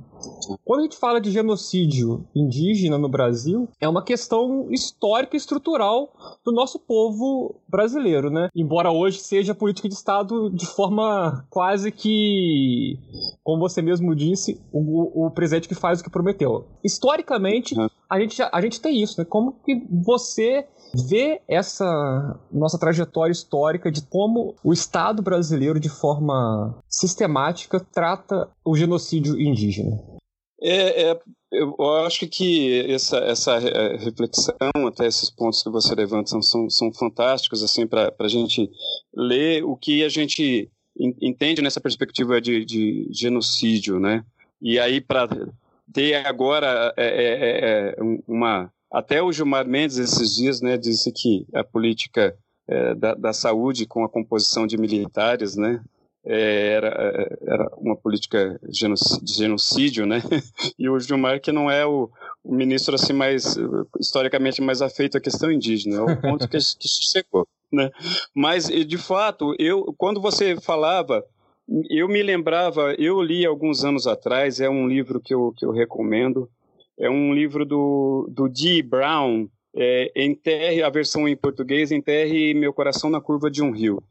quando 0.64 0.82
a 0.82 0.84
gente 0.84 0.98
fala 0.98 1.20
de 1.20 1.32
genocídio 1.32 2.26
indígena 2.36 2.98
no 2.98 3.10
Brasil, 3.10 3.68
é 3.82 3.90
uma 3.90 4.04
questão 4.04 4.68
histórica 4.72 5.36
e 5.36 5.38
estrutural 5.38 6.14
do 6.46 6.52
nosso 6.52 6.78
povo 6.78 7.56
brasileiro, 7.68 8.30
né? 8.30 8.50
Embora 8.56 8.92
hoje 8.92 9.20
seja 9.20 9.56
política 9.56 9.90
de 9.90 9.96
Estado 9.96 10.50
de 10.52 10.68
forma 10.68 11.46
quase 11.50 11.92
que, 11.92 13.00
como 13.44 13.60
você 13.60 13.82
mesmo 13.82 14.16
disse, 14.16 14.62
o, 14.72 15.26
o 15.26 15.32
presidente 15.32 15.68
que 15.68 15.76
faz 15.76 16.00
o 16.00 16.04
que 16.04 16.10
prometeu. 16.12 16.66
Historicamente, 16.84 17.76
a 18.10 18.20
gente, 18.20 18.42
a 18.42 18.62
gente 18.62 18.80
tem 18.80 19.02
isso, 19.02 19.20
né? 19.20 19.26
Como 19.28 19.54
que 19.66 19.84
você 19.90 20.68
vê 20.94 21.42
essa 21.48 22.40
nossa 22.52 22.78
trajetória 22.78 23.32
histórica 23.32 23.92
de 23.92 24.02
como 24.02 24.56
o 24.64 24.74
Estado 24.74 25.22
brasileiro, 25.22 25.80
de 25.80 25.90
forma 25.90 26.78
sistemática, 26.90 27.80
trata 27.80 28.50
o 28.66 28.76
genocídio 28.76 29.40
indígena? 29.40 29.98
É, 30.62 31.12
é, 31.12 31.20
eu 31.52 31.76
acho 32.06 32.28
que 32.28 32.92
essa, 32.92 33.18
essa 33.18 33.54
é, 33.54 33.98
reflexão, 33.98 34.56
até 34.88 35.06
esses 35.06 35.30
pontos 35.30 35.62
que 35.62 35.70
você 35.70 35.94
levanta, 35.94 36.30
são, 36.30 36.42
são, 36.42 36.70
são 36.70 36.92
fantásticos 36.94 37.64
assim, 37.64 37.86
para 37.86 38.14
a 38.20 38.28
gente 38.28 38.70
ler 39.16 39.64
o 39.64 39.76
que 39.76 40.04
a 40.04 40.10
gente 40.10 40.70
entende 41.22 41.62
nessa 41.62 41.80
perspectiva 41.80 42.42
de, 42.42 42.66
de 42.66 43.08
genocídio. 43.12 44.00
Né? 44.00 44.26
E 44.62 44.80
aí, 44.80 45.00
para 45.00 45.28
ter 45.94 46.26
agora 46.26 46.94
é, 46.98 47.08
é, 47.08 47.90
é 47.90 47.96
uma. 48.28 48.72
Até 48.92 49.22
o 49.22 49.32
Gilmar 49.32 49.68
Mendes, 49.68 49.98
esses 49.98 50.36
dias, 50.36 50.62
né, 50.62 50.78
disse 50.78 51.12
que 51.12 51.46
a 51.54 51.64
política 51.64 52.38
da, 52.98 53.14
da 53.16 53.34
saúde 53.34 53.86
com 53.86 54.04
a 54.04 54.10
composição 54.10 54.68
de 54.68 54.78
militares, 54.78 55.56
né, 55.56 55.82
é, 56.30 56.74
era, 56.74 56.88
é, 56.88 57.38
era 57.54 57.72
uma 57.78 57.96
política 57.96 58.60
de 58.62 58.86
genocídio, 59.26 60.06
né? 60.06 60.22
E 60.78 60.90
o 60.90 61.00
Gilmar 61.00 61.40
que 61.40 61.54
não 61.54 61.72
é 61.72 61.86
o, 61.86 62.10
o, 62.44 62.54
ministro 62.54 62.96
assim 62.96 63.14
mais 63.14 63.56
historicamente 63.98 64.62
mais 64.62 64.82
afeito 64.82 65.18
à 65.18 65.22
questão 65.22 65.50
indígena, 65.50 65.96
é 65.96 66.02
o 66.02 66.22
ponto 66.22 66.48
que, 66.50 66.58
que 66.78 66.88
chegou, 66.88 67.48
né? 67.72 67.90
Mas 68.36 68.68
de 68.68 68.98
fato, 68.98 69.56
eu 69.58 69.96
quando 69.98 70.20
você 70.20 70.60
falava, 70.60 71.24
eu 71.90 72.10
me 72.10 72.22
lembrava, 72.22 72.94
eu 72.98 73.22
li 73.22 73.46
alguns 73.46 73.86
anos 73.86 74.06
atrás, 74.06 74.60
é 74.60 74.70
um 74.70 74.86
livro 74.86 75.22
que 75.22 75.34
eu, 75.34 75.54
que 75.56 75.66
eu 75.66 75.72
recomendo, 75.72 76.50
é 77.00 77.10
um 77.10 77.34
livro 77.34 77.66
do, 77.66 78.30
do 78.32 78.48
Dee 78.48 78.82
Brown, 78.82 79.48
é, 79.76 80.12
Enterre, 80.16 80.82
a 80.82 80.90
versão 80.90 81.28
em 81.28 81.36
português, 81.36 81.92
Enterre 81.92 82.54
Meu 82.54 82.74
Coração 82.74 83.10
na 83.10 83.22
Curva 83.22 83.50
de 83.50 83.62
um 83.62 83.72
Rio 83.72 84.02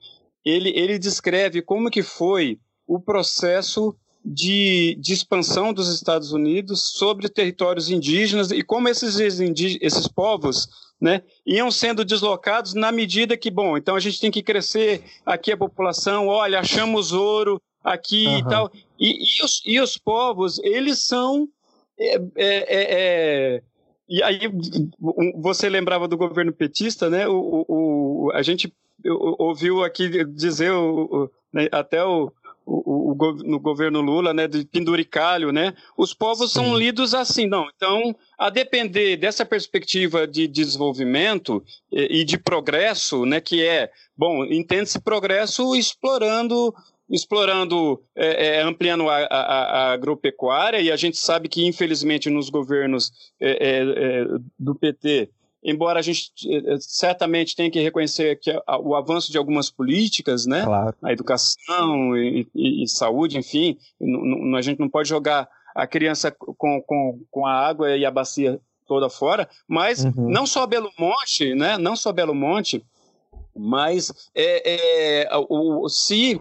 ele, 0.47 0.71
ele 0.77 0.97
descreve 0.97 1.61
como 1.61 1.91
que 1.91 2.05
foi 2.05 2.61
o 2.87 3.01
processo 3.01 3.95
de, 4.25 4.97
de, 5.01 5.13
expansão 5.13 5.73
dos 5.73 5.93
Estados 5.93 6.33
Unidos 6.33 6.93
sobre 6.93 7.29
territórios 7.29 7.91
indígenas 7.91 8.53
e 8.53 8.63
como 8.63 8.89
esses, 8.89 9.19
esses 9.19 10.09
povos 10.09 10.69
né, 11.01 11.23
iam 11.45 11.71
sendo 11.71 12.05
deslocados 12.05 12.75
na 12.75 12.93
medida 12.93 13.37
que, 13.37 13.51
bom, 13.51 13.77
então 13.77 13.97
a 13.97 14.01
gente 14.01 14.21
tem 14.21 14.31
que 14.31 14.43
crescer 14.43 15.03
aqui 15.25 15.51
a 15.53 15.57
população, 15.57 16.29
olha, 16.29 16.61
achamos 16.61 17.13
ouro 17.13 17.61
aqui 17.83 18.27
uhum. 18.27 18.39
e 18.39 18.45
tal. 18.45 18.73
E, 18.99 19.19
e, 19.23 19.45
os, 19.45 19.63
e 19.67 19.81
os 19.81 19.99
povos, 19.99 20.61
eles 20.61 21.01
são. 21.01 21.49
É, 21.99 22.15
é, 22.15 22.21
é, 22.37 23.57
é 23.57 23.63
e 24.09 24.23
aí 24.23 24.41
você 25.35 25.69
lembrava 25.69 26.07
do 26.07 26.17
governo 26.17 26.53
petista, 26.53 27.11
né? 27.11 27.27
O, 27.27 27.65
o, 27.69 28.31
a 28.33 28.43
gente 28.43 28.73
ouviu 29.39 29.83
aqui 29.83 30.25
dizer 30.25 30.71
o, 30.73 31.31
né, 31.53 31.69
até 31.73 32.05
o, 32.05 32.33
o, 32.65 33.13
o, 33.13 33.33
no 33.45 33.59
governo 33.59 34.01
Lula, 34.01 34.33
né, 34.33 34.47
de 34.47 34.65
penduricalho, 34.65 35.51
né? 35.51 35.75
Os 35.97 36.15
povos 36.15 36.53
Sim. 36.53 36.61
são 36.61 36.77
lidos 36.77 37.15
assim, 37.15 37.47
não. 37.47 37.69
Então, 37.75 38.15
a 38.39 38.49
depender 38.49 39.17
dessa 39.17 39.45
perspectiva 39.45 40.27
de 40.27 40.47
desenvolvimento 40.47 41.63
e, 41.91 42.21
e 42.21 42.25
de 42.25 42.39
progresso, 42.39 43.27
né, 43.27 43.41
que 43.41 43.65
é, 43.65 43.91
bom, 44.17 44.45
entende-se 44.45 45.01
progresso 45.01 45.75
explorando 45.75 46.73
explorando, 47.09 48.03
é, 48.15 48.59
é, 48.59 48.63
ampliando 48.63 49.09
a, 49.09 49.17
a, 49.17 49.89
a, 49.91 49.93
agropecuária, 49.93 50.81
e 50.81 50.91
a 50.91 50.97
gente 50.97 51.17
sabe 51.17 51.49
que, 51.49 51.67
infelizmente, 51.67 52.29
nos 52.29 52.51
governos 52.51 53.13
é, 53.41 53.51
é, 53.51 53.83
é 53.83 54.27
do 54.59 54.75
PT, 54.75 55.31
embora 55.63 55.99
a 55.99 56.03
gente 56.03 56.31
é, 56.49 56.77
certamente 56.81 57.57
tenha 57.57 57.71
que 57.71 57.81
reconhecer 57.81 58.39
que 58.41 58.53
o 58.81 58.95
avanço 58.95 59.31
de 59.31 59.39
algumas 59.39 59.71
políticas, 59.71 60.47
né, 60.47 60.65
claro. 60.65 60.95
a 61.03 61.13
educação 61.13 62.17
e, 62.17 62.47
e, 62.55 62.85
e 62.85 62.89
saúde, 62.89 63.39
enfim, 63.39 63.77
a 64.57 64.63
gente 64.63 64.79
não 64.79 64.89
pode 64.89 65.09
jogar 65.09 65.49
a 65.75 65.87
criança 65.87 66.31
com, 66.31 66.81
com, 66.83 67.21
com 67.31 67.47
a 67.47 67.53
água 67.53 67.97
e 67.97 68.05
a 68.05 68.11
bacia 68.11 68.61
toda 68.87 69.11
fora, 69.11 69.49
mas 69.69 70.05
uhum. 70.05 70.29
não 70.31 70.47
só 70.47 70.67
Belo 70.67 70.91
Monte, 70.99 71.55
né, 71.55 71.77
não 71.77 71.97
só 71.97 72.13
Belo 72.13 72.35
Monte, 72.35 72.83
mas 73.59 74.31
é, 74.35 75.25
é, 75.25 75.29
o, 75.49 75.89
se 75.89 76.41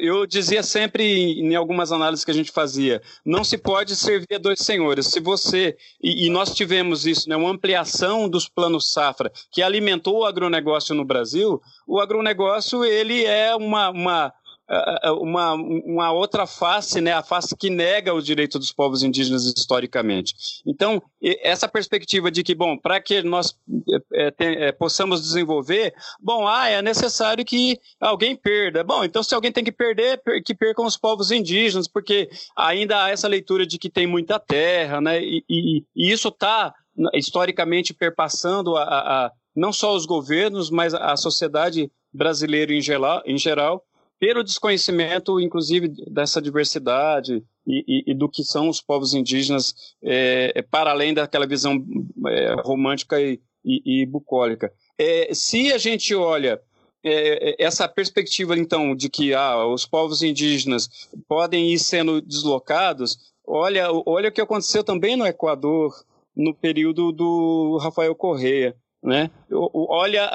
eu 0.00 0.26
dizia 0.26 0.62
sempre 0.62 1.40
em 1.40 1.54
algumas 1.54 1.92
análises 1.92 2.24
que 2.24 2.30
a 2.30 2.34
gente 2.34 2.50
fazia, 2.50 3.00
não 3.24 3.44
se 3.44 3.56
pode 3.56 3.96
servir 3.96 4.34
a 4.34 4.38
dois 4.38 4.60
senhores. 4.60 5.06
Se 5.06 5.20
você 5.20 5.76
e, 6.02 6.26
e 6.26 6.30
nós 6.30 6.54
tivemos 6.54 7.06
isso, 7.06 7.28
né, 7.28 7.36
uma 7.36 7.50
ampliação 7.50 8.28
dos 8.28 8.48
planos 8.48 8.92
safra 8.92 9.32
que 9.50 9.62
alimentou 9.62 10.20
o 10.20 10.24
agronegócio 10.24 10.94
no 10.94 11.04
Brasil. 11.04 11.60
O 11.86 12.00
agronegócio 12.00 12.84
ele 12.84 13.24
é 13.24 13.54
uma, 13.54 13.90
uma 13.90 14.32
uma, 15.20 15.52
uma 15.54 16.12
outra 16.12 16.46
face, 16.46 17.00
né, 17.00 17.12
a 17.12 17.22
face 17.22 17.54
que 17.56 17.68
nega 17.68 18.14
os 18.14 18.24
direitos 18.24 18.58
dos 18.58 18.72
povos 18.72 19.02
indígenas 19.02 19.44
historicamente. 19.44 20.34
Então, 20.66 21.02
essa 21.42 21.68
perspectiva 21.68 22.30
de 22.30 22.42
que, 22.42 22.54
bom, 22.54 22.76
para 22.78 23.00
que 23.00 23.22
nós 23.22 23.54
é, 24.14 24.32
é, 24.38 24.72
possamos 24.72 25.20
desenvolver, 25.20 25.92
bom, 26.20 26.46
ah, 26.46 26.68
é 26.68 26.80
necessário 26.80 27.44
que 27.44 27.78
alguém 28.00 28.34
perda. 28.34 28.82
Bom, 28.82 29.04
então 29.04 29.22
se 29.22 29.34
alguém 29.34 29.52
tem 29.52 29.64
que 29.64 29.72
perder, 29.72 30.20
que 30.44 30.54
percam 30.54 30.86
os 30.86 30.96
povos 30.96 31.30
indígenas, 31.30 31.86
porque 31.86 32.30
ainda 32.56 33.04
há 33.04 33.10
essa 33.10 33.28
leitura 33.28 33.66
de 33.66 33.78
que 33.78 33.90
tem 33.90 34.06
muita 34.06 34.40
terra, 34.40 35.00
né, 35.00 35.22
e, 35.22 35.44
e, 35.48 35.84
e 35.94 36.12
isso 36.12 36.28
está 36.28 36.74
historicamente 37.14 37.92
perpassando 37.92 38.76
a, 38.76 38.82
a, 38.82 39.26
a, 39.26 39.32
não 39.54 39.72
só 39.72 39.94
os 39.94 40.06
governos, 40.06 40.70
mas 40.70 40.94
a 40.94 41.16
sociedade 41.16 41.90
brasileira 42.12 42.72
em 42.72 42.80
geral, 42.80 43.22
em 43.24 43.38
geral 43.38 43.82
pelo 44.22 44.44
desconhecimento, 44.44 45.40
inclusive, 45.40 45.88
dessa 46.08 46.40
diversidade 46.40 47.42
e, 47.66 47.84
e, 47.88 48.12
e 48.12 48.14
do 48.14 48.28
que 48.28 48.44
são 48.44 48.68
os 48.68 48.80
povos 48.80 49.14
indígenas, 49.14 49.74
é, 50.00 50.52
é 50.54 50.62
para 50.62 50.92
além 50.92 51.12
daquela 51.12 51.44
visão 51.44 51.84
é, 52.28 52.54
romântica 52.62 53.20
e, 53.20 53.40
e 53.64 54.06
bucólica. 54.06 54.72
É, 54.96 55.34
se 55.34 55.72
a 55.72 55.78
gente 55.78 56.14
olha 56.14 56.60
é, 57.02 57.50
é, 57.50 57.64
essa 57.64 57.88
perspectiva, 57.88 58.56
então, 58.56 58.94
de 58.94 59.10
que 59.10 59.34
ah, 59.34 59.66
os 59.66 59.84
povos 59.86 60.22
indígenas 60.22 60.88
podem 61.26 61.72
ir 61.72 61.80
sendo 61.80 62.22
deslocados, 62.22 63.18
olha, 63.44 63.88
olha 64.06 64.28
o 64.28 64.32
que 64.32 64.40
aconteceu 64.40 64.84
também 64.84 65.16
no 65.16 65.26
Equador, 65.26 65.92
no 66.36 66.54
período 66.54 67.10
do 67.10 67.76
Rafael 67.82 68.14
Correa. 68.14 68.76
Né? 69.02 69.30
Olha, 69.50 70.30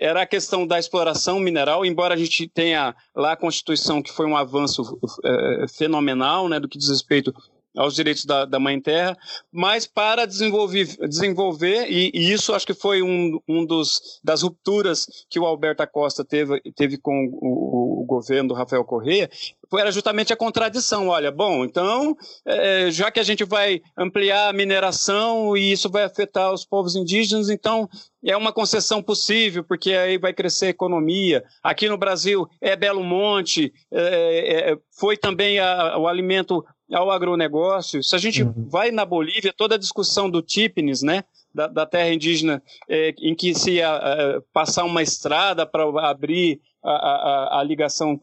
era 0.00 0.22
a 0.22 0.26
questão 0.26 0.66
da 0.66 0.78
exploração 0.78 1.38
mineral, 1.38 1.84
embora 1.84 2.14
a 2.14 2.16
gente 2.16 2.48
tenha 2.48 2.96
lá 3.14 3.32
a 3.32 3.36
Constituição, 3.36 4.02
que 4.02 4.10
foi 4.10 4.26
um 4.26 4.36
avanço 4.36 4.98
é, 5.22 5.66
fenomenal 5.68 6.48
né, 6.48 6.58
do 6.58 6.66
que 6.66 6.78
diz 6.78 6.88
respeito 6.88 7.34
aos 7.76 7.94
direitos 7.94 8.24
da, 8.24 8.44
da 8.44 8.58
Mãe 8.58 8.80
Terra, 8.80 9.16
mas 9.52 9.86
para 9.86 10.26
desenvolver, 10.26 10.86
desenvolver 11.08 11.86
e, 11.88 12.10
e, 12.14 12.32
isso 12.32 12.54
acho 12.54 12.66
que 12.66 12.74
foi 12.74 13.02
um, 13.02 13.38
um 13.48 13.64
dos, 13.64 14.20
das 14.22 14.42
rupturas 14.42 15.06
que 15.30 15.38
o 15.38 15.46
Alberto 15.46 15.86
Costa 15.90 16.24
teve, 16.24 16.60
teve 16.74 16.98
com 16.98 17.28
o, 17.32 18.02
o 18.02 18.04
governo 18.04 18.48
do 18.48 18.54
Rafael 18.54 18.84
Correa, 18.84 19.28
era 19.76 19.92
justamente 19.92 20.32
a 20.32 20.36
contradição. 20.36 21.08
Olha, 21.08 21.30
bom, 21.30 21.64
então, 21.64 22.16
é, 22.46 22.90
já 22.90 23.10
que 23.10 23.20
a 23.20 23.22
gente 23.22 23.44
vai 23.44 23.82
ampliar 23.96 24.48
a 24.48 24.52
mineração 24.52 25.56
e 25.56 25.72
isso 25.72 25.90
vai 25.90 26.04
afetar 26.04 26.52
os 26.52 26.64
povos 26.64 26.96
indígenas, 26.96 27.50
então 27.50 27.88
é 28.24 28.36
uma 28.36 28.52
concessão 28.52 29.02
possível, 29.02 29.62
porque 29.62 29.92
aí 29.92 30.16
vai 30.16 30.32
crescer 30.32 30.66
a 30.66 30.70
economia. 30.70 31.44
Aqui 31.62 31.88
no 31.88 31.98
Brasil 31.98 32.46
é 32.60 32.74
Belo 32.76 33.04
Monte, 33.04 33.72
é, 33.92 34.72
é, 34.72 34.76
foi 34.98 35.16
também 35.16 35.58
a, 35.58 35.98
o 35.98 36.08
alimento 36.08 36.64
ao 36.92 37.10
agronegócio. 37.10 38.02
Se 38.02 38.14
a 38.14 38.18
gente 38.18 38.42
uhum. 38.42 38.68
vai 38.68 38.90
na 38.90 39.04
Bolívia, 39.04 39.52
toda 39.56 39.74
a 39.74 39.78
discussão 39.78 40.30
do 40.30 40.42
TIPNES, 40.42 41.02
né? 41.02 41.24
Da, 41.54 41.66
da 41.66 41.86
terra 41.86 42.12
indígena, 42.12 42.62
é, 42.88 43.14
em 43.18 43.34
que 43.34 43.54
se 43.54 43.72
ia 43.72 44.42
passar 44.52 44.84
uma 44.84 45.02
estrada 45.02 45.66
para 45.66 45.84
abrir 46.08 46.60
a, 46.84 46.90
a, 46.90 47.60
a 47.60 47.62
ligação 47.62 48.20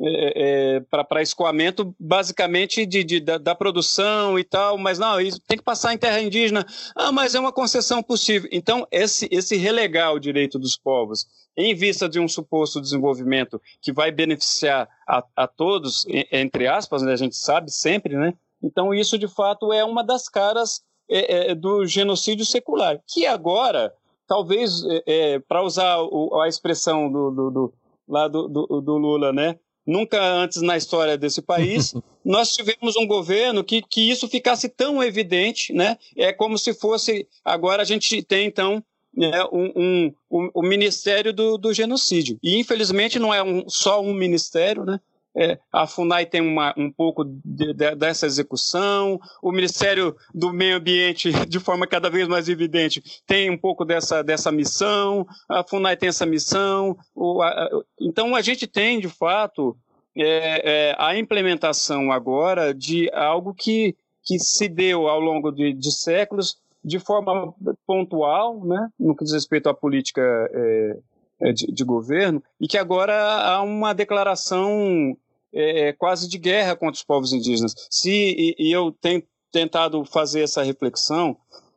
é, 0.00 0.76
é, 0.76 0.80
para 0.80 1.22
escoamento, 1.22 1.94
basicamente 1.98 2.86
de, 2.86 3.02
de 3.02 3.20
da, 3.20 3.36
da, 3.36 3.54
produção 3.54 4.38
e 4.38 4.44
tal, 4.44 4.78
mas 4.78 4.98
não, 4.98 5.20
isso 5.20 5.40
tem 5.40 5.58
que 5.58 5.64
passar 5.64 5.92
em 5.92 5.98
terra 5.98 6.20
indígena. 6.20 6.64
Ah, 6.94 7.10
mas 7.10 7.34
é 7.34 7.40
uma 7.40 7.52
concessão 7.52 8.02
possível. 8.02 8.48
Então, 8.52 8.86
esse, 8.90 9.28
esse 9.30 9.56
relegar 9.56 10.14
o 10.14 10.20
direito 10.20 10.58
dos 10.58 10.76
povos 10.76 11.26
em 11.56 11.74
vista 11.74 12.08
de 12.08 12.20
um 12.20 12.28
suposto 12.28 12.80
desenvolvimento 12.80 13.60
que 13.82 13.92
vai 13.92 14.12
beneficiar 14.12 14.88
a, 15.08 15.24
a 15.34 15.46
todos, 15.48 16.06
entre 16.30 16.68
aspas, 16.68 17.02
né, 17.02 17.12
a 17.12 17.16
gente 17.16 17.34
sabe 17.34 17.70
sempre, 17.72 18.16
né? 18.16 18.32
Então, 18.62 18.94
isso 18.94 19.18
de 19.18 19.26
fato 19.26 19.72
é 19.72 19.84
uma 19.84 20.04
das 20.04 20.28
caras 20.28 20.82
é, 21.10 21.50
é, 21.50 21.54
do 21.54 21.84
genocídio 21.86 22.44
secular, 22.44 23.00
que 23.06 23.26
agora, 23.26 23.92
talvez, 24.26 24.84
é, 24.84 25.02
é, 25.06 25.38
para 25.40 25.62
usar 25.62 25.98
o, 25.98 26.40
a 26.40 26.48
expressão 26.48 27.10
do, 27.10 27.30
do, 27.30 27.50
do 27.50 27.74
lá 28.06 28.28
do, 28.28 28.48
do, 28.48 28.80
do 28.80 28.96
Lula, 28.96 29.32
né? 29.32 29.58
Nunca 29.88 30.22
antes 30.22 30.60
na 30.60 30.76
história 30.76 31.16
desse 31.16 31.40
país 31.40 31.94
nós 32.22 32.52
tivemos 32.52 32.94
um 32.94 33.06
governo 33.06 33.64
que, 33.64 33.80
que 33.80 34.10
isso 34.10 34.28
ficasse 34.28 34.68
tão 34.68 35.02
evidente, 35.02 35.72
né? 35.72 35.96
É 36.14 36.30
como 36.30 36.58
se 36.58 36.74
fosse 36.74 37.26
agora 37.42 37.80
a 37.80 37.86
gente 37.86 38.22
tem 38.22 38.46
então 38.46 38.84
né, 39.16 39.42
um, 39.50 39.72
um, 39.74 40.14
um, 40.30 40.50
o 40.52 40.62
Ministério 40.62 41.32
do, 41.32 41.56
do 41.56 41.72
Genocídio. 41.72 42.38
E 42.42 42.58
infelizmente 42.58 43.18
não 43.18 43.32
é 43.32 43.42
um, 43.42 43.64
só 43.66 44.02
um 44.02 44.12
ministério, 44.12 44.84
né? 44.84 45.00
É, 45.36 45.58
a 45.72 45.86
FUNAI 45.86 46.26
tem 46.26 46.40
uma, 46.40 46.74
um 46.76 46.90
pouco 46.90 47.24
de, 47.24 47.72
de, 47.72 47.94
dessa 47.94 48.26
execução, 48.26 49.20
o 49.42 49.52
Ministério 49.52 50.16
do 50.34 50.52
Meio 50.52 50.76
Ambiente, 50.76 51.30
de 51.46 51.60
forma 51.60 51.86
cada 51.86 52.10
vez 52.10 52.26
mais 52.26 52.48
evidente, 52.48 53.02
tem 53.26 53.50
um 53.50 53.58
pouco 53.58 53.84
dessa, 53.84 54.22
dessa 54.22 54.50
missão, 54.50 55.26
a 55.48 55.62
FUNAI 55.62 55.96
tem 55.96 56.08
essa 56.08 56.26
missão. 56.26 56.96
O, 57.14 57.42
a, 57.42 57.68
então, 58.00 58.34
a 58.34 58.40
gente 58.40 58.66
tem, 58.66 58.98
de 58.98 59.08
fato, 59.08 59.76
é, 60.16 60.90
é, 60.90 60.96
a 60.98 61.16
implementação 61.16 62.10
agora 62.10 62.74
de 62.74 63.10
algo 63.12 63.54
que, 63.54 63.96
que 64.24 64.38
se 64.38 64.68
deu 64.68 65.06
ao 65.06 65.20
longo 65.20 65.52
de, 65.52 65.72
de 65.72 65.92
séculos 65.92 66.56
de 66.84 66.98
forma 66.98 67.54
pontual, 67.86 68.64
né, 68.64 68.88
no 68.98 69.14
que 69.14 69.24
diz 69.24 69.34
respeito 69.34 69.68
à 69.68 69.74
política 69.74 70.22
é, 70.52 70.96
de, 71.40 71.66
de, 71.72 71.84
governo, 71.84 72.42
e 72.60 72.66
que 72.66 72.76
agora 72.76 73.14
há 73.14 73.62
uma 73.62 73.92
declaração 73.92 75.16
é, 75.52 75.88
é, 75.88 75.92
quase 75.92 76.28
de 76.28 76.38
guerra 76.38 76.76
contra 76.76 76.96
os 76.96 77.04
povos 77.04 77.32
indígenas. 77.32 77.74
Se, 77.90 78.10
e, 78.10 78.54
e 78.58 78.72
eu 78.72 78.92
tenho 79.00 79.22
tentado 79.50 80.04
fazer 80.04 80.42
essa 80.42 80.62
reflexão 80.62 81.36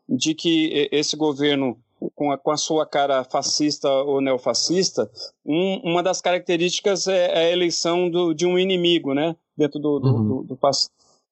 de 0.09 0.33
que 0.33 0.89
esse 0.91 1.15
governo 1.15 1.77
com 2.15 2.31
a, 2.31 2.37
com 2.37 2.51
a, 2.51 2.57
sua 2.57 2.85
cara 2.85 3.23
fascista 3.23 3.87
ou 3.89 4.19
neofascista, 4.19 5.09
um, 5.45 5.75
uma 5.83 6.01
das 6.01 6.19
características 6.19 7.07
é, 7.07 7.27
é 7.27 7.37
a 7.47 7.51
eleição 7.51 8.09
do, 8.09 8.33
de 8.33 8.45
um 8.45 8.57
inimigo, 8.57 9.13
né, 9.13 9.35
dentro 9.55 9.79
do, 9.79 9.99
do, 9.99 10.07
uhum. 10.09 10.43
do, 10.43 10.43
do 10.43 10.59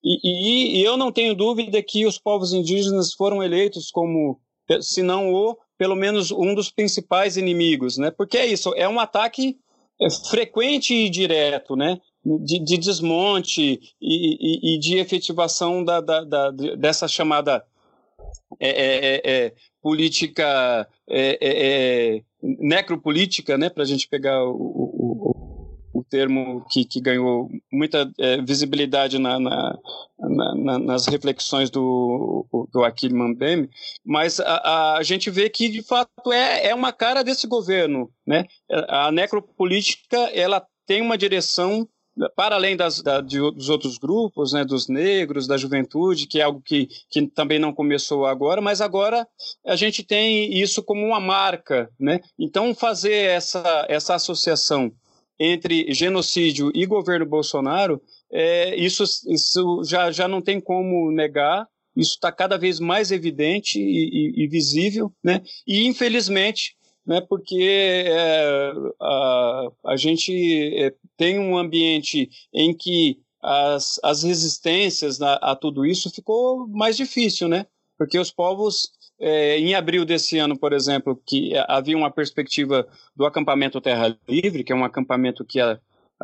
e, 0.04 0.20
e, 0.24 0.80
e, 0.80 0.84
eu 0.84 0.96
não 0.96 1.12
tenho 1.12 1.36
dúvida 1.36 1.82
que 1.84 2.06
os 2.06 2.18
povos 2.18 2.54
indígenas 2.54 3.14
foram 3.14 3.44
eleitos 3.44 3.92
como, 3.92 4.40
se 4.82 5.02
não 5.02 5.34
o, 5.34 5.58
pelo 5.80 5.96
menos 5.96 6.30
um 6.30 6.54
dos 6.54 6.70
principais 6.70 7.38
inimigos, 7.38 7.98
né, 7.98 8.12
porque 8.12 8.38
é 8.38 8.46
isso, 8.46 8.74
é 8.76 8.88
um 8.88 9.00
ataque 9.00 9.58
é, 10.00 10.10
frequente 10.30 10.94
e 10.94 11.10
direto, 11.10 11.74
né, 11.78 12.02
de, 12.44 12.60
de 12.60 12.78
desmonte 12.78 13.62
e, 13.62 13.96
e, 14.02 14.76
e, 14.76 14.78
de 14.78 14.98
efetivação 14.98 15.82
da, 15.82 16.02
da, 16.02 16.26
da 16.26 16.52
dessa 16.52 17.08
chamada 17.08 17.64
é, 18.60 18.70
é, 18.70 19.16
é, 19.16 19.46
é 19.46 19.54
política 19.82 20.86
é, 21.10 22.22
necropolítica, 22.42 23.58
né, 23.58 23.70
para 23.70 23.84
a 23.84 23.86
gente 23.86 24.06
pegar 24.10 24.44
o, 24.44 24.52
o, 24.52 25.29
o 25.94 26.04
termo 26.04 26.66
que, 26.70 26.86
que, 26.86 27.02
ganhou 27.02 27.50
muita 27.72 28.12
visibilidade 28.46 29.18
na, 29.18 29.40
na, 29.40 29.80
na, 30.20 30.80
nas 30.80 31.08
reflexões 31.08 31.70
do, 31.70 32.46
do 32.72 32.84
Akil 32.84 33.16
Mambeme, 33.16 33.70
mas 34.06 34.40
a, 34.40 34.98
a, 34.98 35.04
gente 35.04 35.30
vê 35.30 35.50
que, 35.50 35.70
de 35.70 35.82
fato, 35.82 36.32
é, 36.32 36.68
é 36.68 36.76
uma 36.76 36.92
cara 36.92 37.24
desse 37.24 37.48
governo. 37.48 38.10
Né? 38.26 38.46
A 38.88 39.12
necropolítica 39.12 40.18
ela 40.34 40.66
tem 40.86 41.02
uma 41.02 41.18
direção 41.18 41.88
para 42.36 42.56
além 42.56 42.76
das, 42.76 43.02
da, 43.02 43.22
de, 43.22 43.40
dos 43.40 43.70
outros 43.70 43.98
grupos, 43.98 44.52
né, 44.52 44.66
dos 44.66 44.88
negros, 44.88 45.48
da 45.48 45.58
juventude, 45.58 46.28
que 46.28 46.40
é 46.40 46.44
algo 46.44 46.62
que, 46.62 46.90
que 47.10 47.26
também 47.28 47.60
não 47.60 47.74
começou 47.74 48.26
agora, 48.26 48.60
mas 48.60 48.82
agora 48.82 49.28
a 49.66 49.76
gente 49.76 50.04
tem 50.04 50.60
isso 50.60 50.84
como 50.84 51.06
uma 51.06 51.20
marca. 51.20 51.90
Né? 52.00 52.20
Então, 52.38 52.76
fazer 52.76 53.14
essa, 53.14 53.86
essa 53.88 54.16
associação 54.16 54.92
entre 55.40 55.94
genocídio 55.94 56.72
e 56.76 56.86
governo 56.86 57.26
Bolsonaro, 57.26 58.02
é, 58.32 58.76
isso, 58.76 59.04
isso 59.28 59.84
já, 59.86 60.12
já 60.12 60.28
não 60.28 60.42
tem 60.42 60.60
como 60.60 61.12
negar, 61.12 61.68
isso 61.96 62.14
está 62.16 62.32
cada 62.32 62.58
vez 62.58 62.80
mais 62.80 63.12
evidente 63.12 63.80
e, 63.80 64.10
e, 64.42 64.44
e 64.44 64.48
visível, 64.48 65.12
né? 65.24 65.42
e 65.66 65.88
infelizmente 65.88 66.78
né, 67.10 67.22
porque 67.22 68.06
é, 68.08 68.72
a, 69.02 69.68
a 69.88 69.96
gente 69.98 70.32
é, 70.78 70.94
tem 71.18 71.40
um 71.40 71.58
ambiente 71.58 72.30
em 72.54 72.72
que 72.72 73.20
as, 73.42 74.00
as 74.04 74.22
resistências 74.22 75.20
a, 75.20 75.34
a 75.36 75.56
tudo 75.56 75.86
isso 75.86 76.12
ficou 76.12 76.68
mais 76.68 76.96
difícil, 76.96 77.48
né? 77.48 77.66
Porque 77.98 78.20
os 78.20 78.32
povos, 78.32 78.92
é, 79.20 79.60
em 79.60 79.76
abril 79.76 80.06
desse 80.06 80.38
ano, 80.38 80.58
por 80.58 80.74
exemplo, 80.74 81.22
que 81.26 81.52
havia 81.68 81.98
uma 81.98 82.12
perspectiva 82.12 82.88
do 83.16 83.26
acampamento 83.26 83.82
Terra 83.82 84.18
Livre, 84.28 84.64
que 84.64 84.72
é 84.72 84.76
um 84.76 84.86
acampamento 84.86 85.44
que 85.46 85.60
há 85.60 85.80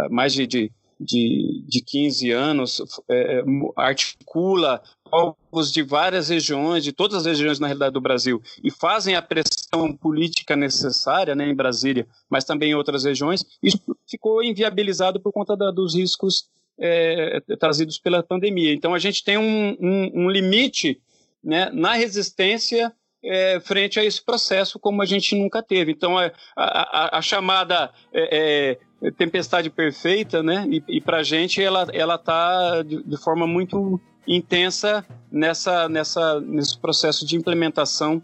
mais 0.10 0.34
de, 0.34 0.48
de 0.48 0.72
de, 1.00 1.64
de 1.68 1.82
15 1.82 2.32
anos, 2.32 2.82
é, 3.10 3.44
articula 3.76 4.82
povos 5.04 5.72
de 5.72 5.84
várias 5.84 6.30
regiões, 6.30 6.84
de 6.84 6.92
todas 6.92 7.18
as 7.18 7.26
regiões 7.26 7.60
na 7.60 7.68
realidade 7.68 7.94
do 7.94 8.02
Brasil, 8.02 8.42
e 8.64 8.72
fazem 8.72 9.16
a 9.16 9.22
pressão 9.22 9.96
política 9.96 10.56
necessária 10.56 11.36
né, 11.36 11.48
em 11.48 11.56
Brasília, 11.56 12.08
mas 12.30 12.44
também 12.44 12.72
em 12.72 12.76
outras 12.76 13.04
regiões, 13.04 13.44
isso 13.62 13.80
ficou 14.10 14.44
inviabilizado 14.44 15.20
por 15.20 15.32
conta 15.32 15.56
da, 15.56 15.72
dos 15.72 15.96
riscos 15.96 16.50
é, 16.80 17.40
trazidos 17.60 18.00
pela 18.00 18.24
pandemia. 18.24 18.74
Então 18.74 18.94
a 18.94 19.00
gente 19.00 19.24
tem 19.24 19.38
um, 19.38 19.78
um, 19.80 20.26
um 20.26 20.30
limite 20.30 21.00
né, 21.46 21.70
na 21.72 21.94
resistência 21.94 22.92
é, 23.24 23.60
frente 23.60 24.00
a 24.00 24.04
esse 24.04 24.24
processo 24.24 24.80
como 24.80 25.02
a 25.02 25.06
gente 25.06 25.36
nunca 25.36 25.62
teve. 25.62 25.92
Então, 25.92 26.18
a, 26.18 26.32
a, 26.56 27.18
a 27.18 27.22
chamada 27.22 27.92
é, 28.14 28.78
é, 29.02 29.12
tempestade 29.12 29.70
perfeita, 29.70 30.44
né? 30.44 30.66
E, 30.70 30.84
e 30.98 31.02
para 31.02 31.18
a 31.18 31.24
gente 31.24 31.62
ela 31.62 32.16
está 32.16 32.84
de, 32.84 33.04
de, 33.04 33.18
forma 33.18 33.48
muito 33.48 34.00
intensa 34.28 35.06
nessa 35.32 35.88
nessa 35.88 36.40
nesse 36.42 36.80
processo 36.80 37.26
de 37.26 37.36
implementação 37.36 38.22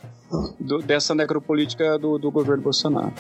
do, 0.59 0.79
dessa 0.79 1.13
necropolítica 1.13 1.97
do, 1.97 2.17
do 2.17 2.31
governo 2.31 2.63
Bolsonaro. 2.63 3.13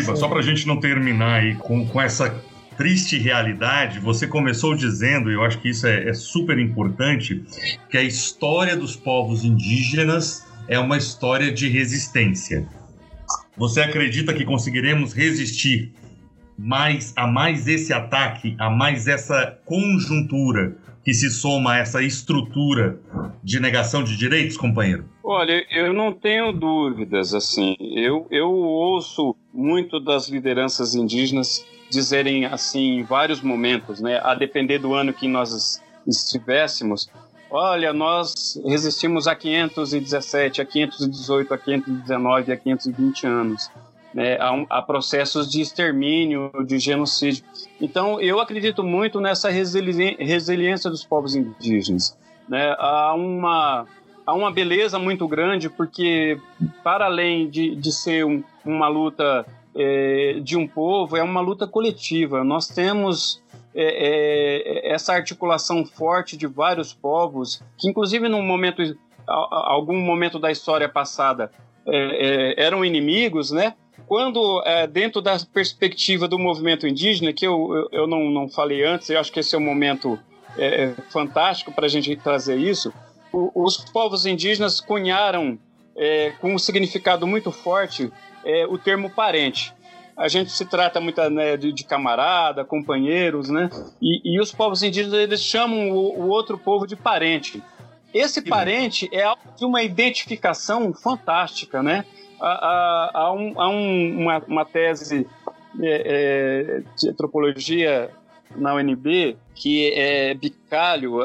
Giba, 0.00 0.16
só 0.16 0.28
para 0.28 0.40
a 0.40 0.42
gente 0.42 0.66
não 0.66 0.78
terminar 0.78 1.40
aí 1.40 1.54
com, 1.54 1.86
com 1.86 2.00
essa 2.00 2.34
triste 2.76 3.16
realidade, 3.18 4.00
você 4.00 4.26
começou 4.26 4.74
dizendo, 4.74 5.30
e 5.30 5.34
eu 5.34 5.44
acho 5.44 5.58
que 5.60 5.68
isso 5.68 5.86
é, 5.86 6.08
é 6.08 6.12
super 6.12 6.58
importante, 6.58 7.44
que 7.88 7.96
a 7.96 8.02
história 8.02 8.76
dos 8.76 8.96
povos 8.96 9.44
indígenas 9.44 10.44
é 10.68 10.78
uma 10.78 10.96
história 10.96 11.52
de 11.52 11.68
resistência. 11.68 12.66
Você 13.56 13.80
acredita 13.80 14.34
que 14.34 14.44
conseguiremos 14.44 15.12
resistir 15.12 15.92
mais 16.58 17.12
a 17.16 17.26
mais 17.26 17.68
esse 17.68 17.92
ataque, 17.92 18.56
a 18.58 18.70
mais 18.70 19.06
essa 19.06 19.58
conjuntura 19.64 20.76
que 21.04 21.12
se 21.12 21.30
soma 21.30 21.74
a 21.74 21.78
essa 21.78 22.02
estrutura 22.02 22.98
de 23.42 23.60
negação 23.60 24.02
de 24.02 24.16
direitos, 24.16 24.56
companheiro? 24.56 25.04
Olha, 25.22 25.64
eu 25.70 25.92
não 25.92 26.12
tenho 26.12 26.50
dúvidas, 26.52 27.34
assim, 27.34 27.76
eu, 27.78 28.26
eu 28.30 28.50
ouço 28.50 29.36
muito 29.52 30.00
das 30.00 30.28
lideranças 30.28 30.94
indígenas 30.94 31.64
dizerem 31.90 32.46
assim 32.46 32.98
em 32.98 33.02
vários 33.02 33.40
momentos, 33.42 34.00
né, 34.00 34.18
a 34.22 34.34
depender 34.34 34.78
do 34.78 34.94
ano 34.94 35.12
que 35.12 35.28
nós 35.28 35.80
estivéssemos, 36.06 37.08
olha, 37.50 37.92
nós 37.92 38.60
resistimos 38.66 39.26
a 39.26 39.36
517, 39.36 40.62
a 40.62 40.64
518, 40.64 41.54
a 41.54 41.58
519, 41.58 42.52
a 42.52 42.56
520 42.56 43.26
anos 43.26 43.70
né, 44.14 44.36
a, 44.36 44.78
a, 44.78 44.82
processos 44.82 45.50
de 45.50 45.60
extermínio, 45.60 46.52
de 46.64 46.78
genocídio. 46.78 47.44
Então, 47.80 48.20
eu 48.20 48.40
acredito 48.40 48.84
muito 48.84 49.20
nessa 49.20 49.50
resili 49.50 50.16
resiliência 50.18 50.88
dos 50.88 51.04
povos 51.04 51.34
indígenas. 51.34 52.16
Né? 52.48 52.74
Há, 52.78 53.12
uma, 53.14 53.86
há 54.24 54.32
uma 54.32 54.52
beleza 54.52 54.98
muito 54.98 55.26
grande, 55.26 55.68
porque, 55.68 56.38
para 56.84 57.06
além 57.06 57.50
de, 57.50 57.74
de 57.74 57.92
ser 57.92 58.24
um, 58.24 58.44
uma 58.64 58.86
luta 58.86 59.44
é, 59.74 60.38
de 60.40 60.56
um 60.56 60.68
povo, 60.68 61.16
é 61.16 61.22
uma 61.22 61.40
luta 61.40 61.66
coletiva. 61.66 62.44
Nós 62.44 62.68
temos 62.68 63.42
é, 63.74 64.90
é, 64.90 64.94
essa 64.94 65.12
articulação 65.12 65.84
forte 65.84 66.36
de 66.36 66.46
vários 66.46 66.94
povos, 66.94 67.60
que, 67.76 67.88
inclusive, 67.88 68.28
num 68.28 68.42
momento, 68.42 68.80
algum 69.26 69.98
momento 69.98 70.38
da 70.38 70.52
história 70.52 70.88
passada, 70.88 71.50
é, 71.86 71.96
é, 71.96 72.64
eram 72.64 72.84
inimigos, 72.84 73.50
né? 73.50 73.74
Quando, 74.06 74.62
é, 74.66 74.86
dentro 74.86 75.22
da 75.22 75.38
perspectiva 75.52 76.28
do 76.28 76.38
movimento 76.38 76.86
indígena, 76.86 77.32
que 77.32 77.46
eu, 77.46 77.74
eu, 77.74 77.88
eu 78.00 78.06
não, 78.06 78.30
não 78.30 78.48
falei 78.48 78.84
antes, 78.84 79.08
eu 79.08 79.18
acho 79.18 79.32
que 79.32 79.40
esse 79.40 79.54
é 79.54 79.58
um 79.58 79.64
momento 79.64 80.18
é, 80.56 80.84
é 80.84 80.94
fantástico 81.10 81.72
para 81.72 81.86
a 81.86 81.88
gente 81.88 82.14
trazer 82.16 82.56
isso, 82.56 82.92
o, 83.32 83.64
os 83.64 83.78
povos 83.78 84.26
indígenas 84.26 84.80
cunharam 84.80 85.58
é, 85.96 86.32
com 86.40 86.54
um 86.54 86.58
significado 86.58 87.26
muito 87.26 87.50
forte 87.50 88.10
é, 88.44 88.66
o 88.66 88.78
termo 88.78 89.10
parente. 89.10 89.72
a 90.16 90.28
gente 90.28 90.50
se 90.50 90.64
trata 90.64 91.00
muito 91.00 91.20
né, 91.30 91.56
de, 91.56 91.72
de, 91.72 91.84
camarada, 91.84 92.64
companheiros, 92.64 93.48
né? 93.48 93.68
E, 94.00 94.36
e, 94.36 94.40
os 94.40 94.52
povos 94.52 94.82
indígenas 94.82 95.18
eles 95.18 95.42
chamam 95.42 95.90
o, 95.90 96.20
o 96.20 96.28
outro 96.28 96.58
povo 96.58 96.86
de 96.86 96.94
parente. 96.94 97.62
Esse 98.12 98.40
parente 98.42 99.08
é 99.12 99.24
algo 99.24 99.42
de 99.56 99.64
uma 99.64 99.82
identificação 99.82 100.92
fantástica, 100.92 101.82
né? 101.82 102.04
Há, 102.46 103.32
um, 103.32 103.54
um, 103.58 104.20
uma, 104.20 104.38
uma, 104.46 104.64
tese 104.64 105.26
é, 105.80 106.02
é, 106.04 106.82
de 106.96 107.10
antropologia 107.10 108.10
na 108.56 108.74
UNB 108.74 109.36
que 109.54 109.92
é 109.94 110.34
Bicalho, 110.34 111.20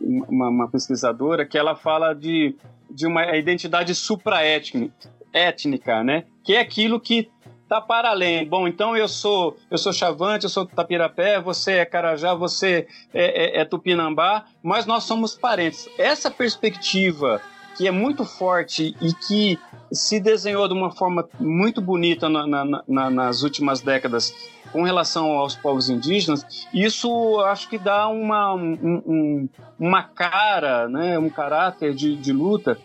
uma, 0.00 0.48
uma 0.48 0.68
pesquisadora, 0.68 1.46
que 1.46 1.56
ela 1.56 1.74
fala 1.74 2.12
de, 2.14 2.56
de 2.90 3.06
uma 3.06 3.36
identidade 3.36 3.94
supraétnica, 3.94 4.92
né? 6.04 6.24
Que 6.44 6.56
é 6.56 6.60
aquilo 6.60 7.00
que 7.00 7.30
está 7.62 7.80
para 7.80 8.10
além. 8.10 8.46
Bom, 8.46 8.68
então 8.68 8.94
eu 8.94 9.08
sou 9.08 9.56
eu 9.70 9.78
sou 9.78 9.92
Chavante, 9.92 10.44
eu 10.44 10.50
sou 10.50 10.66
Tapirapé, 10.66 11.40
você 11.40 11.72
é 11.78 11.84
Carajá, 11.86 12.34
você 12.34 12.86
é, 13.14 13.58
é, 13.58 13.60
é 13.60 13.64
Tupinambá, 13.64 14.44
mas 14.62 14.84
nós 14.84 15.04
somos 15.04 15.34
parentes. 15.34 15.88
Essa 15.96 16.30
perspectiva 16.30 17.40
que 17.76 17.86
é 17.86 17.90
muito 17.90 18.24
forte 18.24 18.94
e 19.00 19.12
que 19.12 19.58
se 19.92 20.18
desenhou 20.20 20.66
de 20.68 20.74
uma 20.74 20.90
forma 20.90 21.28
muito 21.38 21.80
bonita 21.80 22.28
na, 22.28 22.46
na, 22.46 22.82
na, 22.86 23.10
nas 23.10 23.42
últimas 23.42 23.80
décadas 23.80 24.34
com 24.72 24.82
relação 24.82 25.32
aos 25.32 25.54
povos 25.54 25.90
indígenas, 25.90 26.46
isso 26.72 27.40
acho 27.40 27.68
que 27.68 27.76
dá 27.76 28.08
uma, 28.08 28.54
um, 28.54 29.02
um, 29.06 29.48
uma 29.78 30.02
cara, 30.02 30.88
né, 30.88 31.18
um 31.18 31.28
caráter 31.28 31.94
de, 31.94 32.16
de 32.16 32.32
luta 32.32 32.78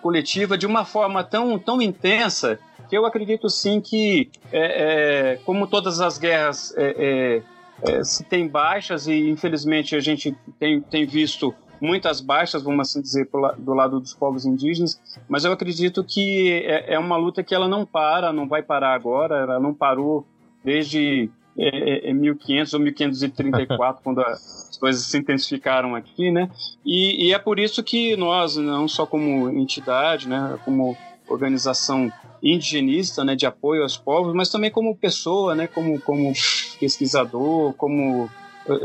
coletiva 0.00 0.58
de 0.58 0.66
uma 0.66 0.84
forma 0.84 1.24
tão, 1.24 1.58
tão 1.58 1.80
intensa 1.80 2.58
que 2.88 2.96
eu 2.96 3.06
acredito 3.06 3.48
sim 3.48 3.80
que, 3.80 4.30
é, 4.52 5.32
é, 5.32 5.36
como 5.46 5.66
todas 5.66 6.00
as 6.00 6.18
guerras, 6.18 6.74
é, 6.76 7.42
é, 7.86 7.90
é 7.90 8.04
se 8.04 8.22
tem 8.24 8.46
baixas 8.46 9.06
e 9.06 9.30
infelizmente 9.30 9.96
a 9.96 10.00
gente 10.00 10.36
tem, 10.60 10.82
tem 10.82 11.06
visto 11.06 11.54
muitas 11.82 12.20
baixas, 12.20 12.62
vamos 12.62 12.88
assim 12.88 13.02
dizer, 13.02 13.28
do 13.58 13.74
lado 13.74 13.98
dos 13.98 14.14
povos 14.14 14.46
indígenas, 14.46 15.00
mas 15.28 15.44
eu 15.44 15.50
acredito 15.50 16.04
que 16.04 16.62
é, 16.64 16.94
é 16.94 16.98
uma 16.98 17.16
luta 17.16 17.42
que 17.42 17.52
ela 17.52 17.66
não 17.66 17.84
para, 17.84 18.32
não 18.32 18.46
vai 18.46 18.62
parar 18.62 18.94
agora, 18.94 19.34
ela 19.34 19.58
não 19.58 19.74
parou 19.74 20.24
desde 20.64 21.28
é, 21.58 22.08
é 22.10 22.14
1500 22.14 22.72
é 22.72 22.76
ou 22.76 22.82
1534, 22.84 24.00
quando 24.04 24.20
as 24.20 24.78
coisas 24.78 25.04
se 25.04 25.18
intensificaram 25.18 25.96
aqui, 25.96 26.30
né? 26.30 26.48
E, 26.86 27.26
e, 27.26 27.34
é 27.34 27.38
por 27.38 27.58
isso 27.58 27.82
que 27.82 28.16
nós, 28.16 28.56
não 28.56 28.86
só 28.86 29.04
como 29.04 29.50
entidade, 29.50 30.28
né, 30.28 30.56
como 30.64 30.96
organização 31.28 32.12
indigenista, 32.40 33.24
né, 33.24 33.34
de 33.34 33.44
apoio 33.46 33.82
aos 33.82 33.96
povos, 33.96 34.34
mas 34.34 34.50
também 34.50 34.70
como 34.70 34.96
pessoa, 34.96 35.54
né, 35.54 35.66
como, 35.66 36.00
como 36.00 36.32
pesquisador, 36.78 37.72
como 37.74 38.30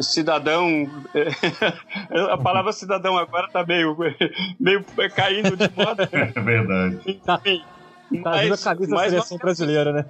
cidadão 0.02 0.90
a 2.32 2.38
palavra 2.38 2.72
cidadão 2.72 3.18
agora 3.18 3.48
está 3.48 3.66
meio 3.66 3.96
meio 4.60 4.84
caindo 5.16 5.56
de 5.56 5.70
moda 5.76 6.10
é 6.12 6.42
verdade 6.42 7.14
tá, 7.26 7.38
tá 7.38 7.44
mas, 8.24 8.68
a 8.68 8.76
camisa 8.76 8.96
da 8.96 9.10
seleção 9.10 9.38
brasileira 9.38 9.94
né 9.94 10.06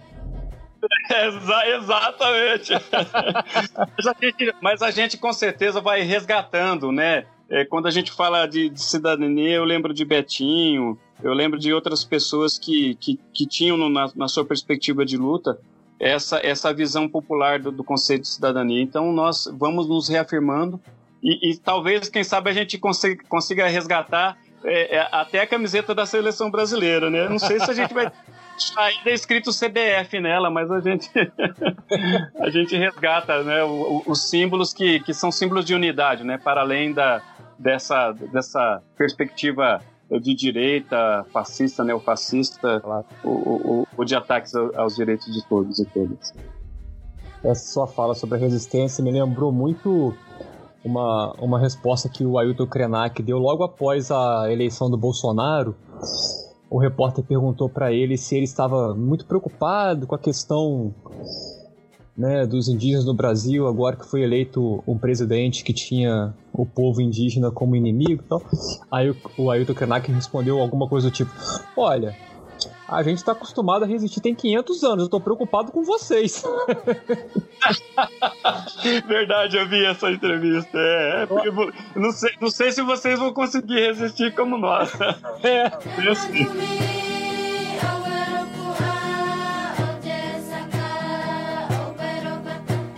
Exa 1.09 1.67
exatamente. 1.67 2.73
mas, 3.97 4.07
a 4.07 4.15
gente, 4.21 4.55
mas, 4.61 4.81
a 4.81 4.91
gente, 4.91 5.17
com 5.17 5.33
certeza 5.33 5.81
vai 5.81 6.01
resgatando, 6.01 6.91
né? 6.91 7.25
É, 7.49 7.65
quando 7.65 7.87
a 7.87 7.91
gente 7.91 8.11
fala 8.11 8.45
de, 8.45 8.69
de, 8.69 8.81
cidadania, 8.81 9.55
eu 9.55 9.63
lembro 9.63 9.93
de 9.93 10.03
Betinho, 10.03 10.97
eu 11.23 11.33
lembro 11.33 11.57
de 11.57 11.73
outras 11.73 12.03
pessoas 12.03 12.59
que, 12.59 12.95
que, 12.95 13.19
que 13.33 13.47
tinham 13.47 13.77
no, 13.77 13.89
na, 13.89 14.11
na, 14.15 14.27
sua 14.27 14.43
perspectiva 14.43 15.05
de 15.05 15.17
luta 15.17 15.57
essa, 15.99 16.39
essa 16.43 16.73
visão 16.73 17.07
popular 17.07 17.59
do, 17.59 17.71
do, 17.71 17.83
conceito 17.83 18.21
de 18.21 18.27
cidadania. 18.29 18.81
Então 18.81 19.11
nós 19.11 19.49
vamos 19.57 19.87
nos 19.87 20.07
reafirmando 20.07 20.79
e, 21.21 21.51
e 21.51 21.57
talvez, 21.57 22.09
quem 22.09 22.23
sabe, 22.23 22.49
a 22.49 22.53
gente 22.53 22.77
consiga, 22.77 23.23
consiga 23.27 23.67
resgatar 23.67 24.37
é, 24.63 24.97
é, 24.97 25.07
até 25.11 25.41
a 25.41 25.47
camiseta 25.47 25.93
da 25.93 26.05
seleção 26.05 26.49
brasileira, 26.49 27.09
né? 27.09 27.27
Não 27.27 27.39
sei 27.39 27.59
se 27.59 27.69
a 27.69 27.73
gente 27.73 27.93
vai 27.93 28.11
ainda 28.75 29.09
é 29.09 29.13
escrito 29.13 29.51
CBF 29.51 30.19
nela, 30.19 30.49
mas 30.49 30.71
a 30.71 30.79
gente 30.79 31.09
a 32.39 32.49
gente 32.49 32.75
resgata, 32.75 33.43
né, 33.43 33.63
os 33.63 34.29
símbolos 34.29 34.73
que, 34.73 34.99
que 35.01 35.13
são 35.13 35.31
símbolos 35.31 35.63
de 35.63 35.75
unidade, 35.75 36.23
né, 36.23 36.37
para 36.37 36.61
além 36.61 36.91
da 36.91 37.21
dessa 37.57 38.11
dessa 38.11 38.81
perspectiva 38.97 39.81
de 40.09 40.33
direita, 40.33 41.25
fascista, 41.31 41.83
neofascista, 41.83 42.81
o, 43.23 43.29
o, 43.29 43.87
o 43.97 44.05
de 44.05 44.15
ataques 44.15 44.55
aos 44.55 44.95
direitos 44.95 45.33
de 45.33 45.45
todos 45.47 45.79
e 45.79 45.85
todas. 45.85 46.33
Essa 47.43 47.71
sua 47.73 47.87
fala 47.87 48.15
sobre 48.15 48.37
a 48.37 48.41
resistência 48.41 49.03
me 49.03 49.11
lembrou 49.11 49.51
muito 49.51 50.13
uma, 50.83 51.33
uma 51.39 51.59
resposta 51.59 52.09
que 52.09 52.25
o 52.25 52.37
Ailton 52.37 52.65
Krenak 52.65 53.21
deu 53.21 53.37
logo 53.37 53.63
após 53.63 54.09
a 54.09 54.51
eleição 54.51 54.89
do 54.89 54.97
Bolsonaro, 54.97 55.75
o 56.69 56.77
repórter 56.77 57.23
perguntou 57.23 57.69
para 57.69 57.91
ele 57.93 58.17
se 58.17 58.35
ele 58.35 58.45
estava 58.45 58.93
muito 58.93 59.25
preocupado 59.25 60.05
com 60.05 60.15
a 60.15 60.19
questão 60.19 60.93
né, 62.17 62.45
dos 62.45 62.67
indígenas 62.67 63.05
no 63.05 63.13
Brasil, 63.13 63.67
agora 63.67 63.95
que 63.95 64.05
foi 64.05 64.23
eleito 64.23 64.83
um 64.87 64.97
presidente 64.97 65.63
que 65.63 65.73
tinha 65.73 66.33
o 66.51 66.65
povo 66.65 66.99
indígena 66.99 67.51
como 67.51 67.75
inimigo 67.75 68.23
e 68.23 68.27
tal. 68.27 68.41
Aí 68.91 69.15
o 69.37 69.51
Ailton 69.51 69.75
Krenak 69.75 70.11
respondeu 70.11 70.59
alguma 70.59 70.87
coisa 70.87 71.09
do 71.09 71.13
tipo: 71.13 71.31
Olha, 71.75 72.15
a 72.87 73.03
gente 73.03 73.17
está 73.17 73.33
acostumado 73.33 73.83
a 73.83 73.87
resistir 73.87 74.21
tem 74.21 74.33
500 74.33 74.83
anos, 74.83 75.03
eu 75.03 75.09
tô 75.09 75.19
preocupado 75.19 75.71
com 75.71 75.83
vocês. 75.83 76.43
Verdade, 79.07 79.57
eu 79.57 79.67
vi 79.67 79.85
essa 79.85 80.09
entrevista. 80.09 80.77
É, 80.77 81.23
é 81.23 81.27
não, 81.99 82.11
sei, 82.11 82.31
não 82.41 82.49
sei 82.49 82.71
se 82.71 82.81
vocês 82.81 83.19
vão 83.19 83.33
conseguir 83.33 83.87
resistir 83.87 84.33
como 84.33 84.57
nós. 84.57 84.91
É. 85.43 85.65
é 85.65 86.09
assim. 86.09 86.86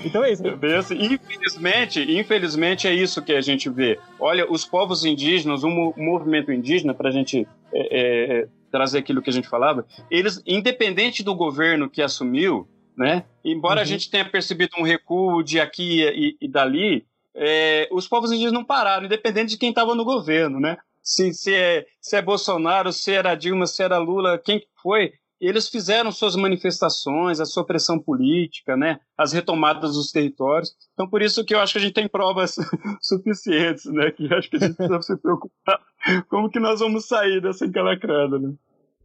Então 0.10 0.24
é 0.24 0.32
isso. 0.32 0.44
Bem 0.58 0.76
assim, 0.76 0.96
infelizmente, 0.96 2.20
infelizmente 2.20 2.88
é 2.88 2.94
isso 2.94 3.22
que 3.22 3.34
a 3.34 3.42
gente 3.42 3.70
vê. 3.70 4.00
Olha, 4.20 4.52
os 4.52 4.66
povos 4.66 5.06
indígenas, 5.06 5.64
o 5.64 5.70
movimento 5.70 6.52
indígena, 6.52 6.94
para 6.94 7.10
a 7.10 7.12
gente 7.12 7.48
é, 7.74 8.42
é, 8.42 8.48
trazer 8.72 9.00
aquilo 9.00 9.22
que 9.22 9.30
a 9.30 9.34
gente 9.34 9.48
falava, 9.48 9.86
eles, 10.10 10.42
independente 10.46 11.24
do 11.24 11.36
governo 11.36 11.90
que 11.90 12.02
assumiu, 12.02 12.68
né, 12.98 13.24
embora 13.46 13.76
uhum. 13.76 13.82
a 13.82 13.86
gente 13.86 14.10
tenha 14.10 14.26
percebido 14.26 14.72
um 14.78 14.84
recuo 14.84 15.42
de 15.44 15.60
aqui 15.60 16.02
e, 16.04 16.38
e 16.42 16.48
dali, 16.50 17.06
é, 17.36 17.88
os 17.92 18.08
povos 18.08 18.32
indígenas 18.32 18.54
não 18.54 18.66
pararam, 18.66 19.06
independente 19.06 19.52
de 19.52 19.58
quem 19.58 19.70
estava 19.70 19.96
no 19.96 20.04
governo, 20.04 20.60
né? 20.60 20.78
Se, 21.02 21.34
se, 21.34 21.56
é, 21.56 21.86
se 22.02 22.18
é 22.18 22.22
Bolsonaro, 22.22 22.92
se 22.92 23.14
era 23.14 23.36
Dilma, 23.36 23.66
se 23.66 23.82
era 23.82 23.98
Lula, 23.98 24.38
quem 24.38 24.62
foi, 24.82 25.14
eles 25.40 25.70
fizeram 25.70 26.12
suas 26.12 26.36
manifestações, 26.36 27.40
a 27.40 27.46
sua 27.46 27.66
pressão 27.66 28.00
política, 28.00 28.76
né, 28.76 29.00
as 29.18 29.32
retomadas 29.32 29.94
dos 29.94 30.12
territórios. 30.12 30.74
Então, 30.94 31.10
por 31.10 31.22
isso 31.22 31.44
que 31.46 31.56
eu 31.56 31.60
acho 31.60 31.74
que 31.74 31.80
a 31.80 31.82
gente 31.82 31.94
tem 31.94 32.08
provas 32.08 32.56
suficientes, 33.02 33.86
né, 33.86 34.12
que 34.12 34.34
acho 34.34 34.50
que 34.50 34.58
a 34.58 34.60
gente 34.60 34.76
precisa 34.76 35.02
se 35.02 35.18
preocupar 35.18 35.80
como 36.30 36.50
que 36.50 36.60
nós 36.60 36.80
vamos 36.80 37.08
sair 37.08 37.42
dessa 37.42 37.66
encalacrada, 37.66 38.38
né. 38.38 38.54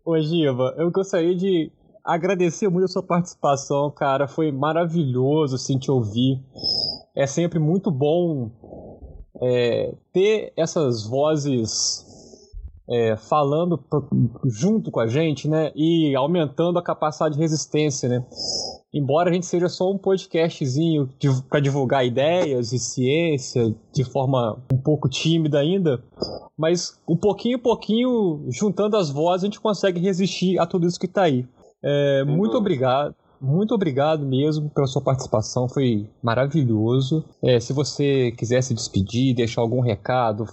Ô, 0.04 0.20
Giva, 0.20 0.74
eu 0.76 0.90
gostaria 0.90 1.34
de 1.34 1.72
agradecer 2.04 2.68
muito 2.68 2.84
a 2.84 2.88
sua 2.88 3.02
participação, 3.02 3.90
cara. 3.90 4.28
Foi 4.28 4.52
maravilhoso, 4.52 5.56
assim, 5.56 5.78
te 5.78 5.90
ouvir. 5.90 6.38
É 7.16 7.26
sempre 7.26 7.58
muito 7.58 7.90
bom 7.90 8.50
é, 9.40 9.94
ter 10.12 10.52
essas 10.56 11.06
vozes 11.06 12.04
é, 12.88 13.16
falando 13.16 13.82
junto 14.44 14.90
com 14.90 15.00
a 15.00 15.06
gente, 15.06 15.48
né? 15.48 15.72
E 15.74 16.14
aumentando 16.14 16.78
a 16.78 16.82
capacidade 16.82 17.34
de 17.34 17.40
resistência, 17.40 18.08
né? 18.08 18.24
Embora 18.92 19.30
a 19.30 19.32
gente 19.32 19.46
seja 19.46 19.68
só 19.68 19.90
um 19.90 19.98
podcastzinho 19.98 21.08
para 21.48 21.60
divulgar 21.60 22.06
ideias 22.06 22.72
e 22.72 22.78
ciência 22.78 23.74
de 23.92 24.04
forma 24.04 24.62
um 24.72 24.78
pouco 24.78 25.08
tímida 25.08 25.58
ainda, 25.58 26.02
mas 26.56 27.00
um 27.08 27.16
pouquinho 27.16 27.58
pouquinho, 27.58 28.46
juntando 28.50 28.96
as 28.96 29.10
vozes, 29.10 29.44
a 29.44 29.46
gente 29.46 29.60
consegue 29.60 30.00
resistir 30.00 30.58
a 30.58 30.66
tudo 30.66 30.86
isso 30.86 31.00
que 31.00 31.06
está 31.06 31.22
aí. 31.22 31.46
É, 31.82 32.24
muito 32.24 32.56
obrigado 32.56 33.14
muito 33.40 33.74
obrigado 33.74 34.24
mesmo 34.24 34.70
pela 34.70 34.86
sua 34.86 35.02
participação, 35.02 35.68
foi 35.68 36.08
maravilhoso. 36.22 37.24
É, 37.42 37.60
se 37.60 37.72
você 37.72 38.32
quiser 38.32 38.62
se 38.62 38.74
despedir, 38.74 39.34
deixar 39.34 39.60
algum 39.60 39.80
recado, 39.80 40.46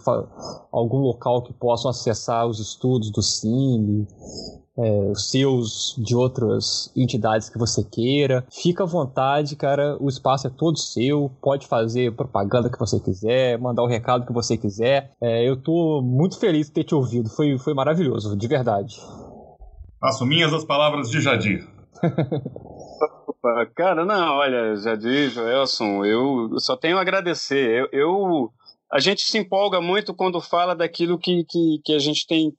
algum 0.72 1.00
local 1.00 1.42
que 1.42 1.54
possam 1.54 1.90
acessar 1.90 2.48
os 2.48 2.60
estudos 2.60 3.12
do 3.12 3.22
Cine, 3.22 4.08
é, 4.78 5.12
os 5.12 5.30
seus 5.30 5.96
de 5.98 6.16
outras 6.16 6.92
entidades 6.96 7.50
que 7.50 7.58
você 7.58 7.84
queira, 7.84 8.46
fica 8.52 8.84
à 8.84 8.88
vontade, 8.88 9.56
cara. 9.56 9.98
O 10.00 10.08
espaço 10.08 10.48
é 10.48 10.50
todo 10.50 10.78
seu. 10.78 11.32
Pode 11.42 11.68
fazer 11.68 12.16
propaganda 12.16 12.70
que 12.70 12.80
você 12.80 13.00
quiser, 13.00 13.60
mandar 13.60 13.84
o 13.84 13.88
recado 13.88 14.26
que 14.26 14.34
você 14.34 14.58
quiser. 14.58 15.12
É, 15.22 15.48
eu 15.48 15.58
tô 15.58 16.02
muito 16.02 16.40
feliz 16.40 16.68
de 16.68 16.74
ter 16.74 16.84
te 16.84 16.96
ouvido. 16.96 17.30
Foi, 17.30 17.58
foi 17.58 17.74
maravilhoso, 17.74 18.36
de 18.36 18.48
verdade. 18.48 18.96
Faço 20.00 20.26
minhas 20.26 20.52
as 20.54 20.64
palavras 20.64 21.10
de 21.10 21.22
Jadir. 21.22 21.68
Opa, 23.44 23.66
cara, 23.76 24.06
não, 24.06 24.36
olha, 24.36 24.76
Jadir, 24.76 25.32
Joelson, 25.32 26.06
eu 26.06 26.60
só 26.60 26.78
tenho 26.78 26.98
a 26.98 27.02
agradecer. 27.02 27.72
Eu, 27.72 27.90
eu, 27.92 28.54
a 28.92 29.00
gente 29.00 29.24
se 29.24 29.36
empolga 29.36 29.82
muito 29.82 30.14
quando 30.14 30.40
fala 30.40 30.76
daquilo 30.76 31.18
que, 31.18 31.44
que, 31.46 31.82
que 31.84 31.94
a 31.94 32.00
gente 32.00 32.28
tem 32.28 32.54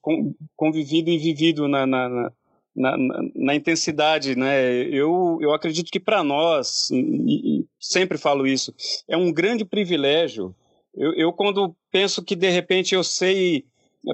convivido 0.57 1.09
e 1.09 1.17
vivido 1.17 1.69
na, 1.69 1.85
na, 1.87 2.09
na, 2.09 2.31
na, 2.75 2.97
na 3.33 3.55
intensidade, 3.55 4.35
né? 4.35 4.73
Eu, 4.89 5.37
eu 5.41 5.53
acredito 5.53 5.89
que 5.89 6.01
para 6.01 6.21
nós, 6.21 6.89
e, 6.91 7.61
e, 7.61 7.65
sempre 7.79 8.17
falo 8.17 8.45
isso, 8.45 8.73
é 9.07 9.15
um 9.15 9.31
grande 9.31 9.63
privilégio. 9.63 10.53
Eu, 10.93 11.13
eu, 11.13 11.31
quando 11.31 11.73
penso 11.91 12.21
que 12.21 12.35
de 12.35 12.49
repente 12.49 12.93
eu 12.93 13.05
sei 13.05 13.63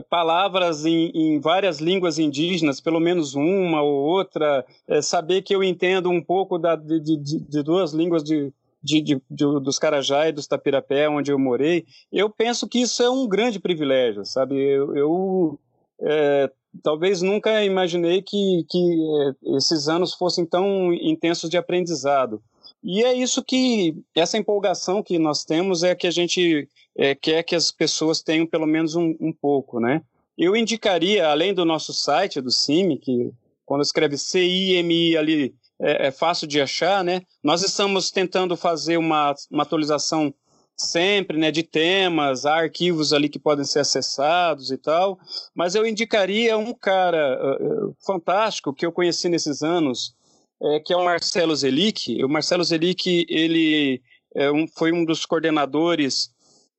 palavras 0.10 0.86
em, 0.86 1.12
em, 1.14 1.40
várias 1.40 1.80
línguas 1.80 2.20
indígenas, 2.20 2.80
pelo 2.80 3.00
menos 3.00 3.34
uma 3.36 3.82
ou 3.82 3.94
outra, 3.94 4.66
é, 4.88 5.02
saber 5.02 5.42
que 5.42 5.56
eu 5.56 5.64
entendo 5.64 6.10
um 6.10 6.22
pouco 6.22 6.58
da, 6.58 6.76
de, 6.76 7.00
de, 7.00 7.40
de 7.40 7.64
duas 7.64 7.92
línguas 7.94 8.24
de, 8.24 8.54
de, 8.84 9.22
dos 9.30 9.80
Carajá 9.80 10.28
e 10.28 10.32
dos 10.32 10.48
Tapirapé, 10.48 11.10
onde 11.10 11.32
eu 11.32 11.40
morei, 11.40 11.86
eu 12.12 12.30
penso 12.30 12.68
que 12.68 12.80
isso 12.80 13.02
é 13.04 13.10
um 13.10 13.28
grande 13.28 13.60
privilégio, 13.60 14.26
sabe? 14.26 14.56
Eu, 14.56 14.96
eu 14.96 15.60
é, 16.02 16.52
talvez 16.84 17.22
nunca 17.22 17.64
imaginei 17.64 18.22
que, 18.22 18.66
que 18.70 18.78
é, 18.78 19.58
esses 19.58 19.88
anos 19.88 20.14
fossem 20.14 20.46
tão 20.46 20.94
intensos 20.94 21.50
de 21.50 21.58
aprendizado. 21.58 22.42
E 22.82 23.04
é 23.04 23.14
isso 23.14 23.44
que, 23.44 23.96
essa 24.16 24.38
empolgação 24.38 25.04
que 25.04 25.20
nós 25.20 25.44
temos 25.44 25.84
é 25.84 25.94
que 25.94 26.08
a 26.08 26.12
gente 26.12 26.68
é, 27.00 27.16
quer 27.16 27.44
que 27.44 27.56
as 27.56 27.72
pessoas 27.72 28.22
tenham 28.22 28.46
pelo 28.46 28.68
menos 28.68 28.94
um, 28.94 29.16
um, 29.22 29.32
pouco, 29.32 29.80
né? 29.80 30.02
Eu 30.38 30.54
indicaria, 30.54 31.30
além 31.30 31.54
do 31.54 31.64
nosso 31.64 31.94
site, 31.94 32.42
do 32.42 32.52
CIMI, 32.52 33.00
que 33.00 33.32
quando 33.66 33.82
escreve 33.82 34.18
CIMI 34.18 35.16
ali 35.16 35.56
é, 35.82 36.08
é 36.08 36.12
fácil 36.12 36.46
de 36.46 36.60
achar, 36.60 37.02
né? 37.02 37.22
Nós 37.42 37.64
estamos 37.64 38.12
tentando 38.12 38.58
fazer 38.58 38.98
uma, 38.98 39.34
uma 39.50 39.64
atualização 39.64 40.34
sempre, 40.76 41.38
né, 41.38 41.52
de 41.52 41.64
temas, 41.64 42.46
há 42.46 42.56
arquivos 42.56 43.12
ali 43.12 43.28
que 43.28 43.40
podem 43.40 43.66
ser 43.66 43.80
acessados 43.80 44.72
e 44.72 44.78
tal, 44.78 45.20
mas 45.54 45.76
eu 45.76 45.86
indicaria 45.86 46.58
um 46.58 46.74
cara 46.74 47.38
uh, 47.38 47.96
fantástico 48.06 48.74
que 48.74 48.86
eu 48.86 48.92
conheci 48.92 49.28
nesses 49.28 49.62
anos, 49.62 50.14
é, 50.62 50.80
que 50.80 50.94
é 50.94 50.98
o 50.98 51.04
Marcelo 51.04 51.54
Zelic. 51.54 52.24
O 52.24 52.30
Marcelo 52.30 52.64
Zelic, 52.64 53.26
ele 53.30 54.02
é 54.34 54.50
um, 54.52 54.66
foi 54.68 54.94
um 54.94 55.04
dos 55.04 55.26
coordenadores 55.26 56.30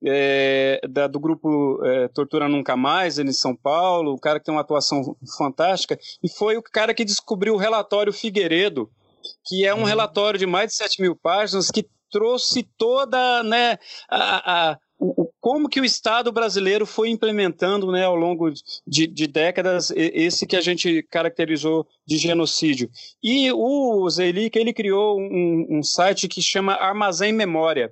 é, 0.03 0.81
da, 0.89 1.07
do 1.07 1.19
grupo 1.19 1.79
é, 1.83 2.07
Tortura 2.09 2.49
Nunca 2.49 2.75
Mais, 2.75 3.19
em 3.19 3.31
São 3.31 3.55
Paulo, 3.55 4.13
o 4.13 4.19
cara 4.19 4.39
que 4.39 4.45
tem 4.45 4.53
uma 4.53 4.61
atuação 4.61 5.15
fantástica, 5.37 5.97
e 6.23 6.29
foi 6.29 6.57
o 6.57 6.63
cara 6.63 6.93
que 6.93 7.05
descobriu 7.05 7.53
o 7.53 7.57
relatório 7.57 8.13
Figueiredo, 8.13 8.89
que 9.45 9.65
é 9.65 9.73
um 9.73 9.79
uhum. 9.79 9.85
relatório 9.85 10.39
de 10.39 10.45
mais 10.45 10.71
de 10.71 10.75
7 10.75 11.01
mil 11.01 11.15
páginas 11.15 11.69
que 11.69 11.87
trouxe 12.09 12.63
toda 12.77 13.41
né, 13.43 13.77
a, 14.09 14.71
a 14.71 14.77
o, 15.01 15.31
como 15.39 15.67
que 15.67 15.81
o 15.81 15.85
Estado 15.85 16.31
brasileiro 16.31 16.85
foi 16.85 17.09
implementando 17.09 17.91
né, 17.91 18.05
ao 18.05 18.15
longo 18.15 18.51
de, 18.85 19.07
de, 19.07 19.25
décadas 19.25 19.91
esse 19.95 20.45
que 20.45 20.55
a 20.55 20.61
gente 20.61 21.01
caracterizou 21.09 21.87
de 22.05 22.19
genocídio. 22.19 22.87
E 23.23 23.51
o 23.51 24.07
Zelic, 24.11 24.55
ele 24.55 24.71
criou 24.71 25.19
um, 25.19 25.65
um 25.71 25.81
site 25.81 26.27
que 26.27 26.39
chama 26.39 26.73
Armazém 26.73 27.33
Memória. 27.33 27.91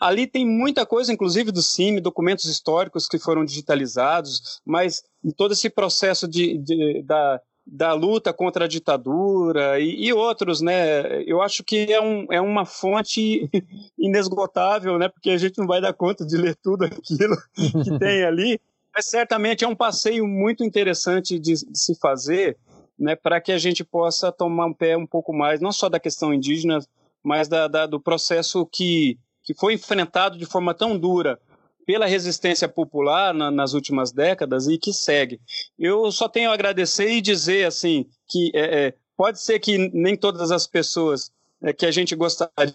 Ali 0.00 0.26
tem 0.26 0.46
muita 0.46 0.84
coisa, 0.84 1.12
inclusive 1.12 1.50
do 1.50 1.62
CIMI, 1.62 2.00
documentos 2.00 2.44
históricos 2.44 3.08
que 3.08 3.18
foram 3.18 3.44
digitalizados, 3.44 4.60
mas 4.64 5.02
todo 5.36 5.52
esse 5.52 5.70
processo 5.70 6.28
de, 6.28 6.58
de 6.58 7.02
da, 7.02 7.40
da 7.66 7.92
luta 7.94 8.32
contra 8.32 8.66
a 8.66 8.68
ditadura 8.68 9.80
e, 9.80 10.06
e, 10.06 10.12
outros, 10.12 10.60
né? 10.60 11.22
Eu 11.22 11.42
acho 11.42 11.64
que 11.64 11.92
é, 11.92 12.00
um, 12.00 12.26
é 12.30 12.40
uma 12.40 12.64
fonte 12.64 13.50
inesgotável, 13.98 14.98
né? 14.98 15.08
Porque 15.08 15.30
a 15.30 15.38
gente 15.38 15.58
não 15.58 15.66
vai 15.66 15.80
dar 15.80 15.92
conta 15.92 16.24
de 16.24 16.36
ler 16.36 16.56
tudo 16.62 16.84
aquilo 16.84 17.36
que 17.82 17.98
tem 17.98 18.22
ali, 18.22 18.60
mas 18.94 19.06
certamente 19.06 19.64
é 19.64 19.68
um 19.68 19.74
passeio 19.74 20.26
muito 20.26 20.62
interessante 20.62 21.38
de, 21.38 21.54
de 21.54 21.78
se 21.78 21.94
fazer, 21.98 22.56
né? 22.96 23.16
Para 23.16 23.40
que 23.40 23.50
a 23.50 23.58
gente 23.58 23.82
possa 23.82 24.30
tomar 24.30 24.66
um 24.66 24.74
pé 24.74 24.96
um 24.96 25.06
pouco 25.06 25.32
mais, 25.32 25.60
não 25.60 25.72
só 25.72 25.88
da 25.88 25.98
questão 25.98 26.32
indígena, 26.32 26.78
mas 27.20 27.48
da, 27.48 27.66
da 27.66 27.86
do 27.86 28.00
processo 28.00 28.64
que, 28.66 29.18
que 29.46 29.54
foi 29.54 29.74
enfrentado 29.74 30.36
de 30.36 30.44
forma 30.44 30.74
tão 30.74 30.98
dura 30.98 31.40
pela 31.86 32.04
resistência 32.04 32.68
popular 32.68 33.32
na, 33.32 33.48
nas 33.48 33.72
últimas 33.72 34.10
décadas 34.10 34.66
e 34.66 34.76
que 34.76 34.92
segue. 34.92 35.40
Eu 35.78 36.10
só 36.10 36.28
tenho 36.28 36.50
a 36.50 36.54
agradecer 36.54 37.08
e 37.08 37.20
dizer 37.20 37.64
assim 37.64 38.06
que 38.28 38.50
é, 38.52 38.88
é, 38.88 38.94
pode 39.16 39.40
ser 39.40 39.60
que 39.60 39.78
nem 39.94 40.16
todas 40.16 40.50
as 40.50 40.66
pessoas 40.66 41.30
é, 41.62 41.72
que 41.72 41.86
a 41.86 41.90
gente 41.92 42.14
gostaria 42.14 42.74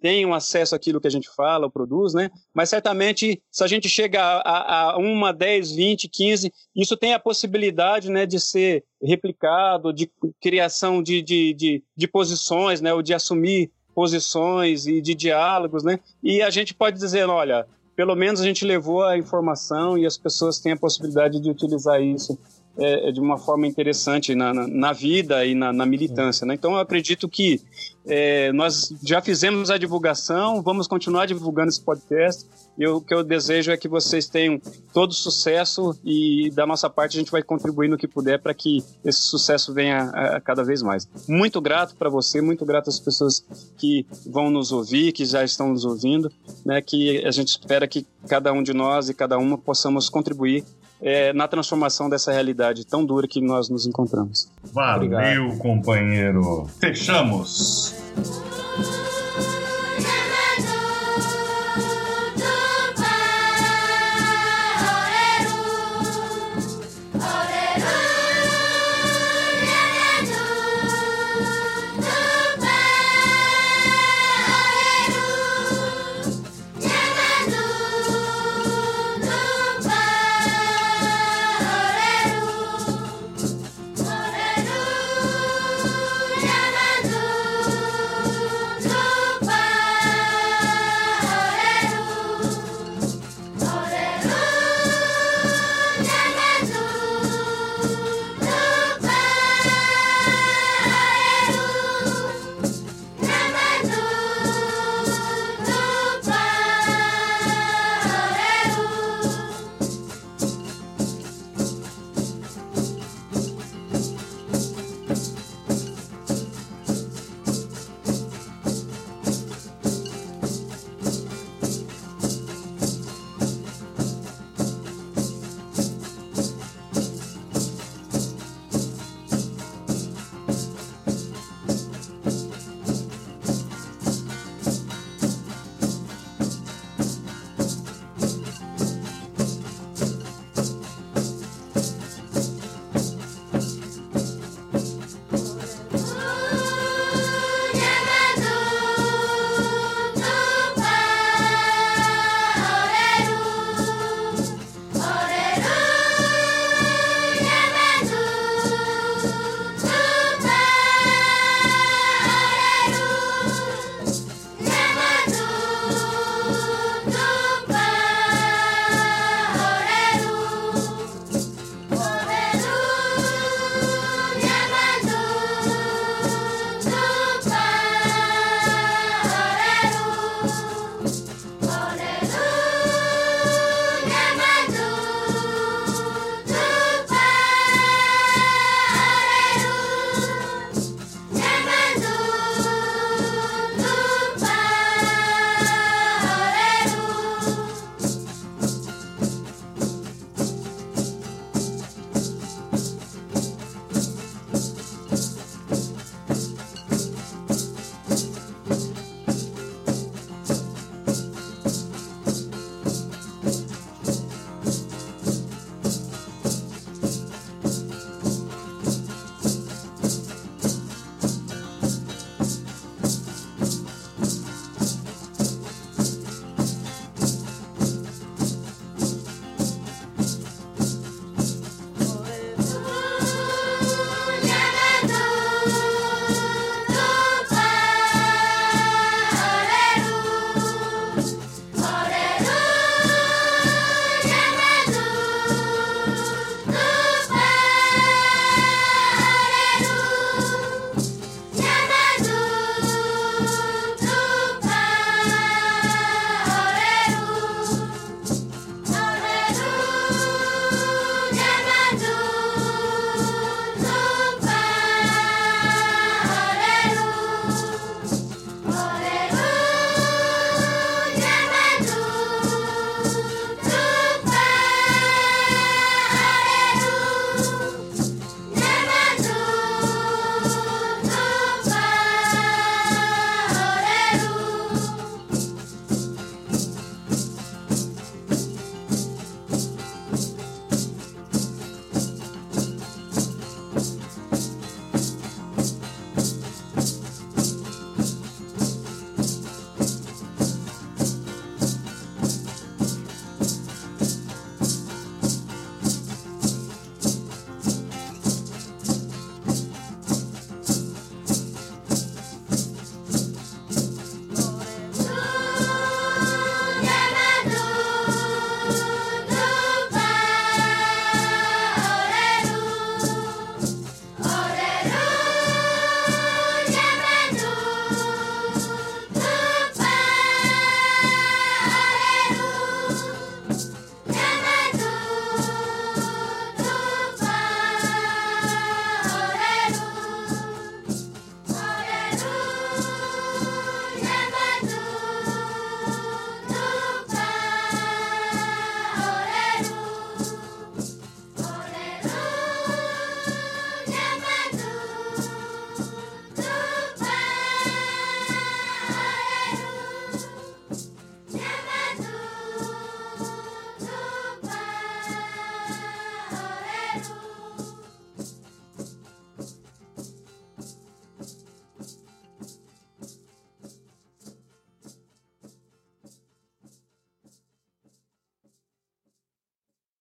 tenham 0.00 0.32
acesso 0.32 0.74
àquilo 0.74 1.00
que 1.00 1.06
a 1.06 1.10
gente 1.10 1.28
fala 1.28 1.66
ou 1.66 1.70
produz, 1.70 2.14
né? 2.14 2.30
Mas 2.54 2.70
certamente, 2.70 3.42
se 3.50 3.62
a 3.62 3.66
gente 3.66 3.88
chega 3.88 4.20
a, 4.20 4.92
a 4.92 4.96
uma, 4.96 5.32
dez, 5.32 5.70
vinte, 5.70 6.08
quinze, 6.08 6.52
isso 6.74 6.96
tem 6.96 7.12
a 7.12 7.20
possibilidade, 7.20 8.10
né, 8.10 8.24
de 8.24 8.40
ser 8.40 8.84
replicado, 9.02 9.92
de 9.92 10.10
criação 10.40 11.02
de, 11.02 11.20
de, 11.22 11.52
de, 11.52 11.84
de 11.94 12.08
posições, 12.08 12.80
né, 12.80 12.92
ou 12.92 13.02
de 13.02 13.12
assumir 13.12 13.70
posições 13.98 14.86
e 14.86 15.00
de 15.00 15.12
diálogos, 15.12 15.82
né? 15.82 15.98
E 16.22 16.40
a 16.40 16.50
gente 16.50 16.72
pode 16.72 16.96
dizer, 16.96 17.28
olha, 17.28 17.66
pelo 17.96 18.14
menos 18.14 18.40
a 18.40 18.44
gente 18.44 18.64
levou 18.64 19.02
a 19.02 19.18
informação 19.18 19.98
e 19.98 20.06
as 20.06 20.16
pessoas 20.16 20.60
têm 20.60 20.70
a 20.70 20.76
possibilidade 20.76 21.40
de 21.40 21.50
utilizar 21.50 22.00
isso 22.00 22.38
é, 22.78 23.10
de 23.12 23.20
uma 23.20 23.36
forma 23.36 23.66
interessante 23.66 24.34
na, 24.34 24.54
na, 24.54 24.66
na 24.66 24.92
vida 24.92 25.44
e 25.44 25.54
na, 25.54 25.72
na 25.72 25.84
militância. 25.84 26.46
Né? 26.46 26.54
Então, 26.54 26.72
eu 26.72 26.78
acredito 26.78 27.28
que 27.28 27.60
é, 28.06 28.52
nós 28.52 28.94
já 29.02 29.20
fizemos 29.20 29.70
a 29.70 29.76
divulgação, 29.76 30.62
vamos 30.62 30.86
continuar 30.86 31.26
divulgando 31.26 31.68
esse 31.68 31.80
podcast. 31.80 32.46
E 32.78 32.86
o 32.86 33.00
que 33.00 33.12
eu 33.12 33.24
desejo 33.24 33.72
é 33.72 33.76
que 33.76 33.88
vocês 33.88 34.28
tenham 34.28 34.60
todo 34.94 35.12
sucesso 35.12 35.98
e, 36.04 36.48
da 36.54 36.64
nossa 36.64 36.88
parte, 36.88 37.16
a 37.16 37.20
gente 37.20 37.32
vai 37.32 37.42
contribuir 37.42 37.88
no 37.88 37.98
que 37.98 38.06
puder 38.06 38.38
para 38.38 38.54
que 38.54 38.84
esse 39.04 39.22
sucesso 39.22 39.74
venha 39.74 40.10
a, 40.14 40.36
a 40.36 40.40
cada 40.40 40.62
vez 40.62 40.80
mais. 40.80 41.08
Muito 41.28 41.60
grato 41.60 41.96
para 41.96 42.08
você, 42.08 42.40
muito 42.40 42.64
grato 42.64 42.88
às 42.88 43.00
pessoas 43.00 43.44
que 43.76 44.06
vão 44.24 44.48
nos 44.48 44.70
ouvir, 44.70 45.12
que 45.12 45.24
já 45.24 45.42
estão 45.42 45.70
nos 45.70 45.84
ouvindo, 45.84 46.30
né, 46.64 46.80
que 46.80 47.26
a 47.26 47.32
gente 47.32 47.48
espera 47.48 47.88
que 47.88 48.06
cada 48.28 48.52
um 48.52 48.62
de 48.62 48.72
nós 48.72 49.08
e 49.08 49.14
cada 49.14 49.36
uma 49.38 49.58
possamos 49.58 50.08
contribuir 50.08 50.64
é, 51.00 51.32
na 51.32 51.46
transformação 51.46 52.08
dessa 52.08 52.32
realidade 52.32 52.84
tão 52.86 53.04
dura 53.04 53.26
que 53.26 53.40
nós 53.40 53.68
nos 53.68 53.86
encontramos. 53.86 54.50
Valeu, 54.62 55.12
Obrigado. 55.44 55.58
companheiro. 55.58 56.66
Fechamos. 56.80 57.94